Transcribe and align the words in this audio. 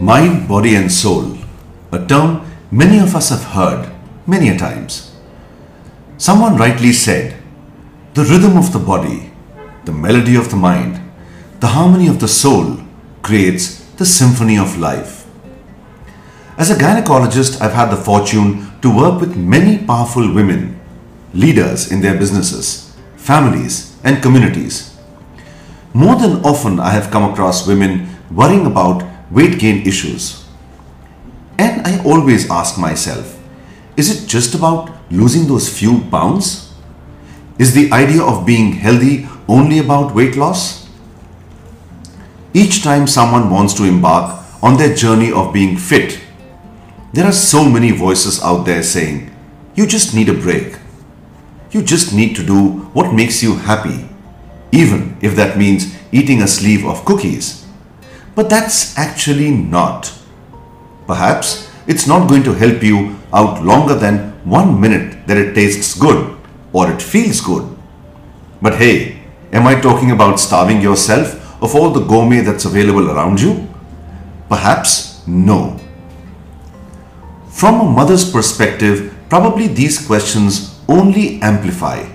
Mind, 0.00 0.46
body, 0.46 0.74
and 0.74 0.92
soul, 0.92 1.38
a 1.90 2.04
term 2.06 2.44
many 2.70 2.98
of 2.98 3.16
us 3.16 3.30
have 3.30 3.42
heard 3.42 3.90
many 4.26 4.50
a 4.50 4.58
times. 4.58 5.16
Someone 6.18 6.56
rightly 6.56 6.92
said, 6.92 7.42
the 8.12 8.24
rhythm 8.24 8.58
of 8.58 8.74
the 8.74 8.78
body, 8.78 9.32
the 9.86 9.92
melody 9.92 10.36
of 10.36 10.50
the 10.50 10.56
mind, 10.56 11.00
the 11.60 11.68
harmony 11.68 12.08
of 12.08 12.20
the 12.20 12.28
soul 12.28 12.78
creates 13.22 13.84
the 13.92 14.04
symphony 14.04 14.58
of 14.58 14.78
life. 14.78 15.26
As 16.58 16.70
a 16.70 16.74
gynecologist, 16.74 17.62
I've 17.62 17.72
had 17.72 17.90
the 17.90 17.96
fortune 17.96 18.78
to 18.82 18.94
work 18.94 19.18
with 19.18 19.34
many 19.34 19.78
powerful 19.78 20.30
women, 20.34 20.78
leaders 21.32 21.90
in 21.90 22.02
their 22.02 22.18
businesses, 22.18 22.94
families, 23.16 23.96
and 24.04 24.22
communities. 24.22 24.94
More 25.94 26.16
than 26.16 26.44
often, 26.44 26.80
I 26.80 26.90
have 26.90 27.10
come 27.10 27.30
across 27.30 27.66
women 27.66 28.08
worrying 28.30 28.66
about 28.66 29.15
weight 29.30 29.58
gain 29.58 29.86
issues. 29.86 30.44
And 31.58 31.86
I 31.86 32.02
always 32.04 32.50
ask 32.50 32.78
myself 32.78 33.32
is 33.96 34.10
it 34.10 34.28
just 34.28 34.54
about 34.54 34.92
losing 35.10 35.46
those 35.46 35.68
few 35.68 36.02
pounds? 36.10 36.72
Is 37.58 37.72
the 37.72 37.90
idea 37.92 38.22
of 38.22 38.44
being 38.44 38.72
healthy 38.72 39.26
only 39.48 39.78
about 39.78 40.14
weight 40.14 40.36
loss? 40.36 40.86
Each 42.52 42.82
time 42.82 43.06
someone 43.06 43.48
wants 43.48 43.72
to 43.74 43.84
embark 43.84 44.44
on 44.62 44.76
their 44.76 44.94
journey 44.94 45.32
of 45.32 45.52
being 45.52 45.76
fit, 45.76 46.20
there 47.12 47.24
are 47.24 47.32
so 47.32 47.64
many 47.64 47.92
voices 47.92 48.42
out 48.42 48.64
there 48.64 48.82
saying, 48.82 49.34
you 49.74 49.86
just 49.86 50.14
need 50.14 50.28
a 50.28 50.34
break. 50.34 50.76
You 51.70 51.82
just 51.82 52.14
need 52.14 52.34
to 52.36 52.42
do 52.44 52.68
what 52.92 53.14
makes 53.14 53.42
you 53.42 53.56
happy, 53.56 54.08
even 54.72 55.16
if 55.20 55.36
that 55.36 55.58
means 55.58 55.94
eating 56.12 56.42
a 56.42 56.48
sleeve 56.48 56.84
of 56.84 57.04
cookies. 57.04 57.65
But 58.36 58.50
that's 58.50 58.96
actually 58.98 59.50
not. 59.50 60.12
Perhaps 61.06 61.70
it's 61.86 62.06
not 62.06 62.28
going 62.28 62.42
to 62.44 62.52
help 62.52 62.82
you 62.82 63.16
out 63.32 63.64
longer 63.64 63.94
than 63.94 64.32
one 64.44 64.78
minute 64.78 65.26
that 65.26 65.38
it 65.38 65.54
tastes 65.54 65.98
good 65.98 66.38
or 66.72 66.90
it 66.92 67.00
feels 67.00 67.40
good. 67.40 67.64
But 68.60 68.76
hey, 68.76 69.22
am 69.52 69.66
I 69.66 69.80
talking 69.80 70.10
about 70.10 70.38
starving 70.38 70.82
yourself 70.82 71.62
of 71.62 71.74
all 71.74 71.90
the 71.90 72.04
gourmet 72.04 72.42
that's 72.42 72.66
available 72.66 73.10
around 73.10 73.40
you? 73.40 73.66
Perhaps 74.50 75.26
no. 75.26 75.80
From 77.48 77.80
a 77.80 77.90
mother's 77.90 78.30
perspective, 78.30 79.14
probably 79.30 79.66
these 79.66 80.06
questions 80.06 80.78
only 80.88 81.40
amplify. 81.40 82.06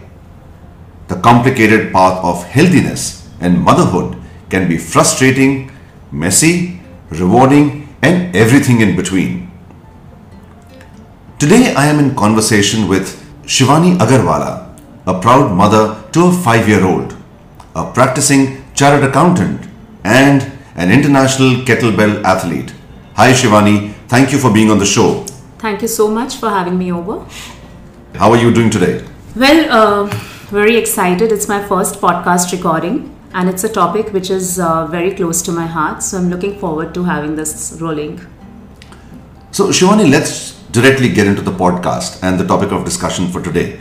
The 1.07 1.19
complicated 1.19 1.91
path 1.91 2.23
of 2.23 2.43
healthiness 2.43 3.27
and 3.39 3.59
motherhood 3.59 4.21
can 4.51 4.69
be 4.69 4.77
frustrating 4.77 5.70
messy, 6.11 6.79
rewarding, 7.09 7.87
and 8.01 8.35
everything 8.35 8.81
in 8.81 8.95
between. 8.95 9.51
Today 11.39 11.73
I 11.73 11.87
am 11.87 11.99
in 11.99 12.15
conversation 12.15 12.87
with 12.87 13.17
Shivani 13.43 13.97
Agarwalla, 13.97 14.77
a 15.07 15.19
proud 15.19 15.55
mother 15.55 16.03
to 16.11 16.27
a 16.27 16.31
five 16.31 16.67
year 16.67 16.85
old, 16.85 17.15
a 17.75 17.91
practicing 17.91 18.63
chartered 18.75 19.09
accountant, 19.09 19.67
and 20.03 20.51
an 20.75 20.91
international 20.91 21.63
kettlebell 21.65 22.23
athlete. 22.23 22.73
Hi 23.15 23.31
Shivani, 23.31 23.93
thank 24.07 24.31
you 24.31 24.37
for 24.37 24.53
being 24.53 24.69
on 24.69 24.79
the 24.79 24.85
show. 24.85 25.25
Thank 25.57 25.81
you 25.81 25.87
so 25.87 26.07
much 26.07 26.35
for 26.35 26.49
having 26.49 26.77
me 26.77 26.91
over. 26.91 27.25
How 28.15 28.31
are 28.31 28.37
you 28.37 28.53
doing 28.53 28.69
today? 28.69 29.05
Well, 29.35 29.71
uh, 29.71 30.05
very 30.49 30.75
excited. 30.75 31.31
It's 31.31 31.47
my 31.47 31.65
first 31.67 32.01
podcast 32.01 32.51
recording 32.51 33.15
and 33.33 33.49
it's 33.49 33.63
a 33.63 33.69
topic 33.69 34.11
which 34.13 34.29
is 34.29 34.59
uh, 34.59 34.87
very 34.87 35.13
close 35.13 35.41
to 35.43 35.51
my 35.51 35.65
heart. 35.65 36.03
So 36.03 36.17
I'm 36.17 36.29
looking 36.29 36.59
forward 36.59 36.93
to 36.93 37.03
having 37.03 37.35
this 37.35 37.77
rolling. 37.79 38.19
So, 39.51 39.67
Shivani, 39.67 40.09
let's 40.09 40.53
directly 40.71 41.09
get 41.09 41.27
into 41.27 41.41
the 41.41 41.51
podcast 41.51 42.23
and 42.23 42.39
the 42.39 42.45
topic 42.45 42.71
of 42.71 42.85
discussion 42.85 43.27
for 43.27 43.41
today. 43.41 43.79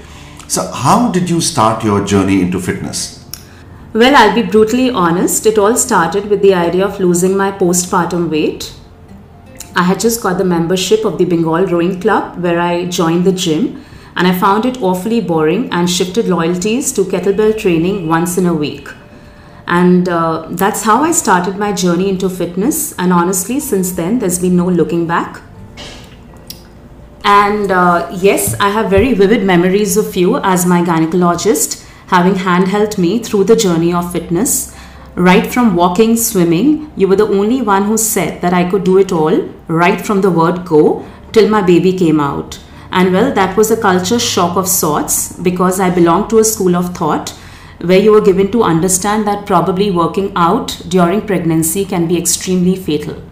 So, 0.49 0.71
how 0.73 1.11
did 1.13 1.31
you 1.31 1.41
start 1.41 1.85
your 1.85 2.05
journey 2.05 2.43
into 2.43 2.61
fitness? 2.61 3.25
Well, 3.93 4.15
I'll 4.17 4.35
be 4.35 4.43
brutally 4.43 4.91
honest. 4.91 5.47
It 5.47 5.59
all 5.59 5.77
started 5.77 6.29
with 6.29 6.43
the 6.43 6.55
idea 6.55 6.85
of 6.85 7.01
losing 7.01 7.37
my 7.37 7.53
postpartum 7.53 8.31
weight. 8.31 8.73
I 9.77 9.85
had 9.85 10.01
just 10.01 10.23
got 10.23 10.39
the 10.39 10.45
membership 10.45 11.05
of 11.05 11.19
the 11.19 11.25
Bengal 11.25 11.67
Rowing 11.67 12.01
Club 12.01 12.43
where 12.43 12.61
I 12.61 12.87
joined 12.87 13.25
the 13.25 13.33
gym 13.33 13.85
and 14.17 14.27
I 14.27 14.39
found 14.39 14.67
it 14.67 14.83
awfully 14.83 15.21
boring 15.21 15.73
and 15.73 15.89
shifted 15.89 16.27
loyalties 16.27 16.93
to 16.93 17.05
kettlebell 17.05 17.57
training 17.57 18.09
once 18.09 18.37
in 18.37 18.47
a 18.47 18.55
week. 18.55 18.89
And 19.71 20.09
uh, 20.09 20.49
that's 20.51 20.83
how 20.83 21.05
I 21.05 21.13
started 21.13 21.57
my 21.57 21.73
journey 21.73 22.09
into 22.09 22.29
fitness. 22.29 22.93
And 22.99 23.13
honestly, 23.13 23.61
since 23.61 23.93
then, 23.93 24.19
there's 24.19 24.41
been 24.41 24.57
no 24.57 24.69
looking 24.69 25.07
back. 25.07 25.41
And 27.25 27.71
uh, 27.71 28.11
yes, 28.13 28.59
I 28.59 28.71
have 28.71 28.91
very 28.91 29.15
vivid 29.15 29.45
memories 29.45 29.97
of 29.97 30.17
you 30.17 30.39
as 30.39 30.67
my 30.67 30.83
gynecologist, 30.83 31.87
having 32.09 32.35
handheld 32.35 32.99
me 32.99 33.21
through 33.21 33.45
the 33.45 33.55
journey 33.55 33.95
of 33.95 34.11
fitness. 34.11 34.77
Right 35.15 35.47
from 35.47 35.77
walking, 35.77 36.17
swimming, 36.17 36.93
you 36.97 37.07
were 37.07 37.15
the 37.15 37.29
only 37.29 37.63
one 37.63 37.85
who 37.85 37.97
said 37.97 38.41
that 38.41 38.53
I 38.53 38.69
could 38.69 38.83
do 38.83 38.99
it 38.99 39.13
all, 39.13 39.41
right 39.69 40.01
from 40.01 40.21
the 40.21 40.31
word 40.33 40.65
go 40.65 41.07
till 41.31 41.49
my 41.49 41.63
baby 41.63 41.93
came 41.93 42.19
out. 42.19 42.59
And 42.91 43.13
well, 43.13 43.33
that 43.35 43.57
was 43.57 43.71
a 43.71 43.81
culture 43.81 44.19
shock 44.19 44.57
of 44.57 44.67
sorts 44.67 45.33
because 45.35 45.79
I 45.79 45.91
belong 45.91 46.27
to 46.31 46.39
a 46.41 46.45
school 46.45 46.75
of 46.75 46.97
thought 46.97 47.37
where 47.83 47.99
you 47.99 48.13
were 48.13 48.21
given 48.21 48.51
to 48.53 48.63
understand 48.63 49.27
that 49.27 49.47
probably 49.47 49.91
working 49.91 50.33
out 50.37 50.81
during 50.89 51.27
pregnancy 51.27 51.85
can 51.85 52.07
be 52.07 52.19
extremely 52.19 52.77
fatal. 52.77 53.23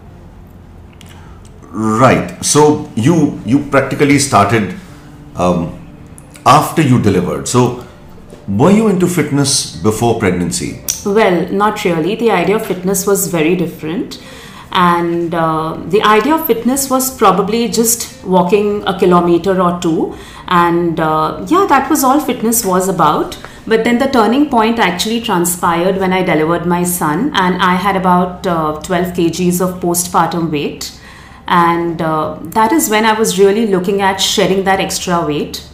Right. 1.71 2.43
So 2.43 2.89
you 2.95 3.39
you 3.45 3.59
practically 3.69 4.17
started 4.19 4.75
um, 5.35 5.77
after 6.45 6.81
you 6.81 6.99
delivered. 6.99 7.47
So 7.47 7.85
were 8.47 8.71
you 8.71 8.87
into 8.87 9.07
fitness 9.07 9.75
before 9.75 10.19
pregnancy? 10.19 10.83
Well, 11.05 11.47
not 11.49 11.85
really. 11.85 12.15
The 12.15 12.31
idea 12.31 12.55
of 12.55 12.65
fitness 12.65 13.05
was 13.05 13.27
very 13.27 13.55
different. 13.55 14.21
And 14.71 15.33
uh, 15.33 15.81
the 15.85 16.01
idea 16.03 16.35
of 16.35 16.45
fitness 16.47 16.89
was 16.89 17.15
probably 17.15 17.67
just 17.67 18.23
walking 18.23 18.83
a 18.87 18.97
kilometer 18.97 19.61
or 19.61 19.79
two. 19.79 20.15
And 20.47 20.99
uh, 20.99 21.45
yeah, 21.47 21.65
that 21.69 21.89
was 21.89 22.03
all 22.03 22.19
fitness 22.19 22.65
was 22.65 22.87
about. 22.87 23.37
But 23.69 23.83
then 23.83 23.99
the 23.99 24.07
turning 24.07 24.49
point 24.49 24.79
actually 24.79 25.21
transpired 25.21 25.97
when 25.97 26.11
I 26.11 26.23
delivered 26.23 26.65
my 26.65 26.83
son, 26.83 27.31
and 27.35 27.61
I 27.61 27.75
had 27.75 27.95
about 27.95 28.47
uh, 28.47 28.81
12 28.81 29.13
kgs 29.13 29.61
of 29.61 29.79
postpartum 29.79 30.49
weight. 30.49 30.99
And 31.45 32.01
uh, 32.01 32.39
that 32.55 32.71
is 32.71 32.89
when 32.89 33.05
I 33.05 33.13
was 33.13 33.37
really 33.37 33.67
looking 33.67 34.01
at 34.01 34.17
shedding 34.19 34.63
that 34.63 34.79
extra 34.79 35.23
weight. 35.23 35.69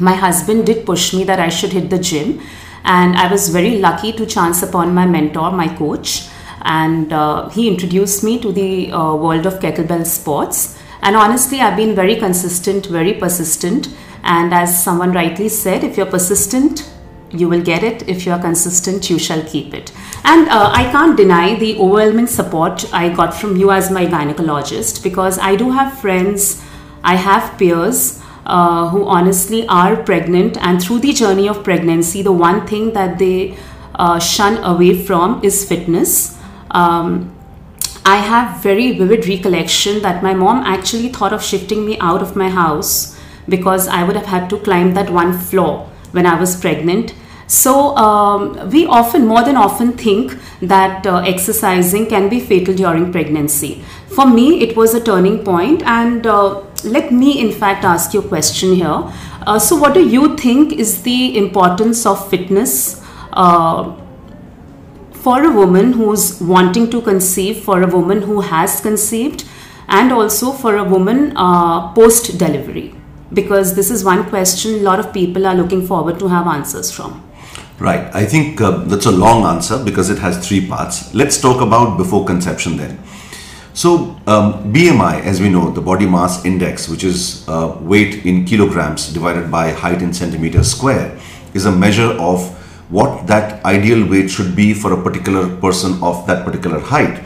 My 0.00 0.14
husband 0.14 0.66
did 0.66 0.84
push 0.84 1.14
me 1.14 1.22
that 1.22 1.38
I 1.38 1.48
should 1.48 1.72
hit 1.72 1.90
the 1.90 1.98
gym, 2.00 2.40
and 2.82 3.14
I 3.14 3.30
was 3.30 3.50
very 3.50 3.78
lucky 3.78 4.12
to 4.14 4.26
chance 4.26 4.60
upon 4.64 4.92
my 4.92 5.06
mentor, 5.06 5.52
my 5.52 5.68
coach, 5.68 6.26
and 6.62 7.12
uh, 7.12 7.48
he 7.50 7.68
introduced 7.68 8.24
me 8.24 8.40
to 8.40 8.50
the 8.50 8.90
uh, 8.90 9.14
world 9.14 9.46
of 9.46 9.60
kettlebell 9.60 10.06
sports. 10.06 10.76
And 11.02 11.14
honestly, 11.14 11.60
I've 11.60 11.76
been 11.76 11.94
very 11.94 12.16
consistent, 12.16 12.86
very 12.86 13.14
persistent. 13.14 13.94
And 14.24 14.52
as 14.52 14.82
someone 14.82 15.12
rightly 15.12 15.48
said, 15.48 15.84
if 15.84 15.96
you're 15.96 16.06
persistent, 16.06 16.88
you 17.32 17.48
will 17.48 17.62
get 17.62 17.82
it. 17.82 18.08
If 18.08 18.26
you 18.26 18.32
are 18.32 18.40
consistent, 18.40 19.08
you 19.10 19.18
shall 19.18 19.42
keep 19.44 19.74
it. 19.74 19.92
And 20.24 20.48
uh, 20.48 20.70
I 20.72 20.90
can't 20.92 21.16
deny 21.16 21.58
the 21.58 21.78
overwhelming 21.78 22.26
support 22.26 22.92
I 22.92 23.08
got 23.08 23.34
from 23.34 23.56
you 23.56 23.70
as 23.70 23.90
my 23.90 24.06
gynecologist 24.06 25.02
because 25.02 25.38
I 25.38 25.56
do 25.56 25.70
have 25.70 25.98
friends, 25.98 26.62
I 27.02 27.16
have 27.16 27.58
peers. 27.58 28.20
Uh, 28.44 28.88
who 28.88 29.04
honestly 29.06 29.64
are 29.68 29.94
pregnant, 29.94 30.56
and 30.56 30.82
through 30.82 30.98
the 30.98 31.12
journey 31.12 31.48
of 31.48 31.62
pregnancy, 31.62 32.22
the 32.22 32.32
one 32.32 32.66
thing 32.66 32.92
that 32.92 33.16
they 33.16 33.56
uh, 33.94 34.18
shun 34.18 34.56
away 34.64 35.00
from 35.00 35.40
is 35.44 35.64
fitness. 35.64 36.36
Um, 36.72 37.32
I 38.04 38.16
have 38.16 38.60
very 38.60 38.98
vivid 38.98 39.28
recollection 39.28 40.02
that 40.02 40.24
my 40.24 40.34
mom 40.34 40.64
actually 40.64 41.08
thought 41.10 41.32
of 41.32 41.40
shifting 41.40 41.86
me 41.86 41.96
out 42.00 42.20
of 42.20 42.34
my 42.34 42.48
house 42.48 43.16
because 43.48 43.86
I 43.86 44.02
would 44.02 44.16
have 44.16 44.26
had 44.26 44.50
to 44.50 44.58
climb 44.58 44.94
that 44.94 45.10
one 45.10 45.38
floor 45.38 45.88
when 46.10 46.26
I 46.26 46.38
was 46.38 46.60
pregnant 46.60 47.14
so 47.52 47.94
um, 47.98 48.70
we 48.70 48.86
often, 48.86 49.26
more 49.26 49.44
than 49.44 49.58
often, 49.58 49.92
think 49.92 50.38
that 50.62 51.06
uh, 51.06 51.18
exercising 51.18 52.06
can 52.06 52.30
be 52.30 52.40
fatal 52.40 52.74
during 52.74 53.12
pregnancy. 53.12 53.84
For 54.06 54.24
me, 54.26 54.62
it 54.62 54.74
was 54.74 54.94
a 54.94 55.04
turning 55.04 55.44
point, 55.44 55.82
and 55.82 56.26
uh, 56.26 56.62
let 56.82 57.12
me, 57.12 57.38
in 57.38 57.52
fact, 57.52 57.84
ask 57.84 58.14
you 58.14 58.20
a 58.20 58.26
question 58.26 58.74
here. 58.74 59.12
Uh, 59.46 59.58
so, 59.58 59.76
what 59.76 59.92
do 59.92 60.02
you 60.02 60.34
think 60.34 60.72
is 60.72 61.02
the 61.02 61.36
importance 61.36 62.06
of 62.06 62.26
fitness? 62.30 63.02
Uh, 63.34 63.98
for 65.12 65.44
a 65.44 65.52
woman 65.52 65.92
who's 65.92 66.40
wanting 66.40 66.88
to 66.88 67.02
conceive, 67.02 67.62
for 67.62 67.82
a 67.82 67.86
woman 67.86 68.22
who 68.22 68.40
has 68.40 68.80
conceived, 68.80 69.44
and 69.88 70.10
also 70.10 70.52
for 70.52 70.76
a 70.76 70.84
woman 70.84 71.36
uh, 71.36 71.92
post 71.92 72.38
delivery? 72.38 72.94
Because 73.30 73.74
this 73.74 73.90
is 73.90 74.04
one 74.04 74.24
question 74.30 74.76
a 74.76 74.82
lot 74.82 74.98
of 74.98 75.12
people 75.12 75.46
are 75.46 75.54
looking 75.54 75.86
forward 75.86 76.18
to 76.18 76.28
have 76.28 76.46
answers 76.46 76.90
from. 76.90 77.22
Right. 77.82 78.14
I 78.14 78.24
think 78.26 78.60
uh, 78.60 78.84
that's 78.84 79.06
a 79.06 79.10
long 79.10 79.42
answer 79.42 79.82
because 79.82 80.08
it 80.08 80.18
has 80.18 80.46
three 80.46 80.64
parts. 80.68 81.12
Let's 81.12 81.40
talk 81.40 81.60
about 81.60 81.96
before 81.96 82.24
conception 82.24 82.76
then. 82.76 82.96
So, 83.74 84.20
um, 84.28 84.72
BMI, 84.72 85.22
as 85.22 85.40
we 85.40 85.48
know, 85.48 85.68
the 85.72 85.80
body 85.80 86.06
mass 86.06 86.44
index, 86.44 86.88
which 86.88 87.02
is 87.02 87.44
uh, 87.48 87.76
weight 87.80 88.24
in 88.24 88.44
kilograms 88.44 89.12
divided 89.12 89.50
by 89.50 89.72
height 89.72 90.00
in 90.00 90.14
centimeters 90.14 90.70
square, 90.70 91.18
is 91.54 91.66
a 91.66 91.72
measure 91.72 92.12
of 92.20 92.46
what 92.88 93.26
that 93.26 93.64
ideal 93.64 94.08
weight 94.08 94.30
should 94.30 94.54
be 94.54 94.74
for 94.74 94.92
a 94.92 95.02
particular 95.02 95.48
person 95.56 96.00
of 96.04 96.24
that 96.28 96.44
particular 96.44 96.78
height. 96.78 97.24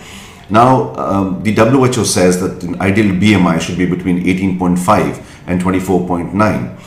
Now, 0.49 0.97
um, 0.97 1.43
the 1.43 1.53
WHO 1.53 2.07
says 2.07 2.41
that 2.41 2.63
an 2.63 2.81
ideal 2.81 3.13
BMI 3.15 3.61
should 3.61 3.77
be 3.77 3.85
between 3.85 4.25
18.5 4.25 5.23
and 5.49 5.61
24.9. 5.61 6.79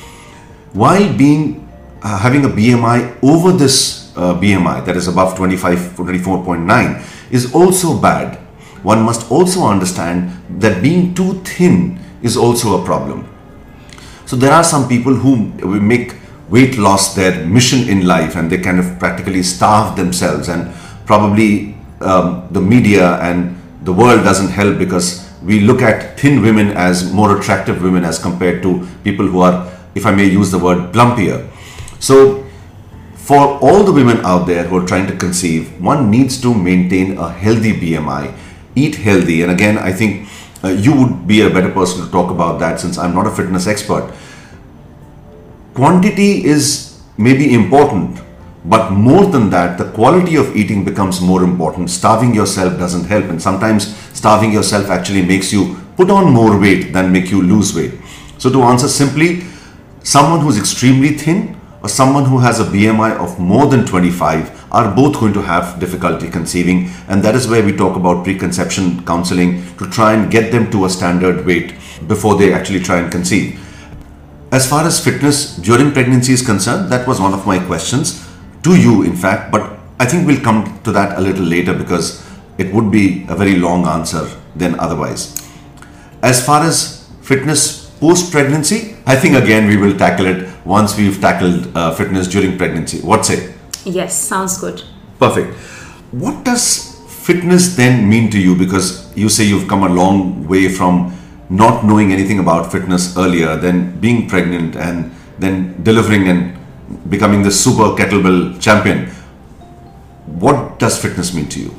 While 0.73 1.15
being 1.15 1.68
uh, 2.01 2.17
having 2.17 2.45
a 2.45 2.49
BMI 2.49 3.17
over 3.23 3.51
this 3.51 4.15
uh, 4.15 4.33
BMI 4.39 4.85
that 4.85 4.95
is 4.95 5.07
above 5.07 5.35
25 5.35 5.95
24.9 5.95 7.31
is 7.31 7.53
also 7.53 7.99
bad. 7.99 8.37
One 8.83 9.01
must 9.03 9.29
also 9.31 9.65
understand 9.65 10.31
that 10.61 10.81
being 10.81 11.13
too 11.13 11.41
thin 11.43 11.99
is 12.21 12.37
also 12.37 12.81
a 12.81 12.85
problem. 12.85 13.27
So 14.25 14.35
there 14.35 14.51
are 14.51 14.63
some 14.63 14.87
people 14.87 15.13
who 15.13 15.35
make 15.79 16.15
weight 16.49 16.77
loss 16.77 17.15
their 17.15 17.45
mission 17.45 17.89
in 17.89 18.05
life 18.05 18.35
and 18.35 18.51
they 18.51 18.57
kind 18.57 18.79
of 18.79 18.99
practically 18.99 19.43
starve 19.43 19.95
themselves 19.95 20.49
and 20.49 20.73
probably 21.05 21.75
um, 22.01 22.47
the 22.51 22.61
media 22.61 23.17
and 23.21 23.59
the 23.83 23.93
world 23.93 24.23
doesn't 24.23 24.49
help 24.49 24.77
because 24.77 25.27
we 25.43 25.61
look 25.61 25.81
at 25.81 26.19
thin 26.19 26.41
women 26.41 26.71
as 26.71 27.11
more 27.11 27.37
attractive 27.37 27.81
women 27.81 28.03
as 28.03 28.19
compared 28.19 28.61
to 28.63 28.87
people 29.03 29.25
who 29.25 29.39
are, 29.39 29.71
if 29.95 30.05
I 30.05 30.11
may 30.11 30.25
use 30.25 30.51
the 30.51 30.59
word, 30.59 30.91
plumpier. 30.93 31.47
So, 31.99 32.45
for 33.15 33.59
all 33.59 33.83
the 33.83 33.91
women 33.91 34.25
out 34.25 34.47
there 34.47 34.63
who 34.63 34.77
are 34.77 34.87
trying 34.87 35.07
to 35.07 35.15
conceive, 35.15 35.79
one 35.79 36.09
needs 36.09 36.41
to 36.41 36.53
maintain 36.53 37.17
a 37.17 37.31
healthy 37.31 37.73
BMI, 37.73 38.35
eat 38.75 38.95
healthy, 38.95 39.43
and 39.43 39.51
again, 39.51 39.77
I 39.77 39.91
think 39.91 40.27
uh, 40.63 40.69
you 40.69 40.95
would 40.95 41.27
be 41.27 41.41
a 41.41 41.49
better 41.49 41.69
person 41.69 42.03
to 42.03 42.11
talk 42.11 42.31
about 42.31 42.59
that 42.59 42.79
since 42.79 42.97
I'm 42.97 43.13
not 43.13 43.27
a 43.27 43.31
fitness 43.31 43.67
expert. 43.67 44.11
Quantity 45.73 46.43
is 46.43 47.01
maybe 47.17 47.53
important, 47.53 48.19
but 48.65 48.91
more 48.91 49.25
than 49.25 49.49
that, 49.51 49.77
the 49.77 49.91
quality 49.91 50.35
of 50.35 50.55
eating 50.55 50.83
becomes 50.83 51.21
more 51.21 51.43
important. 51.43 51.89
Starving 51.89 52.33
yourself 52.33 52.79
doesn't 52.79 53.05
help, 53.05 53.25
and 53.25 53.41
sometimes 53.41 53.95
starving 54.13 54.51
yourself 54.51 54.89
actually 54.89 55.21
makes 55.23 55.53
you 55.53 55.77
put 55.97 56.09
on 56.09 56.31
more 56.31 56.59
weight 56.59 56.93
than 56.93 57.11
make 57.11 57.29
you 57.29 57.41
lose 57.41 57.75
weight. 57.75 57.93
So, 58.37 58.49
to 58.49 58.63
answer 58.63 58.87
simply, 58.87 59.43
someone 60.01 60.39
who's 60.39 60.57
extremely 60.57 61.09
thin 61.09 61.58
or 61.81 61.89
someone 61.89 62.25
who 62.25 62.39
has 62.39 62.59
a 62.59 62.65
BMI 62.65 63.17
of 63.17 63.39
more 63.39 63.67
than 63.67 63.85
25 63.85 64.71
are 64.71 64.93
both 64.93 65.19
going 65.19 65.33
to 65.33 65.41
have 65.41 65.79
difficulty 65.79 66.29
conceiving, 66.29 66.89
and 67.07 67.23
that 67.23 67.35
is 67.35 67.47
where 67.47 67.63
we 67.63 67.75
talk 67.75 67.95
about 67.95 68.23
preconception 68.23 69.05
counseling 69.05 69.63
to 69.77 69.89
try 69.89 70.13
and 70.13 70.31
get 70.31 70.51
them 70.51 70.69
to 70.71 70.85
a 70.85 70.89
standard 70.89 71.45
weight 71.45 71.73
before 72.07 72.35
they 72.37 72.53
actually 72.53 72.79
try 72.79 72.99
and 72.99 73.11
conceive. 73.11 73.59
As 74.51 74.67
far 74.67 74.85
as 74.85 75.03
fitness 75.03 75.55
during 75.57 75.91
pregnancy 75.91 76.33
is 76.33 76.45
concerned, 76.45 76.91
that 76.91 77.07
was 77.07 77.21
one 77.21 77.33
of 77.33 77.45
my 77.45 77.59
questions 77.59 78.27
to 78.63 78.75
you, 78.75 79.03
in 79.03 79.15
fact, 79.15 79.51
but 79.51 79.79
I 79.99 80.05
think 80.05 80.27
we'll 80.27 80.41
come 80.41 80.79
to 80.83 80.91
that 80.91 81.17
a 81.17 81.21
little 81.21 81.43
later 81.43 81.73
because 81.73 82.25
it 82.57 82.73
would 82.73 82.91
be 82.91 83.25
a 83.29 83.35
very 83.35 83.55
long 83.55 83.85
answer 83.85 84.29
than 84.55 84.79
otherwise. 84.79 85.35
As 86.21 86.45
far 86.45 86.63
as 86.63 87.09
fitness 87.21 87.89
post 87.99 88.31
pregnancy, 88.31 88.97
I 89.05 89.15
think 89.15 89.35
again 89.35 89.67
we 89.67 89.77
will 89.77 89.97
tackle 89.97 90.25
it 90.25 90.49
once 90.69 90.95
we've 90.95 91.19
tackled 91.19 91.75
uh, 91.75 91.91
fitness 91.95 92.27
during 92.27 92.55
pregnancy. 92.57 92.99
What 93.01 93.25
say? 93.25 93.55
Yes, 93.85 94.15
sounds 94.15 94.59
good. 94.59 94.83
Perfect. 95.17 95.55
What 96.11 96.45
does 96.45 96.95
fitness 97.07 97.75
then 97.75 98.07
mean 98.07 98.29
to 98.31 98.39
you? 98.39 98.55
Because 98.55 99.11
you 99.17 99.29
say 99.29 99.45
you've 99.45 99.67
come 99.67 99.83
a 99.83 99.89
long 99.89 100.47
way 100.47 100.69
from 100.69 101.17
not 101.49 101.83
knowing 101.83 102.11
anything 102.13 102.37
about 102.37 102.71
fitness 102.71 103.17
earlier, 103.17 103.55
then 103.55 103.99
being 103.99 104.29
pregnant, 104.29 104.75
and 104.75 105.11
then 105.39 105.83
delivering 105.83 106.27
and 106.27 106.55
becoming 107.09 107.41
the 107.41 107.51
super 107.51 107.95
kettlebell 107.99 108.61
champion. 108.61 109.07
What 110.27 110.77
does 110.77 111.01
fitness 111.01 111.33
mean 111.33 111.49
to 111.49 111.59
you? 111.59 111.75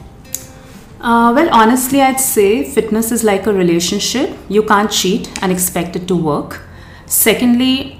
Uh, 1.00 1.32
well, 1.34 1.48
honestly, 1.52 2.02
I'd 2.02 2.20
say 2.20 2.64
fitness 2.64 3.12
is 3.12 3.22
like 3.22 3.46
a 3.46 3.52
relationship. 3.52 4.36
You 4.48 4.64
can't 4.64 4.90
cheat 4.90 5.30
and 5.42 5.52
expect 5.52 5.94
it 5.94 6.08
to 6.08 6.16
work. 6.16 6.62
Secondly, 7.06 7.99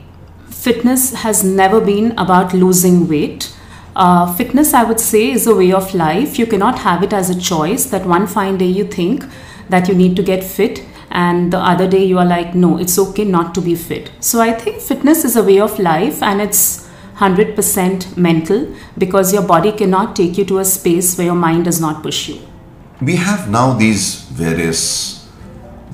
fitness 0.61 1.15
has 1.23 1.43
never 1.43 1.81
been 1.81 2.13
about 2.19 2.53
losing 2.53 3.09
weight. 3.09 3.55
Uh, 3.97 4.33
fitness, 4.35 4.75
I 4.75 4.85
would 4.85 5.01
say, 5.01 5.31
is 5.31 5.47
a 5.47 5.55
way 5.55 5.73
of 5.73 5.95
life. 5.95 6.39
You 6.39 6.47
cannot 6.47 6.81
have 6.81 7.03
it 7.03 7.13
as 7.13 7.31
a 7.31 7.41
choice 7.41 7.87
that 7.87 8.05
one 8.07 8.27
fine 8.27 8.59
day 8.59 8.67
you 8.67 8.85
think 8.85 9.25
that 9.71 9.89
you 9.89 9.95
need 9.95 10.17
to 10.17 10.23
get 10.23 10.45
fit 10.45 10.85
and 11.11 11.53
the 11.53 11.59
other 11.59 11.89
day 11.89 12.05
you 12.05 12.19
are 12.19 12.27
like, 12.27 12.55
no, 12.55 12.79
it's 12.79 12.99
okay 12.99 13.25
not 13.25 13.55
to 13.55 13.61
be 13.61 13.75
fit. 13.75 14.11
So 14.21 14.41
I 14.41 14.53
think 14.53 14.81
fitness 14.81 15.25
is 15.25 15.37
a 15.37 15.43
way 15.43 15.59
of 15.59 15.79
life 15.79 16.23
and 16.23 16.41
it's 16.41 16.89
100% 17.17 18.17
mental 18.17 18.75
because 18.99 19.33
your 19.33 19.43
body 19.43 19.73
cannot 19.73 20.15
take 20.15 20.37
you 20.39 20.45
to 20.45 20.59
a 20.59 20.65
space 20.65 21.17
where 21.17 21.27
your 21.27 21.35
mind 21.35 21.65
does 21.65 21.81
not 21.81 22.03
push 22.03 22.29
you. 22.29 22.41
We 23.01 23.17
have 23.17 23.51
now 23.51 23.73
these 23.73 24.23
various 24.25 25.27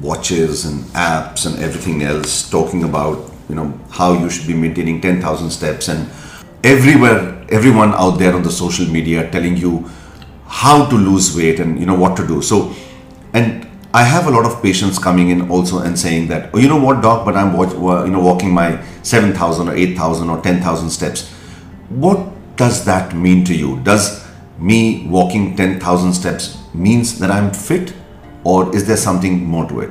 watches 0.00 0.64
and 0.64 0.84
apps 0.94 1.46
and 1.46 1.62
everything 1.62 2.02
else 2.02 2.50
talking 2.50 2.82
about 2.82 3.35
you 3.48 3.54
know 3.54 3.78
how 3.90 4.12
you 4.12 4.30
should 4.30 4.46
be 4.46 4.54
maintaining 4.54 5.00
10,000 5.00 5.50
steps 5.50 5.88
and 5.88 6.08
everywhere 6.64 7.44
everyone 7.50 7.94
out 7.94 8.18
there 8.18 8.34
on 8.34 8.42
the 8.42 8.50
social 8.50 8.86
media 8.86 9.30
telling 9.30 9.56
you 9.56 9.88
how 10.46 10.86
to 10.86 10.96
lose 10.96 11.36
weight 11.36 11.60
and 11.60 11.78
you 11.78 11.86
know 11.86 11.94
what 11.94 12.16
to 12.16 12.26
do 12.26 12.42
so 12.42 12.74
and 13.32 13.66
I 13.96 14.02
have 14.02 14.26
a 14.26 14.30
lot 14.30 14.44
of 14.44 14.62
patients 14.62 14.98
coming 14.98 15.30
in 15.30 15.48
also 15.48 15.78
and 15.78 15.98
saying 15.98 16.28
that, 16.28 16.50
oh, 16.52 16.58
you 16.58 16.68
know 16.68 16.76
what, 16.76 17.00
doc, 17.00 17.24
but 17.24 17.34
I'm 17.34 17.54
you 17.56 18.12
know 18.12 18.20
walking 18.20 18.52
my 18.52 18.78
7,000 19.02 19.68
or 19.70 19.74
8,000 19.74 20.28
or 20.28 20.42
10,000 20.42 20.90
steps. 20.90 21.30
What 21.88 22.18
does 22.56 22.84
that 22.84 23.14
mean 23.16 23.42
to 23.46 23.54
you? 23.54 23.80
Does 23.84 24.22
me 24.58 25.06
walking 25.08 25.56
10,000 25.56 26.12
steps 26.12 26.58
means 26.74 27.18
that 27.20 27.30
I'm 27.30 27.50
fit 27.52 27.94
or 28.44 28.74
is 28.76 28.86
there 28.86 28.98
something 28.98 29.44
more 29.44 29.66
to 29.70 29.80
it? 29.80 29.90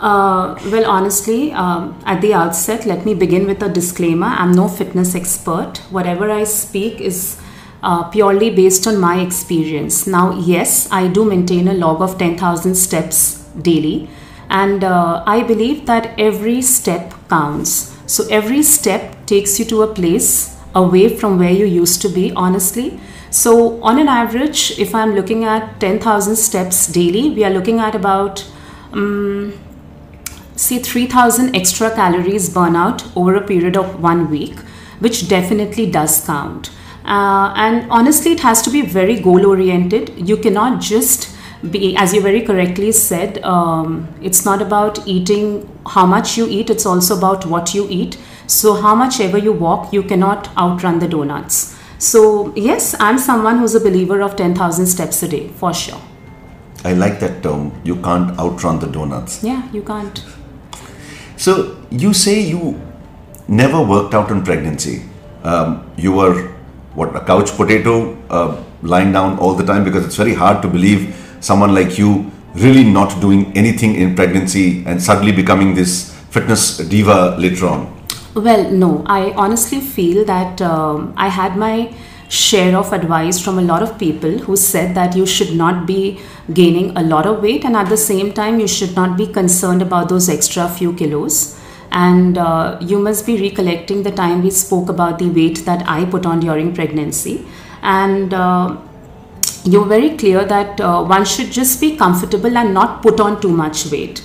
Uh, 0.00 0.58
well, 0.72 0.90
honestly, 0.90 1.52
um, 1.52 2.00
at 2.06 2.22
the 2.22 2.32
outset, 2.32 2.86
let 2.86 3.04
me 3.04 3.12
begin 3.12 3.46
with 3.46 3.62
a 3.62 3.68
disclaimer. 3.68 4.28
I'm 4.28 4.52
no 4.52 4.66
fitness 4.66 5.14
expert. 5.14 5.76
Whatever 5.90 6.30
I 6.30 6.44
speak 6.44 7.02
is 7.02 7.38
uh, 7.82 8.04
purely 8.04 8.48
based 8.48 8.86
on 8.86 8.98
my 8.98 9.20
experience. 9.20 10.06
Now, 10.06 10.32
yes, 10.38 10.88
I 10.90 11.06
do 11.08 11.26
maintain 11.26 11.68
a 11.68 11.74
log 11.74 12.00
of 12.00 12.16
10,000 12.16 12.74
steps 12.74 13.44
daily, 13.60 14.08
and 14.48 14.82
uh, 14.82 15.22
I 15.26 15.42
believe 15.42 15.84
that 15.84 16.18
every 16.18 16.62
step 16.62 17.12
counts. 17.28 17.94
So, 18.06 18.26
every 18.28 18.62
step 18.62 19.26
takes 19.26 19.58
you 19.58 19.66
to 19.66 19.82
a 19.82 19.94
place 19.94 20.56
away 20.74 21.14
from 21.14 21.38
where 21.38 21.52
you 21.52 21.66
used 21.66 22.00
to 22.02 22.08
be, 22.08 22.32
honestly. 22.32 22.98
So, 23.30 23.82
on 23.82 23.98
an 23.98 24.08
average, 24.08 24.78
if 24.78 24.94
I'm 24.94 25.14
looking 25.14 25.44
at 25.44 25.78
10,000 25.78 26.36
steps 26.36 26.86
daily, 26.86 27.28
we 27.28 27.44
are 27.44 27.50
looking 27.50 27.80
at 27.80 27.94
about 27.94 28.46
um, 28.92 29.52
say 30.60 30.78
3000 30.78 31.56
extra 31.56 31.90
calories 31.90 32.50
burn 32.50 32.76
out 32.76 33.04
over 33.16 33.34
a 33.34 33.40
period 33.46 33.76
of 33.76 34.02
one 34.02 34.30
week, 34.30 34.58
which 34.98 35.26
definitely 35.28 35.90
does 35.90 36.24
count. 36.26 36.70
Uh, 37.04 37.52
and 37.56 37.90
honestly, 37.90 38.32
it 38.32 38.40
has 38.40 38.60
to 38.62 38.70
be 38.70 38.82
very 38.82 39.18
goal 39.18 39.46
oriented. 39.46 40.12
You 40.28 40.36
cannot 40.36 40.82
just 40.82 41.34
be, 41.70 41.96
as 41.96 42.12
you 42.12 42.20
very 42.20 42.42
correctly 42.42 42.92
said, 42.92 43.42
um, 43.42 44.08
it's 44.22 44.44
not 44.44 44.60
about 44.60 45.06
eating 45.08 45.66
how 45.86 46.04
much 46.04 46.36
you 46.36 46.46
eat, 46.46 46.68
it's 46.68 46.84
also 46.84 47.16
about 47.16 47.46
what 47.46 47.74
you 47.74 47.86
eat. 47.88 48.18
So, 48.46 48.74
how 48.74 48.94
much 48.94 49.20
ever 49.20 49.38
you 49.38 49.52
walk, 49.52 49.92
you 49.92 50.02
cannot 50.02 50.54
outrun 50.58 50.98
the 50.98 51.08
donuts. 51.08 51.76
So, 51.98 52.54
yes, 52.56 52.94
I'm 52.98 53.18
someone 53.18 53.58
who's 53.58 53.74
a 53.74 53.80
believer 53.80 54.20
of 54.20 54.36
10,000 54.36 54.86
steps 54.86 55.22
a 55.22 55.28
day, 55.28 55.48
for 55.48 55.72
sure. 55.72 56.00
I 56.84 56.94
like 56.94 57.20
that 57.20 57.42
term. 57.42 57.72
You 57.84 57.96
can't 57.96 58.38
outrun 58.38 58.78
the 58.80 58.86
donuts. 58.86 59.44
Yeah, 59.44 59.70
you 59.70 59.82
can't. 59.82 60.22
So, 61.40 61.52
you 61.90 62.12
say 62.12 62.38
you 62.40 62.78
never 63.48 63.80
worked 63.80 64.12
out 64.12 64.30
in 64.30 64.42
pregnancy. 64.42 65.04
Um, 65.42 65.90
you 65.96 66.12
were 66.12 66.48
what 66.94 67.16
a 67.16 67.20
couch 67.24 67.52
potato 67.56 68.14
uh, 68.28 68.62
lying 68.82 69.10
down 69.12 69.38
all 69.38 69.54
the 69.54 69.64
time 69.64 69.82
because 69.82 70.04
it's 70.04 70.16
very 70.16 70.34
hard 70.34 70.60
to 70.60 70.68
believe 70.68 71.16
someone 71.40 71.74
like 71.74 71.96
you 71.96 72.30
really 72.56 72.84
not 72.84 73.18
doing 73.22 73.56
anything 73.56 73.94
in 73.94 74.14
pregnancy 74.14 74.84
and 74.84 75.02
suddenly 75.02 75.32
becoming 75.32 75.72
this 75.74 76.14
fitness 76.28 76.76
diva 76.76 77.36
later 77.38 77.66
on 77.68 77.86
well 78.34 78.70
no 78.70 79.02
i 79.06 79.30
honestly 79.32 79.80
feel 79.80 80.24
that 80.24 80.60
um, 80.60 81.14
i 81.16 81.28
had 81.28 81.56
my 81.56 81.92
share 82.30 82.76
of 82.76 82.92
advice 82.92 83.38
from 83.44 83.58
a 83.58 83.62
lot 83.62 83.82
of 83.82 83.98
people 83.98 84.38
who 84.38 84.56
said 84.56 84.94
that 84.94 85.16
you 85.16 85.26
should 85.26 85.54
not 85.54 85.86
be 85.86 86.20
gaining 86.54 86.96
a 86.96 87.02
lot 87.02 87.26
of 87.26 87.42
weight 87.42 87.64
and 87.64 87.76
at 87.76 87.88
the 87.88 87.96
same 87.96 88.32
time 88.32 88.60
you 88.60 88.68
should 88.68 88.94
not 88.94 89.16
be 89.16 89.26
concerned 89.26 89.82
about 89.82 90.08
those 90.08 90.28
extra 90.28 90.68
few 90.68 90.92
kilos 90.94 91.60
and 91.92 92.38
uh, 92.38 92.78
you 92.80 92.98
must 92.98 93.26
be 93.26 93.40
recollecting 93.40 94.02
the 94.02 94.10
time 94.12 94.42
we 94.42 94.50
spoke 94.50 94.88
about 94.88 95.18
the 95.18 95.28
weight 95.28 95.64
that 95.64 95.86
I 95.88 96.04
put 96.04 96.24
on 96.24 96.40
during 96.40 96.74
pregnancy. 96.74 97.44
And 97.82 98.32
uh, 98.32 98.76
you're 99.64 99.86
very 99.86 100.16
clear 100.16 100.44
that 100.44 100.80
uh, 100.80 101.02
one 101.02 101.24
should 101.24 101.50
just 101.50 101.80
be 101.80 101.96
comfortable 101.96 102.56
and 102.56 102.72
not 102.72 103.02
put 103.02 103.20
on 103.20 103.40
too 103.40 103.50
much 103.50 103.90
weight. 103.90 104.22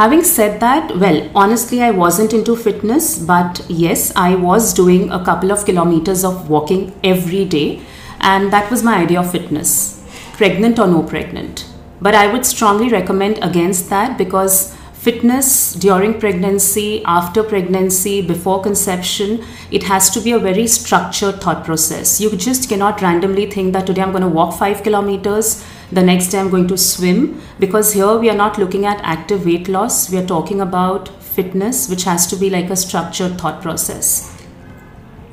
Having 0.00 0.24
said 0.24 0.60
that, 0.60 0.96
well, 0.96 1.30
honestly, 1.34 1.82
I 1.82 1.90
wasn't 1.90 2.32
into 2.32 2.56
fitness, 2.56 3.18
but 3.18 3.60
yes, 3.68 4.10
I 4.16 4.34
was 4.34 4.72
doing 4.72 5.12
a 5.12 5.22
couple 5.22 5.52
of 5.52 5.66
kilometers 5.66 6.24
of 6.24 6.48
walking 6.48 6.98
every 7.04 7.44
day, 7.44 7.82
and 8.18 8.50
that 8.50 8.70
was 8.70 8.82
my 8.82 8.96
idea 8.96 9.20
of 9.20 9.30
fitness, 9.30 10.02
pregnant 10.38 10.78
or 10.78 10.86
no 10.86 11.02
pregnant. 11.02 11.66
But 12.00 12.14
I 12.14 12.32
would 12.32 12.46
strongly 12.46 12.88
recommend 12.88 13.44
against 13.44 13.90
that 13.90 14.16
because 14.16 14.74
fitness 14.94 15.74
during 15.74 16.18
pregnancy, 16.18 17.04
after 17.04 17.42
pregnancy, 17.42 18.22
before 18.22 18.62
conception, 18.62 19.44
it 19.70 19.82
has 19.82 20.08
to 20.12 20.20
be 20.22 20.32
a 20.32 20.38
very 20.38 20.66
structured 20.66 21.42
thought 21.42 21.62
process. 21.62 22.22
You 22.22 22.34
just 22.38 22.70
cannot 22.70 23.02
randomly 23.02 23.50
think 23.50 23.74
that 23.74 23.86
today 23.86 24.00
I'm 24.00 24.12
going 24.12 24.22
to 24.22 24.28
walk 24.30 24.58
five 24.58 24.82
kilometers, 24.82 25.62
the 25.92 26.02
next 26.02 26.28
day 26.28 26.38
I'm 26.38 26.50
going 26.50 26.68
to 26.68 26.78
swim, 26.78 27.40
because 27.58 27.92
here 27.92 28.16
we 28.16 28.30
are 28.30 28.36
not 28.36 28.58
looking 28.58 28.86
at 28.86 29.00
active 29.02 29.44
weight 29.44 29.68
loss, 29.68 30.10
we 30.10 30.18
are 30.18 30.26
talking 30.26 30.60
about 30.60 31.08
fitness, 31.22 31.88
which 31.88 32.04
has 32.04 32.26
to 32.28 32.36
be 32.36 32.50
like 32.50 32.70
a 32.70 32.76
structured 32.76 33.38
thought 33.40 33.60
process. 33.62 34.36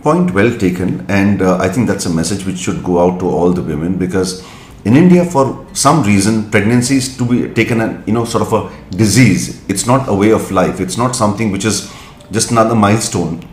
Point 0.01 0.33
well 0.33 0.55
taken, 0.57 1.05
and 1.09 1.41
uh, 1.41 1.57
I 1.57 1.69
think 1.69 1.87
that's 1.87 2.05
a 2.05 2.09
message 2.09 2.45
which 2.45 2.57
should 2.57 2.83
go 2.83 2.99
out 2.99 3.19
to 3.19 3.27
all 3.27 3.51
the 3.51 3.61
women 3.61 3.97
because 3.97 4.45
in 4.85 4.95
India, 4.95 5.25
for 5.25 5.65
some 5.73 6.03
reason, 6.03 6.49
pregnancy 6.49 6.97
is 6.97 7.17
to 7.17 7.25
be 7.25 7.53
taken 7.53 7.81
as 7.81 8.07
you 8.07 8.13
know 8.13 8.23
sort 8.23 8.43
of 8.43 8.53
a 8.53 8.95
disease. 8.95 9.61
It's 9.67 9.85
not 9.85 10.07
a 10.07 10.13
way 10.13 10.31
of 10.31 10.49
life. 10.51 10.79
It's 10.79 10.97
not 10.97 11.15
something 11.15 11.51
which 11.51 11.65
is 11.65 11.91
just 12.31 12.51
another 12.51 12.75
milestone, 12.75 13.45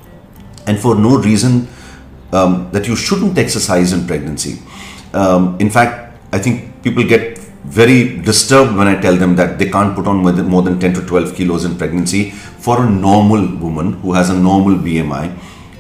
and 0.67 0.79
for 0.79 0.95
no 0.95 1.19
reason 1.19 1.67
um, 2.33 2.71
that 2.73 2.87
you 2.87 2.95
shouldn't 2.95 3.37
exercise 3.39 3.93
in 3.93 4.07
pregnancy. 4.07 4.61
Um, 5.13 5.57
in 5.61 5.71
fact, 5.71 6.17
I 6.33 6.39
think 6.39 6.74
people 6.85 7.05
get 7.15 7.39
very 7.81 8.19
disturbed 8.19 8.77
when 8.77 8.87
I 8.87 9.01
tell 9.01 9.17
them 9.17 9.35
that 9.37 9.59
they 9.59 9.69
can't 9.71 9.95
put 9.97 10.07
on 10.07 10.19
more 10.19 10.63
than 10.63 10.79
10 10.79 10.95
to 10.95 11.07
12 11.07 11.35
kilos 11.35 11.65
in 11.65 11.77
pregnancy 11.77 12.31
for 12.31 12.87
a 12.87 12.89
normal 12.89 13.57
woman 13.57 13.95
who 13.95 14.13
has 14.13 14.31
a 14.31 14.39
normal 14.49 14.77
BMI 14.77 15.27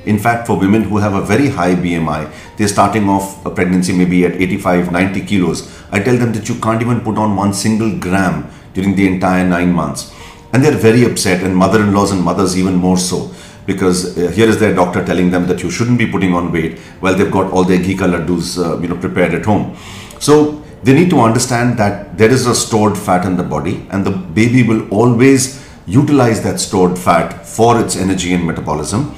in 0.06 0.18
fact, 0.18 0.46
for 0.46 0.58
women 0.58 0.82
who 0.82 0.98
have 0.98 1.14
a 1.14 1.22
very 1.22 1.48
high 1.48 1.74
BMI, 1.74 2.30
they're 2.56 2.68
starting 2.68 3.08
off 3.08 3.44
a 3.46 3.50
pregnancy 3.50 3.92
maybe 3.92 4.24
at 4.26 4.32
85, 4.32 4.92
90 4.92 5.24
kilos. 5.24 5.70
I 5.90 6.00
tell 6.00 6.16
them 6.16 6.32
that 6.32 6.48
you 6.48 6.56
can't 6.56 6.82
even 6.82 7.00
put 7.00 7.16
on 7.16 7.36
one 7.36 7.54
single 7.54 7.96
gram 7.98 8.50
during 8.74 8.94
the 8.96 9.06
entire 9.06 9.46
nine 9.46 9.72
months. 9.72 10.12
And 10.52 10.62
they're 10.62 10.72
very 10.72 11.04
upset, 11.04 11.42
and 11.42 11.56
mother 11.56 11.82
in 11.82 11.94
laws 11.94 12.12
and 12.12 12.22
mothers 12.22 12.56
even 12.56 12.74
more 12.74 12.98
so. 12.98 13.32
Because 13.66 14.18
uh, 14.18 14.30
here 14.30 14.48
is 14.48 14.60
their 14.60 14.74
doctor 14.74 15.04
telling 15.04 15.30
them 15.30 15.46
that 15.46 15.62
you 15.62 15.70
shouldn't 15.70 15.98
be 15.98 16.06
putting 16.06 16.34
on 16.34 16.52
weight 16.52 16.78
while 17.00 17.14
they've 17.14 17.30
got 17.30 17.50
all 17.50 17.64
their 17.64 17.78
ghee 17.78 17.96
laddus 17.96 18.62
uh, 18.62 18.78
you 18.80 18.88
know, 18.88 18.96
prepared 18.96 19.32
at 19.34 19.46
home. 19.46 19.74
So 20.20 20.62
they 20.84 20.94
need 20.94 21.10
to 21.10 21.20
understand 21.20 21.78
that 21.78 22.18
there 22.18 22.30
is 22.30 22.46
a 22.46 22.54
stored 22.54 22.96
fat 22.96 23.24
in 23.24 23.36
the 23.36 23.42
body, 23.42 23.86
and 23.90 24.04
the 24.04 24.10
baby 24.10 24.62
will 24.62 24.88
always 24.88 25.62
utilize 25.86 26.42
that 26.42 26.60
stored 26.60 26.98
fat 26.98 27.46
for 27.46 27.80
its 27.80 27.96
energy 27.96 28.32
and 28.34 28.46
metabolism 28.46 29.14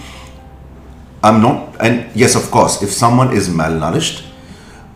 I'm 1.27 1.43
not, 1.43 1.77
and 1.81 2.09
yes, 2.15 2.37
of 2.37 2.51
course, 2.53 2.83
if 2.83 2.93
someone 2.93 3.35
is 3.35 3.49
malnourished, 3.49 4.25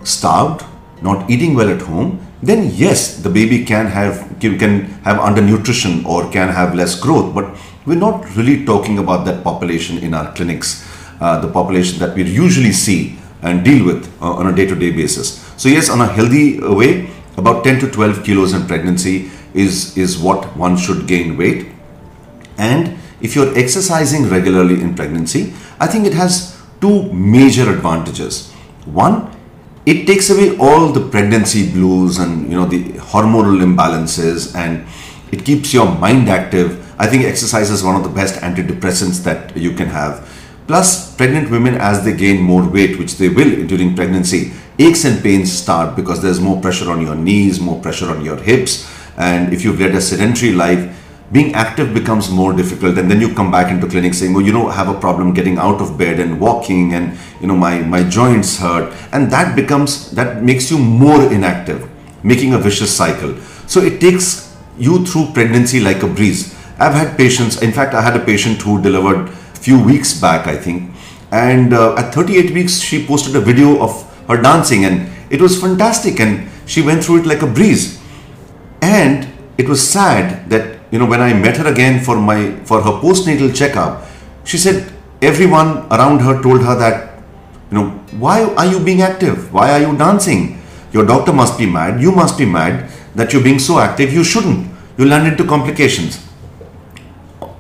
starved, 0.05 0.65
not 1.03 1.29
eating 1.29 1.55
well 1.55 1.69
at 1.69 1.83
home, 1.83 2.25
then 2.43 2.71
yes, 2.73 3.17
the 3.17 3.29
baby 3.29 3.65
can 3.65 3.87
have 3.87 4.39
can 4.41 4.85
have 5.09 5.17
undernutrition 5.17 6.05
or 6.05 6.31
can 6.31 6.49
have 6.49 6.75
less 6.75 6.99
growth. 6.99 7.35
But 7.35 7.57
we're 7.85 7.99
not 7.99 8.37
really 8.37 8.65
talking 8.65 8.99
about 8.99 9.25
that 9.27 9.43
population 9.43 9.99
in 9.99 10.15
our 10.15 10.33
clinics, 10.35 10.87
uh, 11.21 11.41
the 11.41 11.49
population 11.49 11.99
that 11.99 12.15
we 12.15 12.23
usually 12.23 12.73
see 12.73 13.19
and 13.43 13.65
deal 13.65 13.85
with 13.85 14.07
uh, 14.23 14.31
on 14.31 14.47
a 14.47 14.55
day-to-day 14.55 14.93
basis. 14.93 15.50
So 15.61 15.69
yes, 15.69 15.91
on 15.91 16.01
a 16.01 16.07
healthy 16.07 16.59
uh, 16.59 16.73
way, 16.73 17.11
about 17.37 17.65
10 17.65 17.81
to 17.81 17.91
12 17.91 18.25
kilos 18.25 18.55
in 18.55 18.67
pregnancy 18.67 19.31
is 19.53 19.95
is 19.95 20.17
what 20.17 20.47
one 20.57 20.79
should 20.79 21.07
gain 21.07 21.37
weight, 21.37 21.67
and 22.57 22.97
if 23.21 23.37
you're 23.37 23.53
exercising 23.63 24.31
regularly 24.31 24.81
in 24.81 24.95
pregnancy, 24.95 25.53
I 25.79 25.87
think 25.87 26.07
it 26.07 26.15
has 26.15 26.57
two 26.81 27.13
major 27.13 27.69
advantages. 27.71 28.51
One, 28.87 29.37
it 29.85 30.07
takes 30.07 30.31
away 30.31 30.57
all 30.57 30.93
the 30.93 31.07
pregnancy 31.17 31.71
blues 31.71 32.17
and 32.17 32.51
you 32.51 32.57
know 32.57 32.65
the 32.65 32.81
hormonal 33.13 33.61
imbalances 33.69 34.57
and 34.57 34.87
it 35.31 35.45
keeps 35.45 35.75
your 35.75 35.95
mind 36.07 36.31
active. 36.31 36.81
I 36.99 37.07
think 37.07 37.25
exercise 37.25 37.71
is 37.71 37.85
one 37.85 37.97
of 37.97 38.03
the 38.03 38.15
best 38.23 38.41
antidepressants 38.41 39.23
that 39.25 39.55
you 39.55 39.73
can 39.73 39.89
have. 39.89 40.27
Plus, 40.71 41.15
pregnant 41.17 41.51
women, 41.51 41.75
as 41.75 42.05
they 42.05 42.17
gain 42.17 42.41
more 42.41 42.63
weight, 42.63 42.97
which 42.97 43.17
they 43.17 43.29
will 43.29 43.67
during 43.67 43.97
pregnancy, 43.97 44.53
aches 44.81 45.05
and 45.05 45.23
pains 45.23 45.53
start 45.53 45.95
because 45.95 46.23
there's 46.23 46.41
more 46.41 46.61
pressure 46.61 46.91
on 46.91 47.03
your 47.03 47.15
knees, 47.15 47.61
more 47.61 47.81
pressure 47.81 48.11
on 48.11 48.25
your 48.25 48.37
hips. 48.37 48.91
And 49.19 49.53
if 49.53 49.63
you've 49.63 49.79
led 49.79 49.95
a 49.95 50.01
sedentary 50.01 50.53
life, 50.53 50.97
being 51.33 51.55
active 51.55 51.95
becomes 51.95 52.31
more 52.31 52.53
difficult. 52.53 52.99
And 52.99 53.11
then 53.11 53.21
you 53.21 53.35
come 53.35 53.51
back 53.51 53.71
into 53.71 53.87
clinic 53.87 54.15
saying 54.15 54.33
well 54.35 54.45
you 54.45 54.53
know 54.53 54.69
I 54.69 54.75
have 54.75 54.89
a 54.89 54.99
problem 54.99 55.33
getting 55.33 55.59
out 55.59 55.81
of 55.81 55.97
bed 55.97 56.19
and 56.19 56.41
walking 56.41 56.95
and 56.95 57.17
you 57.41 57.47
know 57.47 57.57
my 57.57 57.81
my 57.83 58.03
joints 58.09 58.59
hurt. 58.59 58.93
And 59.13 59.31
that 59.31 59.55
becomes 59.55 60.11
that 60.13 60.43
makes 60.43 60.71
you 60.71 60.79
more 60.79 61.23
inactive 61.33 61.89
making 62.23 62.55
a 62.55 62.59
vicious 62.59 62.95
cycle. 62.95 63.37
So 63.67 63.81
it 63.81 64.01
takes 64.01 64.57
you 64.79 65.07
through 65.07 65.33
pregnancy 65.33 65.81
like 65.81 66.03
a 66.03 66.07
breeze. 66.07 66.55
I've 66.79 66.95
had 66.95 67.17
patients 67.17 67.61
in 67.63 67.73
fact 67.73 67.95
i 67.95 68.01
had 68.01 68.17
a 68.17 68.25
patient 68.25 68.63
who 68.63 68.81
delivered 68.83 69.29
a 69.29 69.61
few 69.67 69.83
weeks 69.83 70.19
back 70.19 70.47
i 70.47 70.57
think. 70.57 70.91
And 71.31 71.73
uh, 71.73 71.95
at 71.97 72.13
38 72.13 72.51
weeks 72.51 72.81
she 72.81 73.07
posted 73.07 73.37
a 73.37 73.41
video 73.41 73.81
of 73.81 74.10
her 74.31 74.41
dancing 74.41 74.85
and 74.85 75.11
it 75.31 75.41
was 75.41 75.61
fantastic 75.61 76.21
and 76.21 76.49
she 76.67 76.83
went 76.83 77.05
through 77.05 77.21
it 77.21 77.27
like 77.27 77.43
a 77.43 77.47
breeze 77.47 78.01
and 78.81 79.29
it 79.59 79.69
was 79.69 79.87
sad 79.87 80.49
that 80.49 80.81
you 80.91 80.99
know, 80.99 81.07
when 81.07 81.21
I 81.21 81.33
met 81.33 81.57
her 81.57 81.67
again 81.71 82.03
for 82.03 82.17
my 82.17 82.57
for 82.65 82.83
her 82.83 82.91
postnatal 83.01 83.55
checkup, 83.55 84.07
she 84.45 84.59
said 84.59 84.93
everyone 85.23 85.87
around 85.93 86.21
her 86.21 86.43
told 86.43 86.63
her 86.63 86.75
that, 86.77 87.23
you 87.71 87.79
know, 87.79 87.91
why 88.19 88.43
are 88.43 88.67
you 88.67 88.81
being 88.81 89.03
active? 89.03 89.53
Why 89.53 89.71
are 89.73 89.81
you 89.81 89.97
dancing? 89.97 90.61
Your 90.93 91.07
doctor 91.07 91.33
must 91.33 91.59
be 91.59 91.67
mad. 91.67 92.01
You 92.01 92.11
must 92.11 92.37
be 92.37 92.45
mad 92.45 92.91
that 93.15 93.33
you're 93.33 93.45
being 93.45 93.61
so 93.61 93.79
active. 93.79 94.13
You 94.13 94.25
shouldn't. 94.25 94.69
You'll 94.99 95.11
run 95.11 95.27
into 95.27 95.45
complications. 95.45 96.19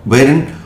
Wherein, 0.05 0.57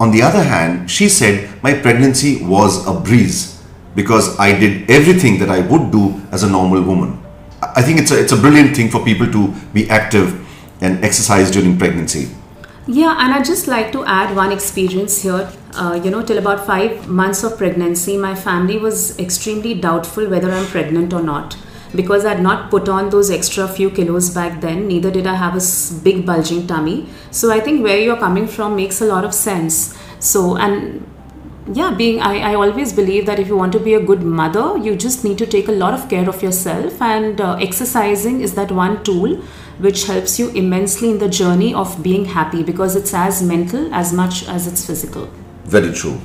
on 0.00 0.10
the 0.10 0.22
other 0.22 0.42
hand, 0.42 0.90
she 0.90 1.10
said 1.10 1.62
my 1.62 1.74
pregnancy 1.74 2.42
was 2.42 2.86
a 2.86 2.98
breeze 2.98 3.55
because 3.96 4.38
I 4.38 4.56
did 4.56 4.88
everything 4.88 5.40
that 5.40 5.50
I 5.50 5.60
would 5.60 5.90
do 5.90 6.22
as 6.30 6.44
a 6.44 6.48
normal 6.48 6.82
woman. 6.82 7.20
I 7.60 7.82
think 7.82 7.98
it's 7.98 8.12
a, 8.12 8.20
it's 8.22 8.32
a 8.32 8.36
brilliant 8.36 8.76
thing 8.76 8.90
for 8.90 9.04
people 9.04 9.26
to 9.32 9.52
be 9.72 9.90
active 9.90 10.46
and 10.80 11.04
exercise 11.04 11.50
during 11.50 11.76
pregnancy. 11.76 12.30
Yeah, 12.86 13.16
and 13.18 13.34
I'd 13.34 13.44
just 13.44 13.66
like 13.66 13.90
to 13.92 14.04
add 14.04 14.36
one 14.36 14.52
experience 14.52 15.22
here. 15.22 15.50
Uh, 15.74 16.00
you 16.04 16.10
know, 16.10 16.22
till 16.22 16.38
about 16.38 16.64
five 16.64 17.08
months 17.08 17.42
of 17.42 17.58
pregnancy, 17.58 18.16
my 18.16 18.36
family 18.36 18.78
was 18.78 19.18
extremely 19.18 19.74
doubtful 19.74 20.28
whether 20.28 20.52
I'm 20.52 20.66
pregnant 20.66 21.12
or 21.12 21.22
not 21.22 21.56
because 21.96 22.24
I'd 22.24 22.42
not 22.42 22.70
put 22.70 22.88
on 22.88 23.10
those 23.10 23.30
extra 23.30 23.66
few 23.66 23.90
kilos 23.90 24.30
back 24.30 24.60
then, 24.60 24.86
neither 24.86 25.10
did 25.10 25.26
I 25.26 25.34
have 25.34 25.56
a 25.56 25.60
big 26.02 26.26
bulging 26.26 26.66
tummy. 26.66 27.08
So 27.30 27.50
I 27.52 27.60
think 27.60 27.82
where 27.82 27.98
you're 27.98 28.16
coming 28.18 28.46
from 28.46 28.76
makes 28.76 29.00
a 29.00 29.06
lot 29.06 29.24
of 29.24 29.34
sense. 29.34 29.96
So, 30.18 30.56
and 30.56 31.06
yeah 31.72 31.92
being 31.92 32.20
I, 32.20 32.52
I 32.52 32.54
always 32.54 32.92
believe 32.92 33.26
that 33.26 33.40
if 33.40 33.48
you 33.48 33.56
want 33.56 33.72
to 33.72 33.80
be 33.80 33.94
a 33.94 34.00
good 34.00 34.22
mother 34.22 34.78
you 34.78 34.94
just 34.94 35.24
need 35.24 35.38
to 35.38 35.46
take 35.46 35.68
a 35.68 35.72
lot 35.72 35.94
of 35.94 36.08
care 36.08 36.28
of 36.28 36.42
yourself. 36.42 37.00
And 37.02 37.40
uh, 37.40 37.56
exercising 37.60 38.40
is 38.40 38.54
that 38.54 38.70
one 38.70 39.02
tool 39.02 39.36
which 39.78 40.06
helps 40.06 40.38
you 40.38 40.50
immensely 40.50 41.10
in 41.10 41.18
the 41.18 41.28
journey 41.28 41.74
of 41.74 42.02
being 42.02 42.24
happy 42.24 42.62
because 42.62 42.96
it's 42.96 43.12
as 43.12 43.42
mental 43.42 43.92
as 43.92 44.12
much 44.12 44.48
as 44.48 44.66
it's 44.66 44.86
physical. 44.86 45.28
Very 45.64 45.92
true. 45.92 46.18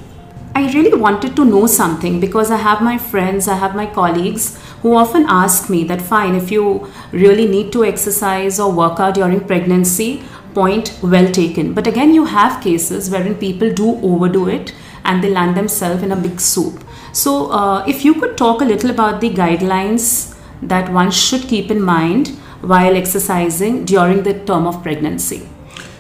I 0.54 0.72
really 0.74 0.98
wanted 0.98 1.36
to 1.38 1.46
know 1.46 1.66
something 1.66 2.20
because 2.20 2.52
I 2.52 2.58
have 2.58 2.82
my 2.82 2.98
friends, 2.98 3.48
I 3.48 3.56
have 3.56 3.76
my 3.76 3.86
colleagues 3.86 4.60
who 4.82 4.96
often 4.96 5.26
ask 5.28 5.70
me 5.70 5.86
that 5.86 6.02
fine, 6.02 6.36
if 6.36 6.52
you 6.52 6.92
really 7.12 7.48
need 7.48 7.72
to 7.74 7.86
exercise 7.86 8.60
or 8.60 8.72
work 8.72 9.00
out 9.00 9.16
during 9.16 9.40
pregnancy, 9.42 10.24
point 10.54 11.00
well 11.02 11.32
taken. 11.32 11.74
But 11.74 11.88
again, 11.88 12.14
you 12.14 12.26
have 12.26 12.62
cases 12.62 13.10
wherein 13.10 13.36
people 13.36 13.72
do 13.72 13.96
overdo 14.04 14.50
it 14.50 14.74
and 15.05 15.24
they 15.24 15.29
land 15.29 15.55
themselves 15.55 16.03
in 16.03 16.12
a 16.12 16.15
big 16.15 16.39
soup. 16.39 16.84
So, 17.12 17.51
uh, 17.51 17.84
if 17.88 18.05
you 18.05 18.13
could 18.15 18.38
talk 18.38 18.62
a 18.62 18.65
little 18.65 18.89
about 18.89 19.22
the 19.22 19.29
guidelines 19.29 20.38
that 20.62 20.91
one 20.91 21.12
should 21.12 21.43
keep 21.43 21.72
in 21.72 21.81
mind 21.81 22.29
while 22.62 22.96
exercising 22.96 23.86
during 23.86 24.24
the 24.24 24.39
term 24.46 24.67
of 24.67 24.81
pregnancy. 24.84 25.48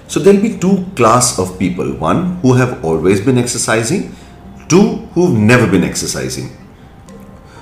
So, 0.07 0.19
there'll 0.19 0.41
be 0.41 0.57
two 0.57 0.85
class 0.95 1.37
of 1.39 1.57
people 1.57 1.93
one 1.95 2.37
who 2.37 2.53
have 2.53 2.83
always 2.85 3.21
been 3.21 3.37
exercising, 3.37 4.15
two 4.69 4.97
who've 5.13 5.37
never 5.37 5.67
been 5.67 5.83
exercising. 5.83 6.57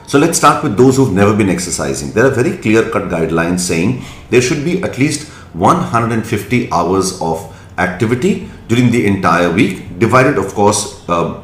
So 0.10 0.18
let's 0.18 0.40
start 0.40 0.64
with 0.64 0.76
those 0.76 0.98
who've 0.98 1.14
never 1.14 1.36
been 1.38 1.50
exercising. 1.50 2.14
There 2.14 2.26
are 2.26 2.32
very 2.32 2.58
clear 2.58 2.90
cut 2.90 3.04
guidelines 3.10 3.60
saying 3.60 4.04
there 4.32 4.42
should 4.42 4.66
be 4.66 4.82
at 4.82 4.98
least 4.98 5.28
150 5.54 6.72
hours 6.72 7.22
of 7.22 7.56
activity 7.78 8.50
during 8.70 8.90
the 8.92 9.06
entire 9.06 9.52
week, 9.52 10.00
divided, 10.00 10.38
of 10.38 10.54
course, 10.54 11.04
uh, 11.10 11.44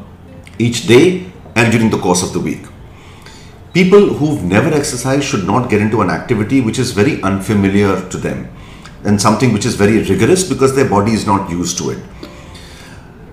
each 0.58 0.86
day 0.86 1.30
and 1.54 1.70
during 1.70 1.90
the 1.90 1.98
course 1.98 2.22
of 2.22 2.32
the 2.32 2.40
week. 2.40 2.64
people 3.76 4.04
who've 4.18 4.42
never 4.42 4.70
exercised 4.72 5.24
should 5.30 5.46
not 5.46 5.68
get 5.68 5.82
into 5.86 6.00
an 6.00 6.08
activity 6.08 6.62
which 6.66 6.78
is 6.78 6.92
very 6.98 7.20
unfamiliar 7.30 7.88
to 8.12 8.16
them 8.16 8.38
and 9.04 9.20
something 9.20 9.52
which 9.52 9.66
is 9.70 9.74
very 9.80 9.98
rigorous 10.10 10.44
because 10.52 10.74
their 10.74 10.88
body 10.88 11.12
is 11.12 11.26
not 11.26 11.50
used 11.50 11.76
to 11.76 11.90
it. 11.90 11.98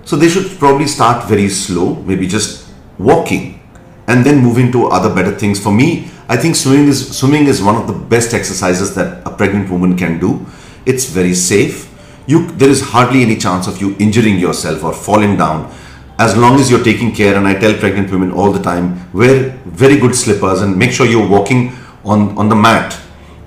So 0.04 0.16
they 0.16 0.28
should 0.28 0.50
probably 0.58 0.86
start 0.86 1.26
very 1.26 1.48
slow, 1.48 1.94
maybe 2.10 2.26
just 2.26 2.68
walking 2.98 3.58
and 4.06 4.22
then 4.26 4.42
moving 4.42 4.70
to 4.72 4.88
other 4.88 5.14
better 5.14 5.32
things. 5.34 5.58
For 5.58 5.72
me, 5.72 6.10
I 6.28 6.36
think 6.36 6.56
swimming 6.56 6.88
is 6.88 7.16
swimming 7.18 7.46
is 7.46 7.62
one 7.62 7.76
of 7.76 7.86
the 7.86 7.94
best 7.94 8.34
exercises 8.34 8.94
that 8.96 9.26
a 9.26 9.30
pregnant 9.30 9.70
woman 9.70 9.96
can 9.96 10.20
do. 10.20 10.44
It's 10.84 11.06
very 11.06 11.32
safe. 11.32 11.88
You 12.26 12.46
there 12.52 12.70
is 12.70 12.80
hardly 12.80 13.22
any 13.22 13.36
chance 13.36 13.66
of 13.66 13.80
you 13.80 13.96
injuring 13.98 14.38
yourself 14.38 14.82
or 14.82 14.92
falling 14.92 15.36
down 15.36 15.72
as 16.18 16.36
long 16.36 16.58
as 16.58 16.70
you're 16.70 16.84
taking 16.84 17.14
care. 17.14 17.36
And 17.36 17.46
I 17.46 17.54
tell 17.54 17.74
pregnant 17.74 18.10
women 18.10 18.32
all 18.32 18.50
the 18.52 18.62
time 18.62 19.10
wear 19.12 19.50
very 19.66 19.98
good 19.98 20.14
slippers 20.14 20.62
and 20.62 20.76
make 20.78 20.92
sure 20.92 21.06
you're 21.06 21.28
walking 21.28 21.72
on 22.04 22.36
on 22.38 22.48
the 22.48 22.54
mat 22.54 22.94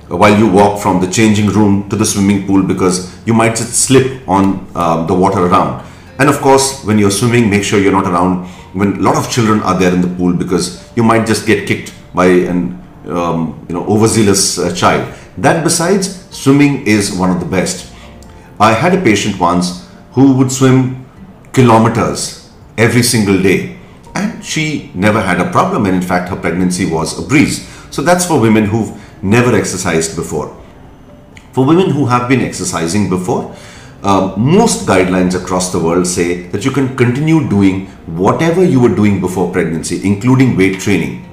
while 0.08 0.38
you 0.38 0.48
walk 0.48 0.82
from 0.82 1.02
the 1.02 1.08
changing 1.08 1.48
room 1.48 1.90
to 1.90 1.96
the 1.96 2.06
swimming 2.06 2.46
pool 2.48 2.64
because 2.64 2.98
you 3.26 3.34
might 3.34 3.56
just 3.56 3.74
slip 3.74 4.28
on 4.28 4.70
uh, 4.76 5.06
the 5.06 5.14
water 5.14 5.40
around. 5.40 5.86
And 6.20 6.30
of 6.30 6.40
course 6.40 6.84
when 6.84 6.98
you're 6.98 7.12
swimming 7.12 7.50
make 7.50 7.64
sure 7.64 7.80
you're 7.80 7.92
not 7.92 8.06
around 8.06 8.48
when 8.74 8.98
a 8.98 9.02
lot 9.02 9.18
of 9.18 9.30
children 9.32 9.62
are 9.62 9.78
there 9.78 9.94
in 9.94 10.02
the 10.02 10.08
pool 10.08 10.34
because 10.34 10.92
you 10.96 11.04
might 11.04 11.26
just 11.26 11.46
get 11.46 11.68
kicked 11.68 11.94
by 12.14 12.28
an 12.28 12.82
um, 13.08 13.66
you 13.68 13.76
know 13.76 13.86
overzealous 13.86 14.60
uh, 14.60 14.74
child. 14.74 15.14
That 15.38 15.64
besides 15.64 16.26
swimming 16.36 16.86
is 16.88 17.14
one 17.14 17.30
of 17.30 17.40
the 17.40 17.46
best 17.46 17.94
i 18.60 18.74
had 18.74 18.94
a 18.94 19.02
patient 19.02 19.40
once 19.40 19.88
who 20.14 20.36
would 20.38 20.52
swim 20.52 21.06
kilometers 21.54 22.52
every 22.78 23.04
single 23.04 23.42
day 23.42 23.78
and 24.16 24.44
she 24.44 24.92
never 24.94 25.22
had 25.22 25.40
a 25.40 25.52
problem 25.52 25.86
and 25.86 25.96
in 25.96 26.02
fact 26.02 26.30
her 26.30 26.36
pregnancy 26.36 26.86
was 26.86 27.18
a 27.18 27.28
breeze 27.28 27.68
so 27.90 28.02
that's 28.02 28.26
for 28.26 28.40
women 28.40 28.66
who've 28.66 28.92
never 29.24 29.56
exercised 29.56 30.16
before 30.16 30.56
for 31.52 31.66
women 31.66 31.90
who 31.90 32.06
have 32.06 32.30
been 32.30 32.42
exercising 32.42 33.10
before 33.10 33.56
uh, 34.04 34.34
most 34.38 34.86
guidelines 34.86 35.36
across 35.36 35.72
the 35.72 35.80
world 35.80 36.06
say 36.06 36.44
that 36.50 36.64
you 36.64 36.72
can 36.72 36.96
continue 36.96 37.48
doing 37.50 37.88
whatever 38.06 38.64
you 38.64 38.80
were 38.80 38.94
doing 38.94 39.20
before 39.20 39.52
pregnancy, 39.52 40.06
including 40.06 40.56
weight 40.56 40.80
training. 40.80 41.28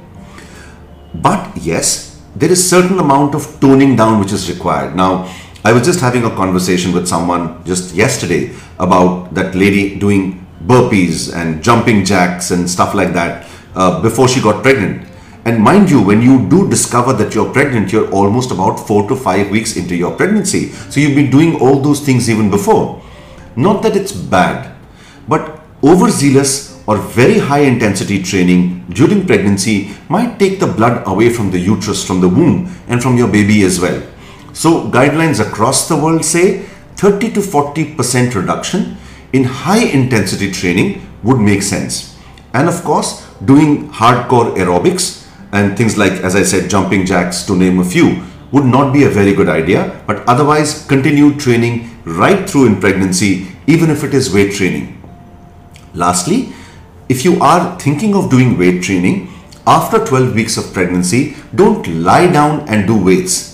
But 1.14 1.56
yes, 1.56 2.22
there 2.34 2.50
is 2.50 2.68
certain 2.68 2.98
amount 2.98 3.34
of 3.34 3.60
toning 3.60 3.96
down 3.96 4.18
which 4.18 4.32
is 4.32 4.50
required. 4.50 4.96
Now, 4.96 5.30
I 5.66 5.72
was 5.72 5.82
just 5.82 6.00
having 6.00 6.24
a 6.24 6.30
conversation 6.30 6.92
with 6.92 7.08
someone 7.08 7.64
just 7.64 7.94
yesterday 7.94 8.54
about 8.78 9.32
that 9.32 9.54
lady 9.54 9.98
doing 9.98 10.46
burpees 10.66 11.34
and 11.34 11.64
jumping 11.64 12.04
jacks 12.04 12.50
and 12.50 12.68
stuff 12.68 12.92
like 12.92 13.14
that 13.14 13.48
uh, 13.74 14.02
before 14.02 14.28
she 14.28 14.42
got 14.42 14.62
pregnant. 14.62 15.08
And 15.46 15.62
mind 15.62 15.90
you, 15.90 16.02
when 16.02 16.20
you 16.20 16.46
do 16.50 16.68
discover 16.68 17.14
that 17.14 17.34
you're 17.34 17.50
pregnant, 17.50 17.92
you're 17.92 18.10
almost 18.10 18.50
about 18.50 18.76
four 18.76 19.08
to 19.08 19.16
five 19.16 19.50
weeks 19.50 19.74
into 19.74 19.96
your 19.96 20.14
pregnancy. 20.14 20.68
So 20.90 21.00
you've 21.00 21.16
been 21.16 21.30
doing 21.30 21.58
all 21.58 21.80
those 21.80 22.00
things 22.00 22.28
even 22.28 22.50
before. 22.50 23.02
Not 23.56 23.82
that 23.84 23.96
it's 23.96 24.12
bad, 24.12 24.76
but 25.26 25.62
overzealous 25.82 26.78
or 26.86 26.98
very 26.98 27.38
high 27.38 27.60
intensity 27.60 28.22
training 28.22 28.84
during 28.90 29.26
pregnancy 29.26 29.96
might 30.10 30.38
take 30.38 30.60
the 30.60 30.66
blood 30.66 31.08
away 31.08 31.30
from 31.30 31.50
the 31.50 31.58
uterus, 31.58 32.06
from 32.06 32.20
the 32.20 32.28
womb, 32.28 32.70
and 32.86 33.02
from 33.02 33.16
your 33.16 33.28
baby 33.28 33.62
as 33.62 33.80
well. 33.80 34.02
So, 34.54 34.88
guidelines 34.88 35.44
across 35.44 35.88
the 35.88 35.96
world 35.96 36.24
say 36.24 36.60
30 36.96 37.32
to 37.32 37.40
40% 37.40 38.34
reduction 38.36 38.96
in 39.32 39.42
high 39.42 39.84
intensity 39.84 40.50
training 40.52 41.04
would 41.24 41.40
make 41.40 41.62
sense. 41.62 42.16
And 42.52 42.68
of 42.68 42.84
course, 42.84 43.26
doing 43.44 43.90
hardcore 43.90 44.54
aerobics 44.56 45.28
and 45.52 45.76
things 45.76 45.98
like, 45.98 46.12
as 46.12 46.36
I 46.36 46.44
said, 46.44 46.70
jumping 46.70 47.04
jacks 47.04 47.42
to 47.46 47.56
name 47.56 47.80
a 47.80 47.84
few, 47.84 48.22
would 48.52 48.64
not 48.64 48.92
be 48.92 49.02
a 49.02 49.08
very 49.08 49.34
good 49.34 49.48
idea. 49.48 50.00
But 50.06 50.26
otherwise, 50.28 50.86
continue 50.86 51.36
training 51.36 51.90
right 52.04 52.48
through 52.48 52.66
in 52.66 52.80
pregnancy, 52.80 53.48
even 53.66 53.90
if 53.90 54.04
it 54.04 54.14
is 54.14 54.32
weight 54.32 54.54
training. 54.54 55.02
Lastly, 55.94 56.52
if 57.08 57.24
you 57.24 57.42
are 57.42 57.76
thinking 57.80 58.14
of 58.14 58.30
doing 58.30 58.56
weight 58.56 58.84
training, 58.84 59.32
after 59.66 60.04
12 60.04 60.34
weeks 60.34 60.56
of 60.56 60.72
pregnancy, 60.72 61.36
don't 61.54 61.86
lie 61.88 62.30
down 62.30 62.68
and 62.68 62.86
do 62.86 62.96
weights 62.96 63.53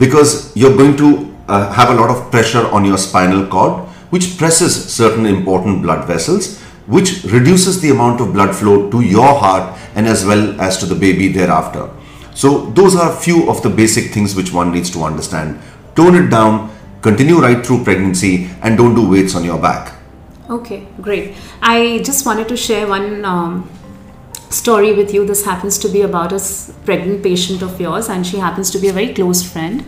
because 0.00 0.56
you're 0.56 0.76
going 0.76 0.96
to 0.96 1.30
uh, 1.46 1.70
have 1.72 1.90
a 1.90 1.94
lot 1.94 2.10
of 2.10 2.30
pressure 2.30 2.66
on 2.68 2.84
your 2.84 2.96
spinal 2.96 3.46
cord, 3.46 3.86
which 4.08 4.38
presses 4.38 4.72
certain 4.92 5.26
important 5.26 5.82
blood 5.82 6.06
vessels, 6.08 6.58
which 6.86 7.22
reduces 7.24 7.80
the 7.82 7.90
amount 7.90 8.20
of 8.20 8.32
blood 8.32 8.56
flow 8.56 8.90
to 8.90 9.02
your 9.02 9.38
heart 9.38 9.78
and 9.94 10.06
as 10.08 10.24
well 10.24 10.58
as 10.60 10.78
to 10.78 10.86
the 10.86 10.94
baby 10.94 11.28
thereafter. 11.28 11.88
So 12.34 12.70
those 12.70 12.96
are 12.96 13.12
a 13.12 13.16
few 13.16 13.50
of 13.50 13.62
the 13.62 13.68
basic 13.68 14.12
things 14.14 14.34
which 14.34 14.52
one 14.52 14.72
needs 14.72 14.90
to 14.92 15.02
understand. 15.04 15.60
Tone 15.94 16.14
it 16.14 16.30
down, 16.30 16.74
continue 17.02 17.38
right 17.38 17.64
through 17.64 17.84
pregnancy 17.84 18.48
and 18.62 18.78
don't 18.78 18.94
do 18.94 19.08
weights 19.08 19.34
on 19.34 19.44
your 19.44 19.60
back. 19.60 19.94
Okay, 20.48 20.86
great. 21.00 21.36
I 21.60 22.00
just 22.04 22.24
wanted 22.24 22.48
to 22.48 22.56
share 22.56 22.86
one 22.88 23.24
um, 23.24 23.68
story 24.50 24.92
with 24.92 25.14
you. 25.14 25.24
This 25.24 25.44
happens 25.44 25.78
to 25.78 25.88
be 25.88 26.02
about 26.02 26.32
a 26.32 26.40
pregnant 26.84 27.22
patient 27.22 27.62
of 27.62 27.80
yours 27.80 28.08
and 28.08 28.26
she 28.26 28.38
happens 28.38 28.70
to 28.72 28.78
be 28.78 28.88
a 28.88 28.92
very 28.92 29.14
close 29.14 29.42
friend. 29.42 29.84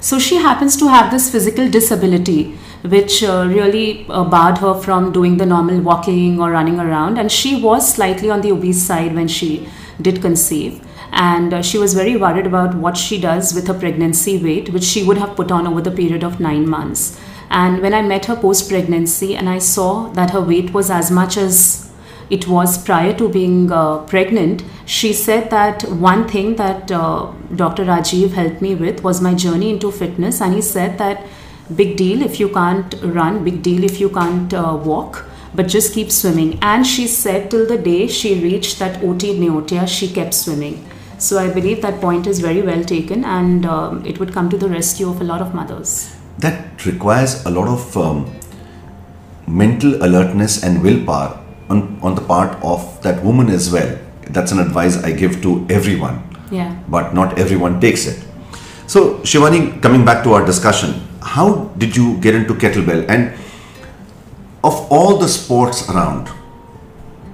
So 0.00 0.18
she 0.18 0.36
happens 0.36 0.76
to 0.78 0.88
have 0.88 1.10
this 1.10 1.30
physical 1.30 1.68
disability 1.68 2.58
which 2.82 3.22
uh, 3.22 3.46
really 3.48 4.06
uh, 4.08 4.24
barred 4.24 4.58
her 4.58 4.74
from 4.74 5.12
doing 5.12 5.36
the 5.36 5.46
normal 5.46 5.80
walking 5.80 6.40
or 6.40 6.50
running 6.50 6.80
around. 6.80 7.18
And 7.18 7.30
she 7.30 7.60
was 7.60 7.94
slightly 7.94 8.30
on 8.30 8.40
the 8.40 8.52
obese 8.52 8.82
side 8.82 9.14
when 9.14 9.28
she 9.28 9.68
did 10.00 10.22
conceive. 10.22 10.84
And 11.12 11.52
uh, 11.52 11.62
she 11.62 11.76
was 11.76 11.94
very 11.94 12.16
worried 12.16 12.46
about 12.46 12.74
what 12.74 12.96
she 12.96 13.20
does 13.20 13.52
with 13.52 13.66
her 13.66 13.74
pregnancy 13.74 14.42
weight, 14.42 14.70
which 14.70 14.84
she 14.84 15.02
would 15.02 15.18
have 15.18 15.36
put 15.36 15.50
on 15.50 15.66
over 15.66 15.80
the 15.82 15.90
period 15.90 16.24
of 16.24 16.40
nine 16.40 16.68
months. 16.68 17.20
And 17.50 17.82
when 17.82 17.92
I 17.92 18.00
met 18.00 18.26
her 18.26 18.36
post 18.36 18.68
pregnancy 18.68 19.36
and 19.36 19.48
I 19.48 19.58
saw 19.58 20.08
that 20.12 20.30
her 20.30 20.40
weight 20.40 20.72
was 20.72 20.88
as 20.88 21.10
much 21.10 21.36
as 21.36 21.89
it 22.30 22.46
was 22.46 22.78
prior 22.78 23.12
to 23.14 23.28
being 23.28 23.72
uh, 23.72 23.98
pregnant, 24.04 24.62
she 24.86 25.12
said 25.12 25.50
that 25.50 25.82
one 25.90 26.28
thing 26.28 26.54
that 26.56 26.90
uh, 26.90 27.32
Dr. 27.56 27.84
Rajeev 27.84 28.32
helped 28.32 28.62
me 28.62 28.76
with 28.76 29.02
was 29.02 29.20
my 29.20 29.34
journey 29.34 29.70
into 29.70 29.90
fitness. 29.90 30.40
And 30.40 30.54
he 30.54 30.62
said 30.62 30.96
that 30.98 31.26
big 31.74 31.96
deal 31.96 32.22
if 32.22 32.38
you 32.38 32.48
can't 32.48 32.94
run, 33.02 33.42
big 33.44 33.62
deal 33.62 33.82
if 33.82 33.98
you 34.00 34.10
can't 34.10 34.54
uh, 34.54 34.78
walk, 34.80 35.26
but 35.54 35.66
just 35.66 35.92
keep 35.92 36.12
swimming. 36.12 36.58
And 36.62 36.86
she 36.86 37.08
said 37.08 37.50
till 37.50 37.66
the 37.66 37.78
day 37.78 38.06
she 38.06 38.40
reached 38.40 38.78
that 38.78 39.02
OT 39.02 39.34
neotia, 39.34 39.88
she 39.88 40.08
kept 40.08 40.32
swimming. 40.32 40.86
So 41.18 41.38
I 41.38 41.52
believe 41.52 41.82
that 41.82 42.00
point 42.00 42.28
is 42.28 42.38
very 42.38 42.62
well 42.62 42.84
taken 42.84 43.24
and 43.24 43.66
um, 43.66 44.06
it 44.06 44.20
would 44.20 44.32
come 44.32 44.48
to 44.50 44.56
the 44.56 44.68
rescue 44.68 45.10
of 45.10 45.20
a 45.20 45.24
lot 45.24 45.42
of 45.42 45.52
mothers. 45.52 46.16
That 46.38 46.86
requires 46.86 47.44
a 47.44 47.50
lot 47.50 47.68
of 47.68 47.96
um, 47.96 48.32
mental 49.46 50.02
alertness 50.02 50.62
and 50.62 50.82
willpower 50.82 51.39
on, 51.70 51.98
on 52.02 52.14
the 52.14 52.20
part 52.20 52.62
of 52.62 53.00
that 53.02 53.22
woman 53.24 53.48
as 53.48 53.72
well. 53.72 53.98
That's 54.28 54.52
an 54.52 54.58
advice 54.58 55.02
I 55.02 55.12
give 55.12 55.40
to 55.42 55.66
everyone. 55.70 56.22
Yeah. 56.50 56.78
But 56.88 57.14
not 57.14 57.38
everyone 57.38 57.80
takes 57.80 58.06
it. 58.06 58.24
So, 58.86 59.18
Shivani, 59.18 59.80
coming 59.80 60.04
back 60.04 60.24
to 60.24 60.32
our 60.32 60.44
discussion, 60.44 61.00
how 61.22 61.70
did 61.78 61.96
you 61.96 62.18
get 62.18 62.34
into 62.34 62.54
kettlebell? 62.54 63.08
And 63.08 63.32
of 64.64 64.74
all 64.90 65.16
the 65.16 65.28
sports 65.28 65.88
around, 65.88 66.28